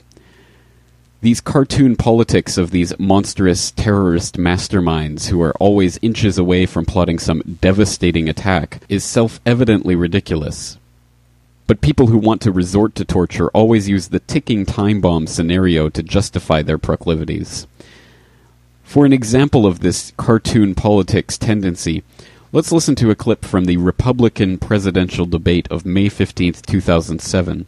These 1.22 1.42
cartoon 1.42 1.96
politics 1.96 2.58
of 2.58 2.72
these 2.72 2.98
monstrous 2.98 3.70
terrorist 3.70 4.38
masterminds 4.38 5.28
who 5.28 5.40
are 5.44 5.54
always 5.60 6.00
inches 6.02 6.40
away 6.40 6.66
from 6.66 6.88
plotting 6.88 7.20
some 7.20 7.60
devastating 7.62 8.28
attack 8.28 8.82
is 8.90 9.04
self 9.04 9.40
evidently 9.46 9.96
ridiculous. 9.96 10.80
But 11.68 11.82
people 11.82 12.08
who 12.08 12.18
want 12.18 12.42
to 12.44 12.52
resort 12.52 12.96
to 12.96 13.04
torture 13.04 13.50
always 13.50 13.90
use 13.90 14.08
the 14.08 14.22
ticking 14.22 14.66
time 14.66 15.02
bomb 15.02 15.28
scenario 15.28 15.90
to 15.90 16.02
justify 16.02 16.62
their 16.62 16.78
proclivities. 16.78 17.68
For 18.84 19.06
an 19.06 19.12
example 19.12 19.66
of 19.66 19.82
this 19.82 20.14
cartoon 20.16 20.74
politics 20.74 21.38
tendency, 21.38 22.04
let's 22.54 22.72
listen 22.72 22.96
to 22.96 23.12
a 23.12 23.16
clip 23.16 23.44
from 23.44 23.66
the 23.66 23.76
Republican 23.76 24.58
presidential 24.58 25.26
debate 25.26 25.68
of 25.70 25.86
May 25.86 26.08
15, 26.08 26.54
2007. 26.54 27.66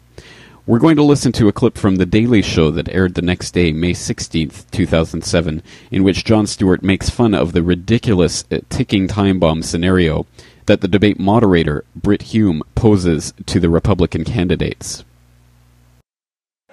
We're 0.65 0.79
going 0.79 0.95
to 0.95 1.03
listen 1.03 1.31
to 1.33 1.49
a 1.49 1.51
clip 1.51 1.77
from 1.77 1.97
The 1.97 2.05
Daily 2.05 2.41
Show 2.41 2.71
that 2.71 2.89
aired 2.89 3.15
the 3.15 3.21
next 3.21 3.51
day, 3.51 3.73
May 3.73 3.91
16th, 3.91 4.69
2007, 4.71 5.63
in 5.91 6.03
which 6.03 6.23
Jon 6.23 6.47
Stewart 6.47 6.83
makes 6.83 7.09
fun 7.09 7.33
of 7.33 7.51
the 7.51 7.63
ridiculous 7.63 8.45
uh, 8.49 8.59
ticking 8.69 9.07
time 9.09 9.39
bomb 9.39 9.61
scenario 9.61 10.25
that 10.69 10.81
the 10.81 10.87
debate 10.87 11.19
moderator, 11.19 11.83
Brit 11.95 12.21
Hume, 12.21 12.61
poses 12.75 13.33
to 13.47 13.59
the 13.59 13.69
Republican 13.69 14.23
candidates. 14.23 15.03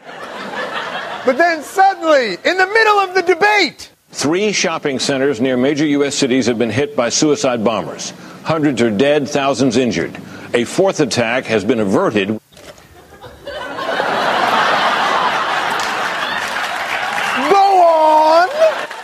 But 0.04 1.38
then 1.38 1.62
suddenly, 1.62 2.34
in 2.44 2.58
the 2.58 2.66
middle 2.66 2.98
of 3.00 3.14
the 3.14 3.22
debate, 3.22 3.90
Three 4.16 4.52
shopping 4.52 4.98
centers 4.98 5.42
near 5.42 5.58
major 5.58 5.84
U.S. 5.84 6.14
cities 6.14 6.46
have 6.46 6.56
been 6.56 6.70
hit 6.70 6.96
by 6.96 7.10
suicide 7.10 7.62
bombers. 7.62 8.14
Hundreds 8.44 8.80
are 8.80 8.90
dead, 8.90 9.28
thousands 9.28 9.76
injured. 9.76 10.18
A 10.54 10.64
fourth 10.64 11.00
attack 11.00 11.44
has 11.44 11.66
been 11.66 11.80
averted. 11.80 12.28
go 12.28 12.38
on. 17.52 18.48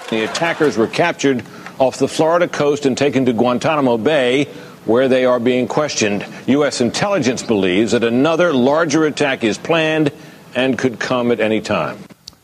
The 0.08 0.24
attackers 0.24 0.78
were 0.78 0.86
captured 0.86 1.44
off 1.78 1.98
the 1.98 2.08
Florida 2.08 2.48
coast 2.48 2.86
and 2.86 2.96
taken 2.96 3.26
to 3.26 3.34
Guantanamo 3.34 3.98
Bay, 3.98 4.48
where 4.84 5.08
they 5.08 5.24
are 5.24 5.38
being 5.38 5.68
questioned. 5.68 6.26
U.S. 6.46 6.80
intelligence 6.80 7.42
believes 7.42 7.92
that 7.92 8.04
another 8.04 8.52
larger 8.52 9.04
attack 9.06 9.44
is 9.44 9.58
planned 9.58 10.12
and 10.54 10.78
could 10.78 10.98
come 10.98 11.30
at 11.30 11.40
any 11.40 11.60
time. 11.60 11.98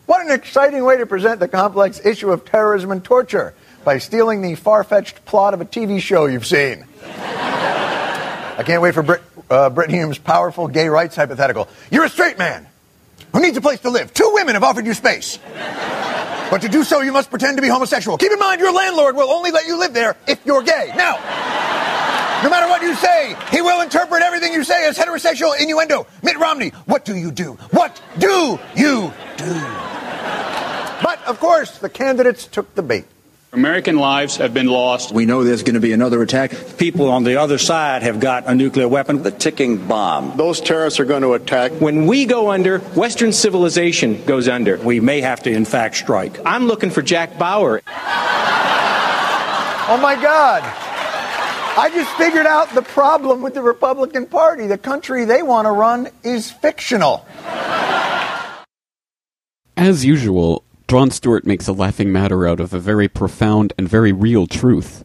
What 0.06 0.24
an 0.24 0.32
exciting 0.32 0.84
way 0.84 0.96
to 0.96 1.06
present 1.06 1.40
the 1.40 1.48
complex 1.48 2.04
issue 2.04 2.30
of 2.30 2.44
terrorism 2.44 2.90
and 2.90 3.04
torture 3.04 3.54
by 3.84 3.98
stealing 3.98 4.42
the 4.42 4.54
far 4.54 4.84
fetched 4.84 5.24
plot 5.24 5.54
of 5.54 5.60
a 5.60 5.64
TV 5.64 6.00
show 6.00 6.26
you've 6.26 6.46
seen. 6.46 6.84
I 7.04 8.62
can't 8.64 8.82
wait 8.82 8.94
for 8.94 9.02
Brit, 9.02 9.22
uh, 9.50 9.70
Brit 9.70 9.90
Hume's 9.90 10.18
powerful 10.18 10.66
gay 10.68 10.88
rights 10.88 11.14
hypothetical. 11.14 11.68
You're 11.90 12.04
a 12.04 12.08
straight 12.08 12.38
man 12.38 12.66
who 13.32 13.40
needs 13.40 13.56
a 13.56 13.60
place 13.60 13.80
to 13.80 13.90
live. 13.90 14.12
Two 14.12 14.30
women 14.34 14.54
have 14.54 14.64
offered 14.64 14.86
you 14.86 14.94
space. 14.94 15.38
But 16.50 16.62
to 16.62 16.68
do 16.68 16.82
so, 16.82 17.02
you 17.02 17.12
must 17.12 17.28
pretend 17.30 17.58
to 17.58 17.62
be 17.62 17.68
homosexual. 17.68 18.16
Keep 18.16 18.32
in 18.32 18.38
mind, 18.38 18.60
your 18.60 18.72
landlord 18.72 19.14
will 19.14 19.30
only 19.30 19.50
let 19.50 19.66
you 19.66 19.78
live 19.78 19.92
there 19.92 20.16
if 20.26 20.44
you're 20.46 20.62
gay. 20.62 20.92
Now, 20.96 21.16
no 22.42 22.50
matter 22.50 22.68
what 22.68 22.82
you 22.82 22.94
say, 22.94 23.36
he 23.50 23.60
will 23.60 23.80
interpret 23.80 24.22
everything 24.22 24.52
you 24.52 24.64
say 24.64 24.86
as 24.86 24.96
heterosexual 24.96 25.60
innuendo. 25.60 26.06
Mitt 26.22 26.38
Romney, 26.38 26.70
what 26.86 27.04
do 27.04 27.16
you 27.16 27.30
do? 27.30 27.54
What 27.70 28.00
do 28.18 28.58
you 28.76 29.12
do? 29.36 29.60
But, 31.02 31.22
of 31.26 31.38
course, 31.40 31.78
the 31.78 31.88
candidates 31.88 32.46
took 32.46 32.74
the 32.74 32.82
bait. 32.82 33.06
American 33.50 33.96
lives 33.96 34.36
have 34.36 34.52
been 34.52 34.66
lost. 34.66 35.10
We 35.10 35.24
know 35.24 35.42
there's 35.42 35.62
going 35.62 35.74
to 35.74 35.80
be 35.80 35.92
another 35.92 36.20
attack. 36.20 36.52
People 36.76 37.08
on 37.08 37.24
the 37.24 37.36
other 37.36 37.56
side 37.56 38.02
have 38.02 38.20
got 38.20 38.46
a 38.46 38.54
nuclear 38.54 38.86
weapon. 38.86 39.22
The 39.22 39.30
ticking 39.30 39.86
bomb. 39.88 40.36
Those 40.36 40.60
terrorists 40.60 41.00
are 41.00 41.06
going 41.06 41.22
to 41.22 41.32
attack. 41.32 41.72
When 41.72 42.06
we 42.06 42.26
go 42.26 42.50
under, 42.50 42.80
Western 42.80 43.32
civilization 43.32 44.22
goes 44.26 44.48
under. 44.48 44.76
We 44.76 45.00
may 45.00 45.22
have 45.22 45.42
to, 45.44 45.50
in 45.50 45.64
fact, 45.64 45.96
strike. 45.96 46.38
I'm 46.44 46.66
looking 46.66 46.90
for 46.90 47.00
Jack 47.00 47.38
Bauer. 47.38 47.80
Oh 49.90 49.98
my 50.02 50.14
God. 50.20 50.87
I 51.78 51.90
just 51.90 52.10
figured 52.16 52.44
out 52.44 52.74
the 52.74 52.82
problem 52.82 53.40
with 53.40 53.54
the 53.54 53.62
Republican 53.62 54.26
Party. 54.26 54.66
The 54.66 54.76
country 54.76 55.24
they 55.24 55.44
want 55.44 55.66
to 55.66 55.70
run 55.70 56.08
is 56.24 56.50
fictional. 56.50 57.24
As 59.76 60.04
usual, 60.04 60.64
Jon 60.88 61.12
Stewart 61.12 61.46
makes 61.46 61.68
a 61.68 61.72
laughing 61.72 62.10
matter 62.10 62.48
out 62.48 62.58
of 62.58 62.74
a 62.74 62.80
very 62.80 63.06
profound 63.06 63.74
and 63.78 63.88
very 63.88 64.10
real 64.10 64.48
truth. 64.48 65.04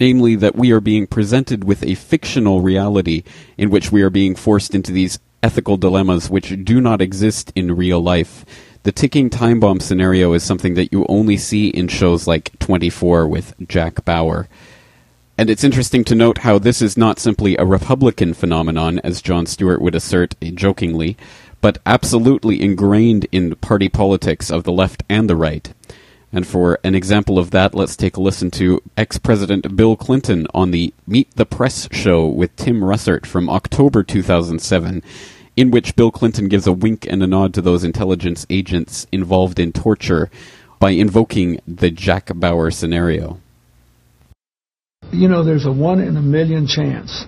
Namely, 0.00 0.34
that 0.34 0.56
we 0.56 0.72
are 0.72 0.80
being 0.80 1.06
presented 1.06 1.62
with 1.62 1.84
a 1.84 1.94
fictional 1.94 2.60
reality 2.60 3.22
in 3.56 3.70
which 3.70 3.92
we 3.92 4.02
are 4.02 4.10
being 4.10 4.34
forced 4.34 4.74
into 4.74 4.90
these 4.90 5.20
ethical 5.44 5.76
dilemmas 5.76 6.28
which 6.28 6.64
do 6.64 6.80
not 6.80 7.00
exist 7.00 7.52
in 7.54 7.76
real 7.76 8.00
life. 8.00 8.44
The 8.82 8.90
ticking 8.90 9.30
time 9.30 9.60
bomb 9.60 9.78
scenario 9.78 10.32
is 10.32 10.42
something 10.42 10.74
that 10.74 10.92
you 10.92 11.06
only 11.08 11.36
see 11.36 11.68
in 11.68 11.86
shows 11.86 12.26
like 12.26 12.58
24 12.58 13.28
with 13.28 13.54
Jack 13.68 14.04
Bauer. 14.04 14.48
And 15.40 15.48
it's 15.48 15.64
interesting 15.64 16.04
to 16.04 16.14
note 16.14 16.36
how 16.36 16.58
this 16.58 16.82
is 16.82 16.98
not 16.98 17.18
simply 17.18 17.56
a 17.56 17.64
Republican 17.64 18.34
phenomenon, 18.34 18.98
as 18.98 19.22
Jon 19.22 19.46
Stewart 19.46 19.80
would 19.80 19.94
assert 19.94 20.34
jokingly, 20.38 21.16
but 21.62 21.78
absolutely 21.86 22.60
ingrained 22.60 23.26
in 23.32 23.54
party 23.54 23.88
politics 23.88 24.50
of 24.50 24.64
the 24.64 24.70
left 24.70 25.02
and 25.08 25.30
the 25.30 25.36
right. 25.36 25.72
And 26.30 26.46
for 26.46 26.78
an 26.84 26.94
example 26.94 27.38
of 27.38 27.52
that, 27.52 27.74
let's 27.74 27.96
take 27.96 28.18
a 28.18 28.20
listen 28.20 28.50
to 28.50 28.82
ex 28.98 29.16
President 29.16 29.74
Bill 29.76 29.96
Clinton 29.96 30.46
on 30.52 30.72
the 30.72 30.92
Meet 31.06 31.34
the 31.36 31.46
Press 31.46 31.88
show 31.90 32.26
with 32.26 32.54
Tim 32.56 32.82
Russert 32.82 33.24
from 33.24 33.48
October 33.48 34.02
2007, 34.02 35.02
in 35.56 35.70
which 35.70 35.96
Bill 35.96 36.10
Clinton 36.10 36.48
gives 36.48 36.66
a 36.66 36.72
wink 36.74 37.06
and 37.06 37.22
a 37.22 37.26
nod 37.26 37.54
to 37.54 37.62
those 37.62 37.82
intelligence 37.82 38.44
agents 38.50 39.06
involved 39.10 39.58
in 39.58 39.72
torture 39.72 40.30
by 40.78 40.90
invoking 40.90 41.58
the 41.66 41.90
Jack 41.90 42.30
Bauer 42.34 42.70
scenario. 42.70 43.40
You 45.12 45.28
know, 45.28 45.44
there's 45.44 45.66
a 45.66 45.72
one 45.72 46.00
in 46.00 46.16
a 46.16 46.22
million 46.22 46.66
chance 46.66 47.24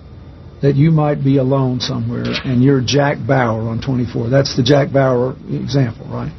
that 0.61 0.75
you 0.75 0.91
might 0.91 1.23
be 1.23 1.37
alone 1.37 1.81
somewhere 1.81 2.23
and 2.45 2.63
you're 2.63 2.79
Jack 2.79 3.17
Bauer 3.27 3.67
on 3.67 3.81
24. 3.81 4.29
That's 4.29 4.55
the 4.55 4.63
Jack 4.63 4.93
Bauer 4.93 5.35
example, 5.51 6.07
right? 6.07 6.31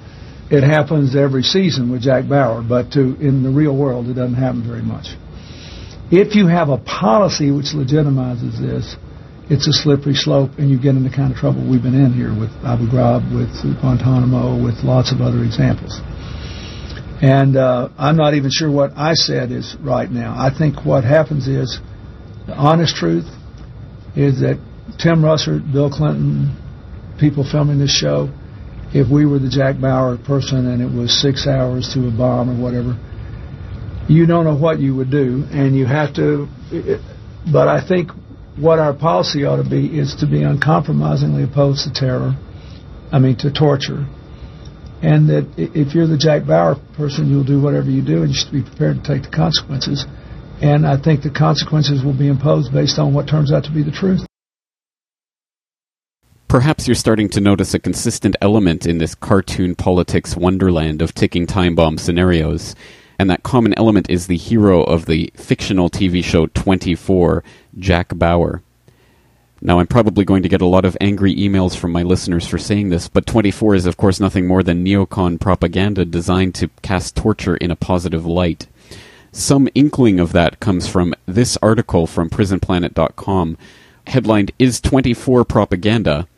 It 0.51 0.65
happens 0.65 1.15
every 1.15 1.43
season 1.43 1.91
with 1.91 2.03
Jack 2.03 2.29
Bauer, 2.29 2.63
but 2.67 2.93
to, 2.93 3.01
in 3.21 3.43
the 3.43 3.51
real 3.51 3.77
world, 3.77 4.09
it 4.09 4.15
doesn't 4.15 4.35
happen 4.35 4.67
very 4.67 4.83
much. 4.83 5.13
If 6.11 6.35
you 6.37 6.47
have 6.49 6.69
a 6.69 6.79
policy 6.79 7.51
which 7.51 7.77
legitimizes 7.77 8.61
this, 8.61 8.97
it's 9.51 9.69
a 9.69 9.73
slippery 9.73 10.15
slope, 10.15 10.53
and 10.57 10.71
you 10.71 10.81
get 10.81 10.97
into 10.97 11.09
the 11.09 11.15
kind 11.15 11.33
of 11.33 11.37
trouble 11.37 11.61
we've 11.69 11.83
been 11.83 11.97
in 11.97 12.13
here 12.13 12.33
with 12.33 12.49
Abu 12.65 12.89
Ghraib, 12.89 13.29
with 13.29 13.53
Guantanamo, 13.81 14.57
with 14.63 14.85
lots 14.85 15.13
of 15.13 15.21
other 15.21 15.45
examples. 15.45 16.01
And 17.23 17.57
uh, 17.57 17.89
I'm 17.97 18.17
not 18.17 18.35
even 18.35 18.51
sure 18.53 18.71
what 18.71 18.93
I 18.97 19.15
said 19.15 19.51
is 19.51 19.77
right 19.81 20.11
now. 20.11 20.35
I 20.37 20.51
think 20.57 20.85
what 20.85 21.05
happens 21.05 21.47
is 21.47 21.79
the 22.47 22.55
honest 22.55 22.97
truth 22.97 23.27
is 24.17 24.41
that 24.41 24.61
Tim 24.99 25.23
Russert, 25.23 25.73
Bill 25.73 25.91
Clinton, 25.91 26.57
people 27.19 27.49
filming 27.51 27.79
this 27.79 27.91
show, 27.93 28.31
if 28.93 29.11
we 29.11 29.27
were 29.27 29.39
the 29.39 29.49
Jack 29.49 29.81
Bauer 29.81 30.17
person 30.19 30.67
and 30.67 30.83
it 30.83 30.95
was 30.95 31.21
six 31.21 31.47
hours 31.47 31.91
to 31.95 32.07
a 32.07 32.11
bomb 32.11 32.51
or 32.51 32.63
whatever, 32.63 32.97
you 34.09 34.27
don't 34.27 34.45
know 34.45 34.57
what 34.57 34.79
you 34.81 34.95
would 34.95 35.11
do, 35.11 35.45
and 35.51 35.77
you 35.77 35.87
have 35.87 36.15
to. 36.15 36.47
But 37.51 37.69
I 37.69 37.87
think 37.87 38.11
what 38.57 38.79
our 38.79 38.93
policy 38.95 39.45
ought 39.45 39.63
to 39.63 39.69
be 39.69 39.99
is 39.99 40.17
to 40.21 40.27
be 40.27 40.43
uncompromisingly 40.43 41.45
opposed 41.45 41.85
to 41.85 41.93
terror, 41.93 42.35
I 43.11 43.19
mean 43.19 43.37
to 43.39 43.51
torture, 43.51 44.07
and 45.05 45.29
that 45.29 45.47
if 45.59 45.95
you're 45.95 46.07
the 46.07 46.17
Jack 46.17 46.47
Bauer 46.47 46.77
person, 46.97 47.29
you'll 47.29 47.45
do 47.45 47.61
whatever 47.61 47.91
you 47.91 48.01
do, 48.01 48.23
and 48.23 48.31
you 48.31 48.35
should 48.35 48.53
be 48.53 48.63
prepared 48.63 49.05
to 49.05 49.13
take 49.13 49.23
the 49.23 49.29
consequences. 49.29 50.07
And 50.63 50.87
I 50.87 50.97
think 50.97 51.23
the 51.23 51.31
consequences 51.31 52.03
will 52.03 52.17
be 52.17 52.27
imposed 52.27 52.73
based 52.73 52.99
on 52.99 53.13
what 53.13 53.29
turns 53.29 53.53
out 53.53 53.65
to 53.65 53.71
be 53.71 53.83
the 53.83 53.91
truth. 53.91 54.25
Perhaps 56.49 56.89
you're 56.89 56.95
starting 56.95 57.29
to 57.31 57.41
notice 57.41 57.75
a 57.75 57.79
consistent 57.79 58.35
element 58.41 58.87
in 58.87 58.97
this 58.97 59.15
cartoon 59.15 59.75
politics 59.75 60.37
wonderland 60.37 61.03
of 61.03 61.13
ticking 61.13 61.47
time 61.47 61.75
bomb 61.75 61.99
scenarios. 61.99 62.75
And 63.19 63.29
that 63.29 63.43
common 63.43 63.75
element 63.77 64.09
is 64.09 64.27
the 64.27 64.39
hero 64.39 64.83
of 64.83 65.05
the 65.05 65.31
fictional 65.37 65.91
TV 65.91 66.25
show 66.25 66.47
24, 66.47 67.45
Jack 67.79 68.17
Bauer. 68.17 68.63
Now, 69.67 69.81
I'm 69.81 69.87
probably 69.87 70.27
going 70.27 70.43
to 70.43 70.49
get 70.51 70.61
a 70.61 70.67
lot 70.67 70.85
of 70.85 70.95
angry 71.01 71.35
emails 71.35 71.75
from 71.75 71.91
my 71.91 72.03
listeners 72.03 72.47
for 72.47 72.59
saying 72.59 72.91
this, 72.91 73.09
but 73.09 73.25
24 73.25 73.75
is, 73.75 73.87
of 73.87 73.97
course, 73.97 74.21
nothing 74.21 74.47
more 74.47 74.63
than 74.63 74.85
neocon 74.85 75.41
propaganda 75.41 76.05
designed 76.05 76.55
to 76.57 76.69
cast 76.83 77.17
torture 77.17 77.57
in 77.57 77.71
a 77.71 77.77
positive 77.77 78.27
light. 78.27 78.67
Some 79.33 79.71
inkling 79.75 80.21
of 80.21 80.33
that 80.33 80.61
comes 80.61 80.87
from 80.87 81.15
this 81.25 81.57
article 81.63 82.07
from 82.07 82.29
prisonplanet.com, 82.29 83.57
headlined 84.07 84.53
Is 84.59 84.83
24 84.83 85.47
Propaganda? 85.47 86.29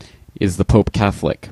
Is 0.41 0.57
the 0.57 0.65
Pope 0.65 0.93
Catholic? 0.93 1.49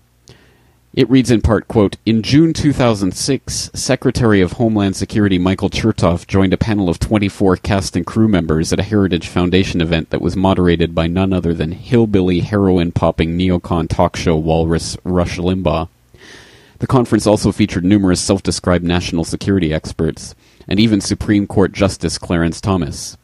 It 0.97 1.11
reads 1.11 1.32
in 1.32 1.40
part, 1.40 1.66
quote, 1.66 1.97
In 2.07 2.22
June 2.22 2.53
2006, 2.53 3.70
Secretary 3.74 4.40
of 4.40 4.53
Homeland 4.53 4.95
Security 4.95 5.38
Michael 5.38 5.68
Chertoff 5.68 6.24
joined 6.28 6.53
a 6.53 6.57
panel 6.57 6.88
of 6.88 7.01
24 7.01 7.57
cast 7.57 7.97
and 7.97 8.07
crew 8.07 8.28
members 8.28 8.72
at 8.72 8.78
a 8.78 8.84
Heritage 8.84 9.26
Foundation 9.26 9.80
event 9.80 10.11
that 10.11 10.20
was 10.20 10.36
moderated 10.36 10.95
by 10.95 11.09
none 11.09 11.32
other 11.32 11.53
than 11.53 11.72
hillbilly 11.72 12.40
heroin-popping 12.40 13.36
neocon 13.36 13.88
talk 13.88 14.14
show 14.14 14.36
walrus 14.36 14.97
Rush 15.03 15.38
Limbaugh. 15.38 15.88
The 16.78 16.86
conference 16.86 17.26
also 17.26 17.51
featured 17.51 17.84
numerous 17.84 18.20
self-described 18.20 18.84
national 18.84 19.24
security 19.24 19.74
experts, 19.74 20.36
and 20.68 20.78
even 20.78 21.01
Supreme 21.01 21.49
Court 21.49 21.72
Justice 21.72 22.18
Clarence 22.18 22.61
Thomas. 22.61 23.16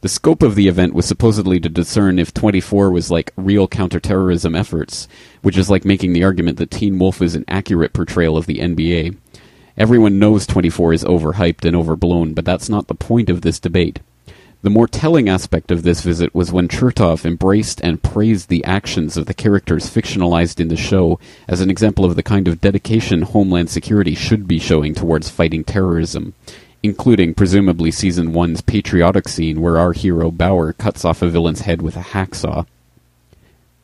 The 0.00 0.08
scope 0.08 0.44
of 0.44 0.54
the 0.54 0.68
event 0.68 0.94
was 0.94 1.06
supposedly 1.06 1.58
to 1.58 1.68
discern 1.68 2.20
if 2.20 2.32
24 2.32 2.92
was 2.92 3.10
like 3.10 3.32
real 3.36 3.66
counterterrorism 3.66 4.54
efforts, 4.54 5.08
which 5.42 5.58
is 5.58 5.68
like 5.68 5.84
making 5.84 6.12
the 6.12 6.22
argument 6.22 6.56
that 6.58 6.70
Teen 6.70 7.00
Wolf 7.00 7.20
is 7.20 7.34
an 7.34 7.44
accurate 7.48 7.92
portrayal 7.92 8.36
of 8.36 8.46
the 8.46 8.58
NBA. 8.58 9.16
Everyone 9.76 10.20
knows 10.20 10.46
24 10.46 10.92
is 10.92 11.02
overhyped 11.02 11.64
and 11.64 11.74
overblown, 11.74 12.32
but 12.32 12.44
that's 12.44 12.68
not 12.68 12.86
the 12.86 12.94
point 12.94 13.28
of 13.28 13.40
this 13.40 13.58
debate. 13.58 13.98
The 14.62 14.70
more 14.70 14.86
telling 14.86 15.28
aspect 15.28 15.72
of 15.72 15.82
this 15.82 16.02
visit 16.02 16.32
was 16.32 16.52
when 16.52 16.68
Chertoff 16.68 17.24
embraced 17.24 17.80
and 17.80 18.00
praised 18.00 18.48
the 18.48 18.64
actions 18.64 19.16
of 19.16 19.26
the 19.26 19.34
characters 19.34 19.90
fictionalized 19.90 20.60
in 20.60 20.68
the 20.68 20.76
show 20.76 21.18
as 21.48 21.60
an 21.60 21.70
example 21.70 22.04
of 22.04 22.14
the 22.14 22.22
kind 22.22 22.46
of 22.46 22.60
dedication 22.60 23.22
Homeland 23.22 23.68
Security 23.70 24.14
should 24.14 24.46
be 24.46 24.60
showing 24.60 24.94
towards 24.94 25.28
fighting 25.28 25.64
terrorism 25.64 26.34
including 26.82 27.34
presumably 27.34 27.90
season 27.90 28.32
one's 28.32 28.60
patriotic 28.60 29.28
scene 29.28 29.60
where 29.60 29.78
our 29.78 29.92
hero 29.92 30.30
Bauer 30.30 30.72
cuts 30.72 31.04
off 31.04 31.22
a 31.22 31.28
villain's 31.28 31.62
head 31.62 31.82
with 31.82 31.96
a 31.96 32.00
hacksaw. 32.00 32.66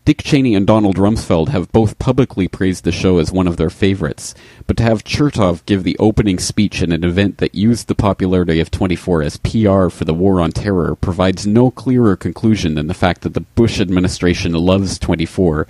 Dick 0.05 0.23
Cheney 0.23 0.55
and 0.55 0.67
Donald 0.67 0.97
Rumsfeld 0.97 1.49
have 1.49 1.73
both 1.73 1.99
publicly 1.99 2.47
praised 2.47 2.85
the 2.85 2.93
show 2.93 3.17
as 3.17 3.33
one 3.33 3.47
of 3.47 3.57
their 3.57 3.71
favorites, 3.71 4.35
but 4.67 4.77
to 4.77 4.83
have 4.83 5.03
Chertoff 5.03 5.65
give 5.65 5.83
the 5.83 5.97
opening 5.99 6.39
speech 6.39 6.83
in 6.83 6.93
an 6.93 7.05
event 7.05 7.39
that 7.39 7.55
used 7.55 7.89
the 7.89 7.95
popularity 7.95 8.61
of 8.61 8.71
24 8.71 9.23
as 9.23 9.39
PR 9.39 9.89
for 9.89 10.05
the 10.05 10.13
war 10.13 10.43
on 10.43 10.53
terror 10.53 10.95
provides 10.95 11.47
no 11.47 11.71
clearer 11.71 12.17
conclusion 12.17 12.75
than 12.75 12.87
the 12.87 12.93
fact 12.93 13.23
that 13.23 13.33
the 13.33 13.41
Bush 13.41 13.81
administration 13.81 14.53
loves 14.53 14.99
24 14.99 15.67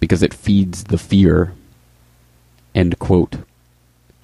because 0.00 0.24
it 0.24 0.34
feeds 0.34 0.84
the 0.84 0.98
fear. 0.98 1.52
End 2.74 2.98
quote. 2.98 3.36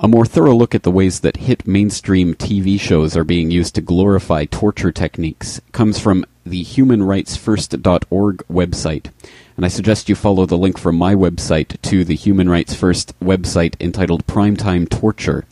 A 0.00 0.08
more 0.08 0.26
thorough 0.26 0.56
look 0.56 0.74
at 0.74 0.82
the 0.82 0.90
ways 0.90 1.20
that 1.20 1.36
hit 1.36 1.68
mainstream 1.68 2.34
TV 2.34 2.80
shows 2.80 3.16
are 3.16 3.22
being 3.22 3.52
used 3.52 3.76
to 3.76 3.80
glorify 3.80 4.44
torture 4.44 4.90
techniques 4.90 5.60
comes 5.70 6.00
from 6.00 6.24
the 6.44 6.64
humanrightsfirst.org 6.64 8.38
website. 8.50 9.10
And 9.56 9.64
I 9.64 9.68
suggest 9.68 10.08
you 10.08 10.16
follow 10.16 10.46
the 10.46 10.58
link 10.58 10.78
from 10.78 10.96
my 10.96 11.14
website 11.14 11.80
to 11.82 12.04
the 12.04 12.16
Human 12.16 12.48
Rights 12.48 12.74
First 12.74 13.18
website 13.20 13.80
entitled 13.80 14.26
Primetime 14.26 14.88
Torture, 14.88 15.44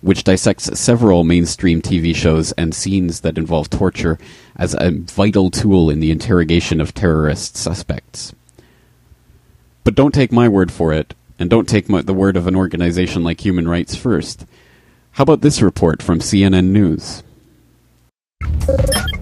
which 0.00 0.24
dissects 0.24 0.78
several 0.78 1.22
mainstream 1.22 1.80
TV 1.80 2.12
shows 2.12 2.50
and 2.52 2.74
scenes 2.74 3.20
that 3.20 3.38
involve 3.38 3.70
torture 3.70 4.18
as 4.56 4.74
a 4.74 4.90
vital 4.90 5.48
tool 5.48 5.90
in 5.90 6.00
the 6.00 6.10
interrogation 6.10 6.80
of 6.80 6.92
terrorist 6.92 7.56
suspects. 7.56 8.34
But 9.84 9.94
don't 9.94 10.12
take 10.12 10.32
my 10.32 10.48
word 10.48 10.72
for 10.72 10.92
it. 10.92 11.14
And 11.38 11.50
don't 11.50 11.68
take 11.68 11.86
the 11.86 12.14
word 12.14 12.36
of 12.36 12.46
an 12.46 12.56
organization 12.56 13.22
like 13.22 13.44
Human 13.44 13.68
Rights 13.68 13.94
First. 13.94 14.46
How 15.12 15.22
about 15.22 15.42
this 15.42 15.60
report 15.60 16.02
from 16.02 16.20
CNN 16.20 16.68
News? 16.68 17.22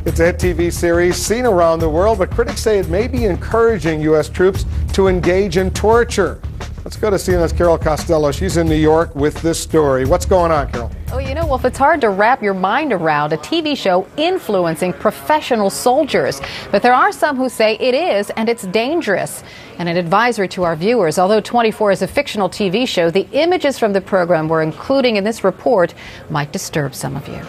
It's 0.07 0.21
a 0.21 0.33
TV 0.33 0.73
series 0.73 1.17
seen 1.17 1.47
around 1.47 1.81
the 1.81 1.89
world, 1.89 2.19
but 2.19 2.31
critics 2.31 2.63
say 2.63 2.79
it 2.79 2.89
may 2.89 3.09
be 3.09 3.25
encouraging 3.25 4.01
U.S. 4.03 4.29
troops 4.29 4.65
to 4.93 5.09
engage 5.09 5.57
in 5.57 5.71
torture. 5.73 6.41
Let's 6.85 6.97
go 6.97 7.11
to 7.11 7.17
CNN's 7.17 7.53
Carol 7.53 7.79
Costello. 7.79 8.31
She's 8.31 8.59
in 8.59 8.69
New 8.69 8.75
York 8.77 9.15
with 9.17 9.41
this 9.41 9.59
story. 9.59 10.05
What's 10.05 10.27
going 10.27 10.53
on, 10.53 10.71
Carol? 10.71 10.91
Oh, 11.11 11.19
know, 11.35 11.47
Wolf, 11.47 11.65
it's 11.65 11.79
hard 11.79 12.01
to 12.03 12.11
wrap 12.11 12.43
your 12.43 12.55
mind 12.55 12.93
around 12.93 13.33
a 13.33 13.37
TV 13.37 13.77
show 13.77 14.07
influencing 14.17 14.93
professional 14.93 15.69
soldiers. 15.69 16.41
But 16.71 16.83
there 16.83 16.95
are 16.95 17.11
some 17.13 17.37
who 17.37 17.49
say 17.49 17.77
it 17.81 17.95
is, 17.95 18.31
and 18.31 18.49
it's 18.49 18.65
dangerous. 18.69 19.43
And 19.79 19.89
an 19.89 19.97
advisory 19.97 20.49
to 20.49 20.63
our 20.63 20.77
viewers 20.77 21.19
although 21.19 21.41
24 21.41 21.91
is 21.93 22.03
a 22.03 22.07
fictional 22.07 22.49
TV 22.49 22.87
show, 22.87 23.11
the 23.11 23.27
images 23.33 23.79
from 23.79 23.93
the 23.93 24.01
program 24.01 24.49
we're 24.49 24.63
including 24.63 25.17
in 25.17 25.25
this 25.25 25.43
report 25.43 25.95
might 26.31 26.53
disturb 26.53 26.95
some 26.95 27.17
of 27.17 27.27
you. 27.29 27.41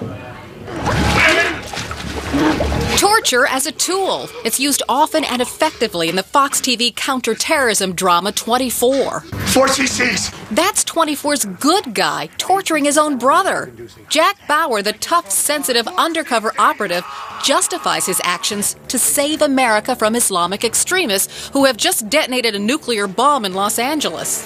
Torture 2.97 3.45
as 3.45 3.65
a 3.67 3.73
tool. 3.73 4.29
It's 4.45 4.57
used 4.57 4.81
often 4.87 5.25
and 5.25 5.41
effectively 5.41 6.07
in 6.07 6.15
the 6.15 6.23
Fox 6.23 6.61
TV 6.61 6.95
counterterrorism 6.95 7.93
drama 7.93 8.31
24. 8.31 9.19
Four 9.19 9.67
CCs. 9.67 10.33
That's 10.51 10.85
24's 10.85 11.43
good 11.59 11.93
guy 11.93 12.29
torturing 12.37 12.85
his 12.85 12.97
own 12.97 13.17
brother. 13.17 13.73
Jack 14.07 14.37
Bauer, 14.47 14.81
the 14.81 14.93
tough, 14.93 15.29
sensitive 15.29 15.87
undercover 15.89 16.53
operative, 16.57 17.05
justifies 17.43 18.05
his 18.05 18.21
actions 18.23 18.77
to 18.87 18.97
save 18.97 19.41
America 19.41 19.93
from 19.97 20.15
Islamic 20.15 20.63
extremists 20.63 21.49
who 21.49 21.65
have 21.65 21.75
just 21.75 22.09
detonated 22.09 22.55
a 22.55 22.59
nuclear 22.59 23.07
bomb 23.07 23.43
in 23.43 23.53
Los 23.53 23.77
Angeles. 23.77 24.45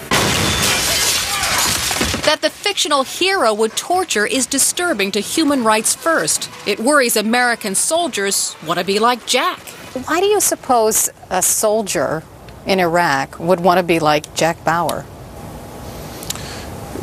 That 2.26 2.42
the 2.42 2.50
fictional 2.50 3.04
hero 3.04 3.54
would 3.54 3.76
torture 3.76 4.26
is 4.26 4.46
disturbing 4.46 5.12
to 5.12 5.20
Human 5.20 5.64
Rights 5.64 5.96
First. 5.96 6.50
It 6.68 6.80
worries 6.80 7.16
American 7.16 7.76
soldiers 7.76 8.56
want 8.66 8.80
to 8.80 8.86
be 8.86 9.00
like 9.00 9.26
Jack. 9.26 9.60
Why 10.06 10.20
do 10.20 10.28
you 10.28 10.40
suppose 10.40 11.10
a 11.30 11.42
soldier 11.42 12.24
in 12.66 12.80
Iraq 12.80 13.40
would 13.40 13.62
want 13.62 13.80
to 13.80 13.84
be 13.84 14.00
like 14.00 14.36
Jack 14.36 14.64
Bauer? 14.64 15.06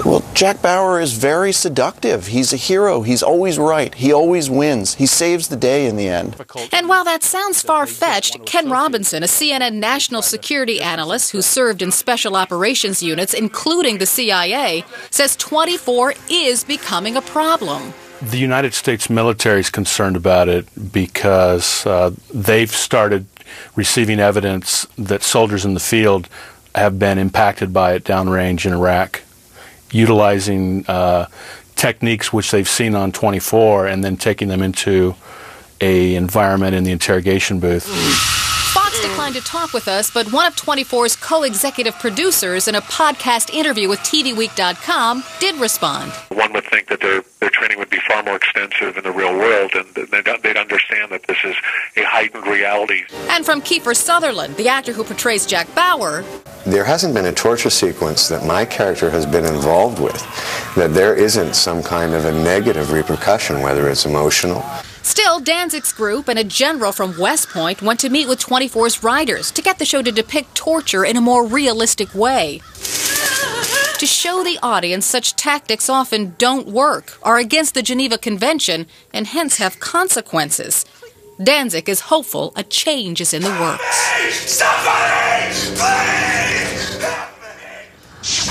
Well, 0.04 0.24
Jack 0.34 0.62
Bauer 0.62 1.00
is 1.00 1.14
very 1.14 1.52
seductive. 1.52 2.26
He's 2.26 2.52
a 2.52 2.56
hero. 2.56 3.02
He's 3.02 3.22
always 3.22 3.58
right. 3.58 3.94
He 3.94 4.12
always 4.12 4.50
wins. 4.50 4.94
He 4.94 5.06
saves 5.06 5.48
the 5.48 5.56
day 5.56 5.86
in 5.86 5.96
the 5.96 6.08
end. 6.08 6.36
And 6.72 6.88
while 6.88 7.04
that 7.04 7.22
sounds 7.22 7.62
far 7.62 7.86
fetched, 7.86 8.44
Ken 8.44 8.70
Robinson, 8.70 9.22
a 9.22 9.26
CNN 9.26 9.74
national 9.74 10.22
security 10.22 10.80
analyst 10.80 11.32
who 11.32 11.40
served 11.42 11.82
in 11.82 11.90
special 11.90 12.36
operations 12.36 13.02
units, 13.02 13.32
including 13.34 13.98
the 13.98 14.06
CIA, 14.06 14.84
says 15.10 15.36
24 15.36 16.14
is 16.30 16.64
becoming 16.64 17.16
a 17.16 17.22
problem. 17.22 17.94
The 18.20 18.38
United 18.38 18.74
States 18.74 19.10
military 19.10 19.60
is 19.60 19.70
concerned 19.70 20.16
about 20.16 20.48
it 20.48 20.66
because 20.92 21.86
uh, 21.86 22.12
they've 22.32 22.70
started 22.70 23.26
receiving 23.74 24.20
evidence 24.20 24.86
that 24.96 25.22
soldiers 25.22 25.64
in 25.64 25.74
the 25.74 25.80
field 25.80 26.28
have 26.74 26.98
been 26.98 27.18
impacted 27.18 27.72
by 27.72 27.94
it 27.94 28.04
downrange 28.04 28.66
in 28.66 28.72
Iraq 28.72 29.22
utilizing 29.90 30.84
uh, 30.86 31.26
techniques 31.74 32.32
which 32.32 32.50
they've 32.50 32.68
seen 32.68 32.94
on 32.94 33.12
24 33.12 33.86
and 33.86 34.02
then 34.02 34.16
taking 34.16 34.48
them 34.48 34.62
into 34.62 35.14
a 35.80 36.14
environment 36.14 36.74
in 36.74 36.84
the 36.84 36.90
interrogation 36.90 37.60
booth. 37.60 37.86
Fox 39.06 39.16
declined 39.16 39.34
to 39.34 39.40
talk 39.40 39.72
with 39.72 39.88
us, 39.88 40.10
but 40.10 40.32
one 40.32 40.46
of 40.46 40.56
24's 40.56 41.16
co-executive 41.16 41.94
producers 41.98 42.68
in 42.68 42.74
a 42.74 42.80
podcast 42.80 43.50
interview 43.50 43.88
with 43.88 43.98
TVWeek.com 44.00 45.22
did 45.38 45.54
respond. 45.56 46.12
One 46.30 46.52
would 46.52 46.64
think 46.64 46.88
that 46.88 47.00
their 47.00 47.22
their 47.40 47.50
training 47.50 47.78
would 47.78 47.90
be 47.90 48.00
far 48.08 48.22
more 48.22 48.36
extensive 48.36 48.96
in 48.96 49.04
the 49.04 49.12
real 49.12 49.32
world, 49.32 49.72
and 49.74 49.86
they'd, 49.94 50.42
they'd 50.42 50.56
understand 50.56 51.12
that 51.12 51.22
this 51.28 51.36
is 51.44 51.54
a 51.96 52.02
heightened 52.02 52.46
reality. 52.46 53.04
And 53.28 53.44
from 53.44 53.60
Kiefer 53.60 53.94
Sutherland, 53.94 54.56
the 54.56 54.68
actor 54.68 54.92
who 54.92 55.04
portrays 55.04 55.46
Jack 55.46 55.72
Bauer, 55.74 56.24
there 56.64 56.84
hasn't 56.84 57.14
been 57.14 57.26
a 57.26 57.32
torture 57.32 57.70
sequence 57.70 58.28
that 58.28 58.44
my 58.44 58.64
character 58.64 59.10
has 59.10 59.26
been 59.26 59.44
involved 59.44 60.00
with 60.00 60.20
that 60.74 60.92
there 60.94 61.14
isn't 61.14 61.54
some 61.54 61.82
kind 61.82 62.14
of 62.14 62.24
a 62.24 62.32
negative 62.32 62.90
repercussion, 62.90 63.60
whether 63.60 63.88
it's 63.88 64.04
emotional. 64.04 64.64
Still, 65.06 65.38
Danzig's 65.38 65.92
group 65.92 66.26
and 66.26 66.36
a 66.36 66.42
general 66.42 66.90
from 66.90 67.16
West 67.16 67.48
Point 67.50 67.80
went 67.80 68.00
to 68.00 68.10
meet 68.10 68.26
with 68.26 68.40
24's 68.40 69.04
writers 69.04 69.52
to 69.52 69.62
get 69.62 69.78
the 69.78 69.84
show 69.84 70.02
to 70.02 70.10
depict 70.10 70.56
torture 70.56 71.04
in 71.04 71.16
a 71.16 71.20
more 71.20 71.46
realistic 71.46 72.12
way. 72.12 72.60
To 73.98 74.04
show 74.04 74.42
the 74.42 74.58
audience 74.64 75.06
such 75.06 75.36
tactics 75.36 75.88
often 75.88 76.34
don't 76.38 76.66
work, 76.66 77.18
are 77.22 77.38
against 77.38 77.74
the 77.74 77.82
Geneva 77.82 78.18
Convention, 78.18 78.88
and 79.14 79.28
hence 79.28 79.58
have 79.58 79.78
consequences. 79.78 80.84
Danzig 81.40 81.88
is 81.88 82.00
hopeful 82.00 82.52
a 82.56 82.64
change 82.64 83.20
is 83.20 83.32
in 83.32 83.42
the 83.42 83.50
works. 83.60 83.96
Somebody, 84.50 85.54
please! 85.76 87.15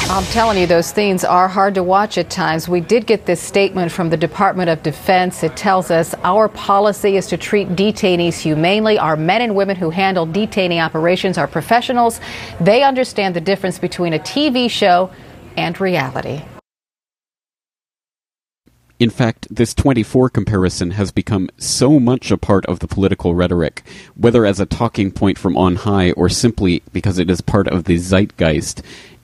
I'm 0.09 0.23
telling 0.25 0.57
you, 0.57 0.67
those 0.67 0.85
scenes 0.85 1.25
are 1.25 1.49
hard 1.49 1.75
to 1.75 1.83
watch 1.83 2.17
at 2.17 2.29
times. 2.29 2.69
We 2.69 2.79
did 2.79 3.05
get 3.05 3.25
this 3.25 3.41
statement 3.41 3.91
from 3.91 4.09
the 4.09 4.15
Department 4.15 4.69
of 4.69 4.81
Defense. 4.83 5.43
It 5.43 5.57
tells 5.57 5.91
us 5.91 6.15
our 6.23 6.47
policy 6.47 7.17
is 7.17 7.27
to 7.27 7.37
treat 7.37 7.69
detainees 7.69 8.37
humanely. 8.37 8.97
Our 8.97 9.17
men 9.17 9.41
and 9.41 9.53
women 9.53 9.75
who 9.75 9.89
handle 9.89 10.25
detainee 10.25 10.81
operations 10.81 11.37
are 11.37 11.47
professionals. 11.47 12.21
They 12.61 12.83
understand 12.83 13.35
the 13.35 13.41
difference 13.41 13.77
between 13.77 14.13
a 14.13 14.19
TV 14.19 14.69
show 14.69 15.11
and 15.57 15.79
reality. 15.81 16.41
In 18.97 19.09
fact, 19.09 19.53
this 19.53 19.73
24 19.73 20.29
comparison 20.29 20.91
has 20.91 21.11
become 21.11 21.49
so 21.57 21.99
much 21.99 22.31
a 22.31 22.37
part 22.37 22.65
of 22.67 22.79
the 22.79 22.87
political 22.87 23.35
rhetoric, 23.35 23.83
whether 24.15 24.45
as 24.45 24.61
a 24.61 24.65
talking 24.65 25.11
point 25.11 25.37
from 25.37 25.57
on 25.57 25.75
high 25.75 26.11
or 26.11 26.29
simply 26.29 26.81
because 26.93 27.19
it 27.19 27.29
is 27.29 27.41
part 27.41 27.67
of 27.67 27.83
the 27.83 27.97
zeitgeist, 27.97 28.81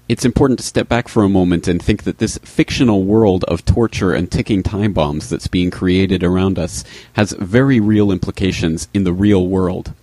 it's 0.10 0.26
important 0.26 0.60
to 0.60 0.66
step 0.66 0.90
back 0.90 1.08
for 1.08 1.24
a 1.24 1.30
moment 1.30 1.68
and 1.68 1.82
think 1.82 2.04
that 2.04 2.18
this 2.18 2.38
fictional 2.40 3.04
world 3.04 3.44
of 3.46 3.64
torture 3.64 4.14
and 4.14 4.32
ticking 4.32 4.62
time 4.62 4.94
bombs 4.94 5.30
that's 5.30 5.48
being 5.48 5.72
created 5.72 6.24
around 6.24 6.60
us 6.60 6.84
has 7.14 7.32
very 7.34 7.80
real 7.80 8.12
implications 8.12 8.90
in 8.94 9.04
the 9.04 9.14
real 9.14 9.48
world. 9.48 9.94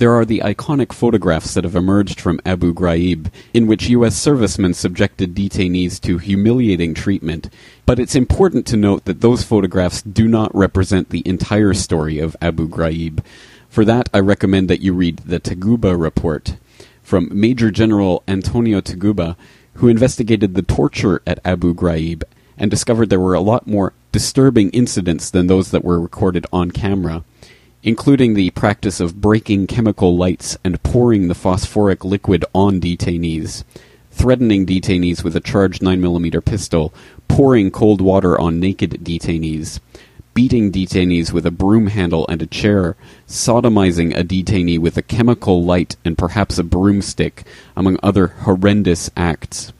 There 0.00 0.12
are 0.14 0.24
the 0.24 0.38
iconic 0.38 0.94
photographs 0.94 1.52
that 1.52 1.64
have 1.64 1.76
emerged 1.76 2.22
from 2.22 2.40
Abu 2.46 2.72
Ghraib, 2.72 3.30
in 3.52 3.66
which 3.66 3.90
U.S. 3.90 4.16
servicemen 4.16 4.72
subjected 4.72 5.34
detainees 5.34 6.00
to 6.00 6.16
humiliating 6.16 6.94
treatment. 6.94 7.50
But 7.84 7.98
it's 7.98 8.14
important 8.14 8.66
to 8.68 8.78
note 8.78 9.04
that 9.04 9.20
those 9.20 9.44
photographs 9.44 10.00
do 10.00 10.26
not 10.26 10.54
represent 10.54 11.10
the 11.10 11.22
entire 11.28 11.74
story 11.74 12.18
of 12.18 12.34
Abu 12.40 12.66
Ghraib. 12.66 13.22
For 13.68 13.84
that, 13.84 14.08
I 14.14 14.20
recommend 14.20 14.70
that 14.70 14.80
you 14.80 14.94
read 14.94 15.18
the 15.18 15.38
Taguba 15.38 16.00
report 16.00 16.56
from 17.10 17.28
Major 17.32 17.72
General 17.72 18.22
Antonio 18.28 18.80
Taguba, 18.80 19.34
who 19.74 19.88
investigated 19.88 20.54
the 20.54 20.62
torture 20.62 21.20
at 21.26 21.40
Abu 21.44 21.74
Ghraib 21.74 22.22
and 22.56 22.70
discovered 22.70 23.10
there 23.10 23.18
were 23.18 23.34
a 23.34 23.40
lot 23.40 23.66
more 23.66 23.94
disturbing 24.12 24.70
incidents 24.70 25.28
than 25.28 25.48
those 25.48 25.72
that 25.72 25.84
were 25.84 25.98
recorded 25.98 26.46
on 26.52 26.70
camera, 26.70 27.24
including 27.82 28.34
the 28.34 28.50
practice 28.50 29.00
of 29.00 29.20
breaking 29.20 29.66
chemical 29.66 30.16
lights 30.16 30.56
and 30.62 30.80
pouring 30.84 31.26
the 31.26 31.34
phosphoric 31.34 32.04
liquid 32.04 32.44
on 32.54 32.80
detainees, 32.80 33.64
threatening 34.12 34.64
detainees 34.64 35.24
with 35.24 35.34
a 35.34 35.40
charged 35.40 35.82
9mm 35.82 36.44
pistol, 36.44 36.94
pouring 37.26 37.72
cold 37.72 38.00
water 38.00 38.40
on 38.40 38.60
naked 38.60 39.00
detainees, 39.02 39.80
beating 40.34 40.70
detainees 40.70 41.32
with 41.32 41.46
a 41.46 41.50
broom 41.50 41.88
handle 41.88 42.26
and 42.28 42.42
a 42.42 42.46
chair, 42.46 42.96
sodomizing 43.26 44.16
a 44.16 44.22
detainee 44.22 44.78
with 44.78 44.96
a 44.96 45.02
chemical 45.02 45.62
light 45.64 45.96
and 46.04 46.16
perhaps 46.16 46.58
a 46.58 46.64
broomstick, 46.64 47.44
among 47.76 47.98
other 48.02 48.28
horrendous 48.28 49.10
acts. 49.16 49.72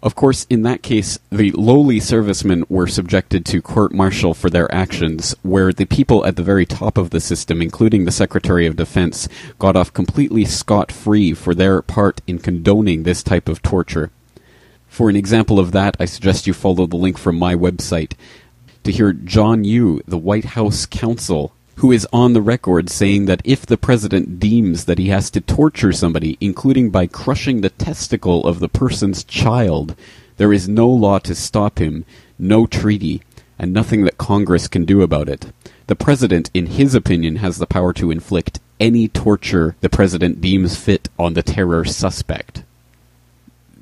Of 0.00 0.14
course, 0.14 0.46
in 0.48 0.62
that 0.62 0.82
case, 0.82 1.18
the 1.30 1.50
lowly 1.52 1.98
servicemen 1.98 2.64
were 2.68 2.86
subjected 2.86 3.44
to 3.46 3.60
court 3.60 3.92
martial 3.92 4.32
for 4.32 4.48
their 4.48 4.72
actions, 4.72 5.34
where 5.42 5.72
the 5.72 5.86
people 5.86 6.24
at 6.24 6.36
the 6.36 6.42
very 6.44 6.64
top 6.64 6.96
of 6.96 7.10
the 7.10 7.20
system, 7.20 7.60
including 7.60 8.04
the 8.04 8.12
Secretary 8.12 8.64
of 8.64 8.76
Defense, 8.76 9.28
got 9.58 9.74
off 9.74 9.92
completely 9.92 10.44
scot 10.44 10.92
free 10.92 11.34
for 11.34 11.52
their 11.52 11.82
part 11.82 12.20
in 12.28 12.38
condoning 12.38 13.02
this 13.02 13.24
type 13.24 13.48
of 13.48 13.60
torture. 13.60 14.12
For 14.86 15.10
an 15.10 15.16
example 15.16 15.58
of 15.58 15.72
that, 15.72 15.96
I 15.98 16.04
suggest 16.04 16.46
you 16.46 16.54
follow 16.54 16.86
the 16.86 16.96
link 16.96 17.18
from 17.18 17.36
my 17.36 17.56
website 17.56 18.12
to 18.84 18.92
hear 18.92 19.12
John 19.12 19.64
Yoo, 19.64 20.00
the 20.06 20.18
White 20.18 20.44
House 20.44 20.86
counsel, 20.86 21.52
who 21.76 21.92
is 21.92 22.06
on 22.12 22.32
the 22.32 22.42
record 22.42 22.90
saying 22.90 23.26
that 23.26 23.42
if 23.44 23.64
the 23.64 23.76
president 23.76 24.40
deems 24.40 24.86
that 24.86 24.98
he 24.98 25.08
has 25.08 25.30
to 25.30 25.40
torture 25.40 25.92
somebody, 25.92 26.36
including 26.40 26.90
by 26.90 27.06
crushing 27.06 27.60
the 27.60 27.70
testicle 27.70 28.44
of 28.46 28.58
the 28.58 28.68
person's 28.68 29.22
child, 29.22 29.94
there 30.38 30.52
is 30.52 30.68
no 30.68 30.88
law 30.88 31.18
to 31.20 31.34
stop 31.34 31.78
him, 31.78 32.04
no 32.38 32.66
treaty, 32.66 33.22
and 33.58 33.72
nothing 33.72 34.04
that 34.04 34.18
Congress 34.18 34.68
can 34.68 34.84
do 34.84 35.02
about 35.02 35.28
it. 35.28 35.52
The 35.86 35.96
president, 35.96 36.50
in 36.52 36.66
his 36.66 36.94
opinion, 36.94 37.36
has 37.36 37.58
the 37.58 37.66
power 37.66 37.92
to 37.94 38.10
inflict 38.10 38.60
any 38.80 39.08
torture 39.08 39.76
the 39.80 39.88
president 39.88 40.40
deems 40.40 40.76
fit 40.76 41.08
on 41.18 41.34
the 41.34 41.42
terror 41.42 41.84
suspect. 41.84 42.62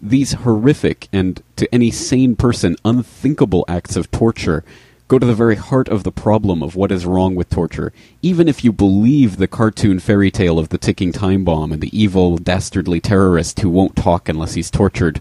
These 0.02 0.32
horrific 0.34 1.08
and, 1.12 1.42
to 1.56 1.72
any 1.74 1.90
sane 1.90 2.36
person, 2.36 2.76
unthinkable 2.84 3.64
acts 3.68 3.96
of 3.96 4.10
torture 4.10 4.64
go 5.08 5.18
to 5.18 5.26
the 5.26 5.34
very 5.34 5.56
heart 5.56 5.88
of 5.88 6.02
the 6.02 6.12
problem 6.12 6.62
of 6.62 6.74
what 6.74 6.90
is 6.90 7.06
wrong 7.06 7.34
with 7.34 7.48
torture. 7.48 7.92
Even 8.22 8.48
if 8.48 8.64
you 8.64 8.72
believe 8.72 9.36
the 9.36 9.46
cartoon 9.46 10.00
fairy 10.00 10.30
tale 10.30 10.58
of 10.58 10.70
the 10.70 10.78
ticking 10.78 11.12
time 11.12 11.44
bomb 11.44 11.72
and 11.72 11.80
the 11.80 11.96
evil, 11.96 12.38
dastardly 12.38 13.00
terrorist 13.00 13.60
who 13.60 13.70
won't 13.70 13.96
talk 13.96 14.28
unless 14.28 14.54
he's 14.54 14.70
tortured, 14.70 15.20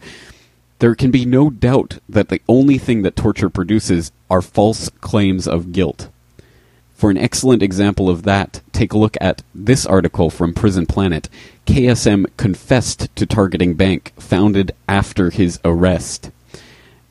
there 0.79 0.95
can 0.95 1.11
be 1.11 1.25
no 1.25 1.49
doubt 1.49 1.99
that 2.09 2.29
the 2.29 2.41
only 2.49 2.77
thing 2.77 3.03
that 3.03 3.15
torture 3.15 3.49
produces 3.49 4.11
are 4.29 4.41
false 4.41 4.89
claims 5.01 5.47
of 5.47 5.71
guilt. 5.71 6.09
For 6.95 7.11
an 7.11 7.17
excellent 7.17 7.61
example 7.61 8.09
of 8.09 8.23
that, 8.23 8.61
take 8.71 8.93
a 8.93 8.97
look 8.97 9.17
at 9.19 9.43
this 9.53 9.85
article 9.85 10.29
from 10.29 10.53
Prison 10.53 10.85
Planet. 10.85 11.27
KSM 11.65 12.25
confessed 12.37 13.13
to 13.17 13.25
targeting 13.25 13.73
bank 13.73 14.13
founded 14.17 14.71
after 14.87 15.29
his 15.29 15.59
arrest. 15.65 16.31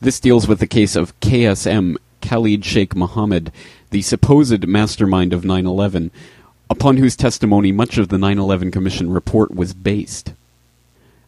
This 0.01 0.19
deals 0.19 0.47
with 0.47 0.59
the 0.59 0.67
case 0.67 0.95
of 0.95 1.17
KSM 1.19 1.97
Khalid 2.21 2.65
Sheikh 2.65 2.95
Mohammed, 2.95 3.51
the 3.91 4.01
supposed 4.01 4.67
mastermind 4.67 5.33
of 5.33 5.45
9 5.45 5.67
11, 5.67 6.09
upon 6.67 6.97
whose 6.97 7.15
testimony 7.15 7.71
much 7.71 7.99
of 7.99 8.09
the 8.09 8.17
9 8.17 8.39
11 8.39 8.71
Commission 8.71 9.11
report 9.11 9.53
was 9.53 9.75
based. 9.75 10.33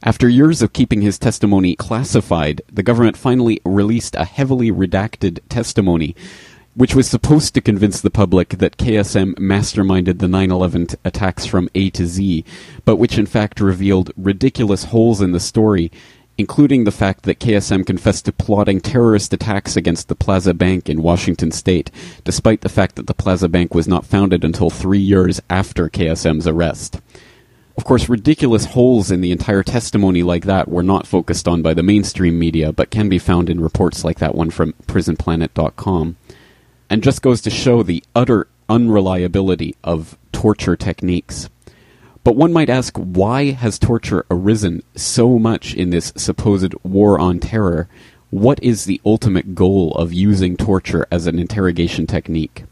After 0.03 0.27
years 0.27 0.61
of 0.61 0.73
keeping 0.73 1.01
his 1.01 1.19
testimony 1.19 1.75
classified, 1.75 2.61
the 2.71 2.83
government 2.83 3.17
finally 3.17 3.61
released 3.65 4.15
a 4.15 4.25
heavily 4.25 4.71
redacted 4.71 5.39
testimony, 5.49 6.15
which 6.77 6.93
was 6.93 7.07
supposed 7.07 7.55
to 7.55 7.59
convince 7.59 7.99
the 8.01 8.11
public 8.11 8.49
that 8.49 8.77
KSM 8.77 9.33
masterminded 9.39 10.19
the 10.19 10.27
9 10.27 10.51
11 10.51 10.87
t- 10.87 10.97
attacks 11.03 11.43
from 11.43 11.69
A 11.73 11.89
to 11.89 12.05
Z, 12.05 12.45
but 12.85 12.97
which 12.97 13.17
in 13.17 13.25
fact 13.25 13.59
revealed 13.59 14.13
ridiculous 14.15 14.85
holes 14.85 15.19
in 15.19 15.31
the 15.31 15.39
story 15.39 15.91
including 16.37 16.83
the 16.83 16.91
fact 16.91 17.23
that 17.23 17.39
KSM 17.39 17.83
confessed 17.83 18.25
to 18.25 18.31
plotting 18.31 18.79
terrorist 18.79 19.33
attacks 19.33 19.75
against 19.75 20.07
the 20.07 20.15
Plaza 20.15 20.53
Bank 20.53 20.87
in 20.87 21.01
Washington 21.01 21.51
state, 21.51 21.89
despite 22.23 22.61
the 22.61 22.69
fact 22.69 22.95
that 22.95 23.07
the 23.07 23.13
Plaza 23.15 23.49
Bank 23.49 23.73
was 23.73 23.87
not 23.87 24.05
founded 24.05 24.43
until 24.43 24.69
three 24.69 24.99
years 24.99 25.41
after 25.49 25.89
KSM's 25.89 26.47
arrest. 26.47 27.01
Of 27.75 27.85
course, 27.85 28.09
ridiculous 28.09 28.65
holes 28.65 29.11
in 29.11 29.21
the 29.21 29.31
entire 29.31 29.63
testimony 29.63 30.23
like 30.23 30.45
that 30.45 30.67
were 30.67 30.83
not 30.83 31.07
focused 31.07 31.47
on 31.47 31.61
by 31.61 31.73
the 31.73 31.83
mainstream 31.83 32.37
media, 32.37 32.71
but 32.71 32.91
can 32.91 33.09
be 33.09 33.19
found 33.19 33.49
in 33.49 33.59
reports 33.59 34.03
like 34.03 34.19
that 34.19 34.35
one 34.35 34.49
from 34.49 34.73
prisonplanet.com. 34.87 36.17
And 36.89 37.03
just 37.03 37.21
goes 37.21 37.41
to 37.41 37.49
show 37.49 37.83
the 37.83 38.03
utter 38.15 38.47
unreliability 38.69 39.75
of 39.83 40.17
torture 40.31 40.75
techniques. 40.75 41.49
But 42.23 42.35
one 42.35 42.51
might 42.51 42.69
ask 42.69 42.97
why 42.97 43.51
has 43.51 43.79
torture 43.79 44.25
arisen 44.29 44.83
so 44.95 45.39
much 45.39 45.73
in 45.73 45.89
this 45.89 46.11
supposed 46.15 46.73
war 46.83 47.19
on 47.19 47.39
terror? 47.39 47.87
What 48.29 48.61
is 48.61 48.85
the 48.85 48.99
ultimate 49.05 49.55
goal 49.55 49.93
of 49.95 50.13
using 50.13 50.57
torture 50.57 51.07
as 51.09 51.27
an 51.27 51.39
interrogation 51.39 52.05
technique? 52.05 52.65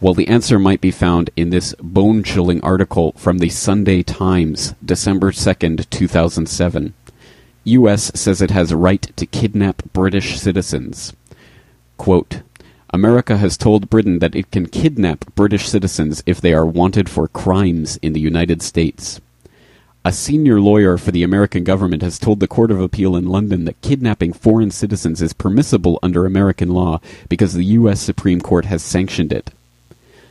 Well, 0.00 0.14
the 0.14 0.26
answer 0.26 0.58
might 0.58 0.80
be 0.80 0.90
found 0.90 1.30
in 1.36 1.50
this 1.50 1.74
bone 1.80 2.24
chilling 2.24 2.60
article 2.62 3.12
from 3.12 3.38
the 3.38 3.50
Sunday 3.50 4.02
Times, 4.02 4.74
December 4.84 5.30
2nd, 5.30 5.88
2007. 5.90 6.94
U.S. 7.64 8.10
says 8.14 8.42
it 8.42 8.50
has 8.50 8.74
right 8.74 9.02
to 9.16 9.26
kidnap 9.26 9.82
British 9.92 10.40
citizens. 10.40 11.12
Quote, 11.98 12.42
America 12.94 13.38
has 13.38 13.56
told 13.56 13.88
Britain 13.88 14.18
that 14.18 14.34
it 14.34 14.50
can 14.50 14.66
kidnap 14.66 15.24
British 15.34 15.66
citizens 15.66 16.22
if 16.26 16.42
they 16.42 16.52
are 16.52 16.66
wanted 16.66 17.08
for 17.08 17.26
crimes 17.26 17.96
in 18.02 18.12
the 18.12 18.20
United 18.20 18.60
States. 18.60 19.18
A 20.04 20.12
senior 20.12 20.60
lawyer 20.60 20.98
for 20.98 21.10
the 21.10 21.22
American 21.22 21.64
government 21.64 22.02
has 22.02 22.18
told 22.18 22.40
the 22.40 22.46
Court 22.46 22.70
of 22.70 22.82
Appeal 22.82 23.16
in 23.16 23.28
London 23.28 23.64
that 23.64 23.80
kidnapping 23.80 24.34
foreign 24.34 24.70
citizens 24.70 25.22
is 25.22 25.32
permissible 25.32 25.98
under 26.02 26.26
American 26.26 26.68
law 26.68 27.00
because 27.30 27.54
the 27.54 27.64
U.S. 27.80 27.98
Supreme 27.98 28.42
Court 28.42 28.66
has 28.66 28.82
sanctioned 28.82 29.32
it. 29.32 29.52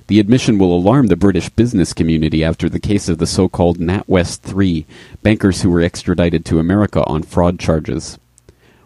The 0.05 0.19
admission 0.19 0.59
will 0.59 0.75
alarm 0.75 1.07
the 1.07 1.15
British 1.15 1.49
business 1.49 1.93
community 1.93 2.43
after 2.43 2.69
the 2.69 2.79
case 2.79 3.09
of 3.09 3.17
the 3.17 3.25
so 3.25 3.49
called 3.49 3.79
NatWest 3.79 4.41
3, 4.41 4.85
bankers 5.23 5.63
who 5.63 5.71
were 5.71 5.81
extradited 5.81 6.45
to 6.45 6.59
America 6.59 7.03
on 7.05 7.23
fraud 7.23 7.57
charges. 7.57 8.19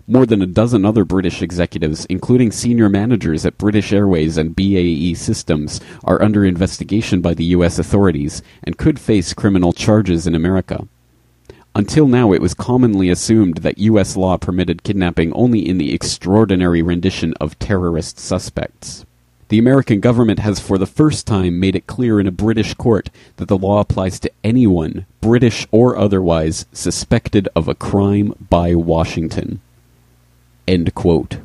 More 0.07 0.27
than 0.27 0.43
a 0.43 0.45
dozen 0.45 0.85
other 0.85 1.03
British 1.03 1.41
executives, 1.41 2.05
including 2.05 2.51
senior 2.51 2.89
managers 2.89 3.43
at 3.43 3.57
British 3.57 3.91
Airways 3.91 4.37
and 4.37 4.55
BAE 4.55 5.15
Systems, 5.15 5.81
are 6.03 6.21
under 6.21 6.45
investigation 6.45 7.21
by 7.21 7.33
the 7.33 7.45
U.S. 7.45 7.79
authorities 7.79 8.43
and 8.63 8.77
could 8.77 8.99
face 8.99 9.33
criminal 9.33 9.73
charges 9.73 10.27
in 10.27 10.35
America. 10.35 10.87
Until 11.73 12.07
now, 12.07 12.33
it 12.33 12.41
was 12.41 12.53
commonly 12.53 13.09
assumed 13.09 13.57
that 13.57 13.79
U.S. 13.79 14.15
law 14.15 14.37
permitted 14.37 14.83
kidnapping 14.83 15.33
only 15.33 15.67
in 15.67 15.79
the 15.79 15.91
extraordinary 15.91 16.83
rendition 16.83 17.33
of 17.41 17.57
terrorist 17.57 18.19
suspects. 18.19 19.07
The 19.49 19.57
American 19.57 20.01
government 20.01 20.37
has 20.37 20.59
for 20.59 20.77
the 20.77 20.85
first 20.85 21.25
time 21.25 21.59
made 21.59 21.75
it 21.75 21.87
clear 21.87 22.19
in 22.19 22.27
a 22.27 22.31
British 22.31 22.75
court 22.75 23.09
that 23.37 23.47
the 23.47 23.57
law 23.57 23.79
applies 23.79 24.19
to 24.19 24.31
anyone, 24.43 25.07
British 25.19 25.65
or 25.71 25.97
otherwise, 25.97 26.67
suspected 26.71 27.49
of 27.55 27.67
a 27.67 27.73
crime 27.73 28.33
by 28.51 28.75
Washington. 28.75 29.61
End 30.67 30.93
quote. 30.95 31.39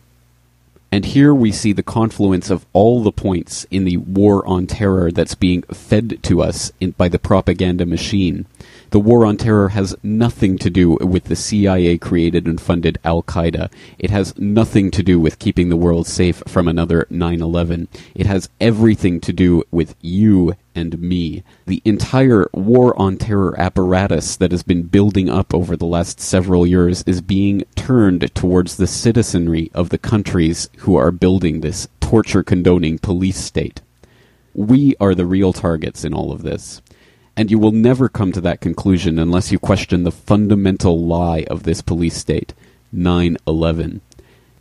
And 0.92 1.04
here 1.04 1.32
we 1.32 1.52
see 1.52 1.72
the 1.72 1.84
confluence 1.84 2.50
of 2.50 2.66
all 2.72 3.00
the 3.02 3.12
points 3.12 3.64
in 3.70 3.84
the 3.84 3.98
war 3.98 4.44
on 4.44 4.66
terror 4.66 5.12
that's 5.12 5.36
being 5.36 5.62
fed 5.62 6.20
to 6.24 6.42
us 6.42 6.72
in, 6.80 6.92
by 6.92 7.08
the 7.08 7.18
propaganda 7.18 7.86
machine. 7.86 8.46
The 8.90 8.98
war 8.98 9.24
on 9.24 9.36
terror 9.36 9.68
has 9.68 9.96
nothing 10.02 10.58
to 10.58 10.68
do 10.68 10.98
with 11.00 11.24
the 11.24 11.36
CIA 11.36 11.96
created 11.96 12.46
and 12.46 12.60
funded 12.60 12.98
Al 13.04 13.22
Qaeda. 13.22 13.70
It 14.00 14.10
has 14.10 14.36
nothing 14.36 14.90
to 14.90 15.02
do 15.04 15.20
with 15.20 15.38
keeping 15.38 15.68
the 15.68 15.76
world 15.76 16.08
safe 16.08 16.42
from 16.48 16.66
another 16.66 17.06
9 17.08 17.40
11. 17.40 17.86
It 18.16 18.26
has 18.26 18.48
everything 18.60 19.20
to 19.20 19.32
do 19.32 19.62
with 19.70 19.94
you 20.00 20.56
and 20.74 21.00
me. 21.00 21.42
The 21.66 21.82
entire 21.84 22.48
war 22.52 22.98
on 22.98 23.16
terror 23.16 23.58
apparatus 23.58 24.36
that 24.36 24.52
has 24.52 24.62
been 24.62 24.82
building 24.82 25.28
up 25.28 25.54
over 25.54 25.76
the 25.76 25.86
last 25.86 26.20
several 26.20 26.66
years 26.66 27.02
is 27.04 27.20
being 27.20 27.64
turned 27.76 28.34
towards 28.34 28.76
the 28.76 28.86
citizenry 28.86 29.70
of 29.74 29.88
the 29.88 29.98
countries 29.98 30.68
who 30.78 30.96
are 30.96 31.10
building 31.10 31.60
this 31.60 31.88
torture 32.00 32.42
condoning 32.42 32.98
police 32.98 33.38
state. 33.38 33.80
We 34.54 34.94
are 35.00 35.14
the 35.14 35.26
real 35.26 35.52
targets 35.52 36.04
in 36.04 36.12
all 36.14 36.32
of 36.32 36.42
this. 36.42 36.82
And 37.36 37.50
you 37.50 37.58
will 37.58 37.72
never 37.72 38.08
come 38.08 38.32
to 38.32 38.40
that 38.42 38.60
conclusion 38.60 39.18
unless 39.18 39.50
you 39.52 39.58
question 39.58 40.02
the 40.02 40.10
fundamental 40.10 41.04
lie 41.04 41.44
of 41.48 41.62
this 41.62 41.80
police 41.80 42.16
state 42.16 42.52
9 42.92 43.36
11. 43.46 44.00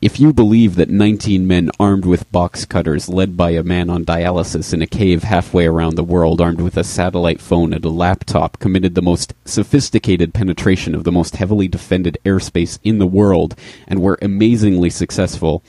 If 0.02 0.18
you 0.18 0.32
believe 0.32 0.76
that 0.76 0.90
19 0.90 1.46
men 1.46 1.72
armed 1.78 2.06
with 2.06 2.32
box 2.32 2.64
cutters, 2.64 3.10
led 3.10 3.36
by 3.36 3.50
a 3.50 3.64
man 3.64 3.90
on 3.90 4.06
dialysis 4.06 4.74
in 4.74 4.82
a 4.82 4.88
cave 4.88 5.24
halfway 5.24 5.66
around 5.66 5.96
the 5.96 6.06
world, 6.06 6.40
armed 6.40 6.62
with 6.62 6.78
a 6.78 6.86
satellite 6.86 7.42
phone 7.42 7.74
and 7.74 7.84
a 7.84 7.90
laptop, 7.90 8.60
committed 8.60 8.96
the 8.96 9.02
most 9.02 9.34
sophisticated 9.44 10.34
penetration 10.34 10.96
of 10.96 11.04
the 11.04 11.12
most 11.12 11.36
heavily 11.36 11.68
defended 11.68 12.18
airspace 12.24 12.80
in 12.82 13.00
the 13.00 13.06
world, 13.06 13.56
and 13.90 14.02
were 14.02 14.18
amazingly 14.22 14.90
successful, 14.90 15.66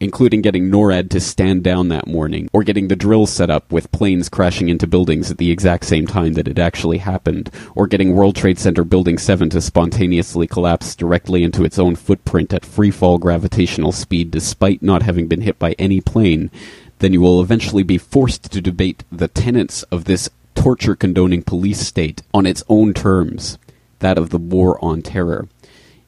including 0.00 0.42
getting 0.42 0.70
NORAD 0.70 1.10
to 1.10 1.20
stand 1.20 1.62
down 1.62 1.88
that 1.88 2.06
morning, 2.06 2.48
or 2.52 2.62
getting 2.62 2.88
the 2.88 2.96
drills 2.96 3.30
set 3.30 3.50
up 3.50 3.70
with 3.72 3.90
planes 3.92 4.28
crashing 4.28 4.68
into 4.68 4.86
buildings 4.86 5.30
at 5.30 5.38
the 5.38 5.50
exact 5.50 5.84
same 5.84 6.06
time 6.06 6.34
that 6.34 6.48
it 6.48 6.58
actually 6.58 6.98
happened, 6.98 7.50
or 7.74 7.86
getting 7.86 8.14
World 8.14 8.36
Trade 8.36 8.58
Center 8.58 8.84
Building 8.84 9.18
7 9.18 9.50
to 9.50 9.60
spontaneously 9.60 10.46
collapse 10.46 10.94
directly 10.94 11.42
into 11.42 11.64
its 11.64 11.78
own 11.78 11.96
footprint 11.96 12.52
at 12.52 12.62
freefall 12.62 13.18
gravitational 13.18 13.92
speed 13.92 14.30
despite 14.30 14.82
not 14.82 15.02
having 15.02 15.28
been 15.28 15.40
hit 15.40 15.58
by 15.58 15.74
any 15.78 16.00
plane, 16.00 16.50
then 16.98 17.12
you 17.12 17.20
will 17.20 17.40
eventually 17.40 17.82
be 17.82 17.98
forced 17.98 18.50
to 18.52 18.60
debate 18.60 19.04
the 19.10 19.28
tenets 19.28 19.82
of 19.84 20.04
this 20.04 20.28
torture 20.54 20.96
condoning 20.96 21.42
police 21.42 21.80
state 21.80 22.22
on 22.32 22.46
its 22.46 22.62
own 22.68 22.92
terms, 22.94 23.58
that 24.00 24.18
of 24.18 24.30
the 24.30 24.38
war 24.38 24.82
on 24.84 25.02
terror 25.02 25.48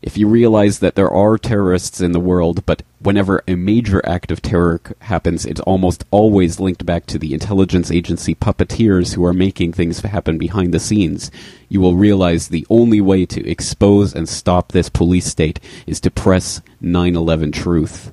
if 0.01 0.17
you 0.17 0.29
realize 0.29 0.79
that 0.79 0.95
there 0.95 1.11
are 1.11 1.37
terrorists 1.37 2.01
in 2.01 2.13
the 2.13 2.21
world, 2.21 2.65
but 2.67 2.83
whenever 3.01 3.43
a 3.49 3.57
major 3.57 4.05
act 4.07 4.31
of 4.31 4.41
terror 4.41 4.81
happens, 5.01 5.45
it's 5.45 5.61
almost 5.63 6.05
always 6.11 6.61
linked 6.61 6.87
back 6.87 7.07
to 7.07 7.19
the 7.19 7.35
intelligence 7.35 7.91
agency 7.91 8.35
puppeteers 8.35 9.15
who 9.15 9.25
are 9.25 9.33
making 9.33 9.73
things 9.73 10.01
happen 10.01 10.39
behind 10.39 10.73
the 10.73 10.79
scenes, 10.79 11.33
you 11.69 11.81
will 11.81 11.97
realize 11.97 12.49
the 12.49 12.67
only 12.71 13.01
way 13.01 13.27
to 13.27 13.47
expose 13.49 14.15
and 14.15 14.29
stop 14.29 14.73
this 14.73 14.89
police 14.89 15.27
state 15.27 15.61
is 15.87 16.01
to 16.01 16.11
press 16.11 16.63
9 16.81 17.17
11 17.17 17.53
truth. 17.53 18.13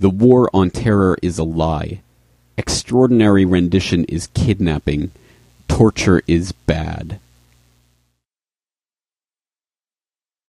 The 0.00 0.10
war 0.10 0.50
on 0.52 0.70
terror 0.70 1.18
is 1.22 1.38
a 1.38 1.44
lie. 1.44 2.00
Extraordinary 2.56 3.44
rendition 3.44 4.04
is 4.04 4.26
kidnapping. 4.28 5.12
Torture 5.68 6.22
is 6.26 6.52
bad. 6.52 7.20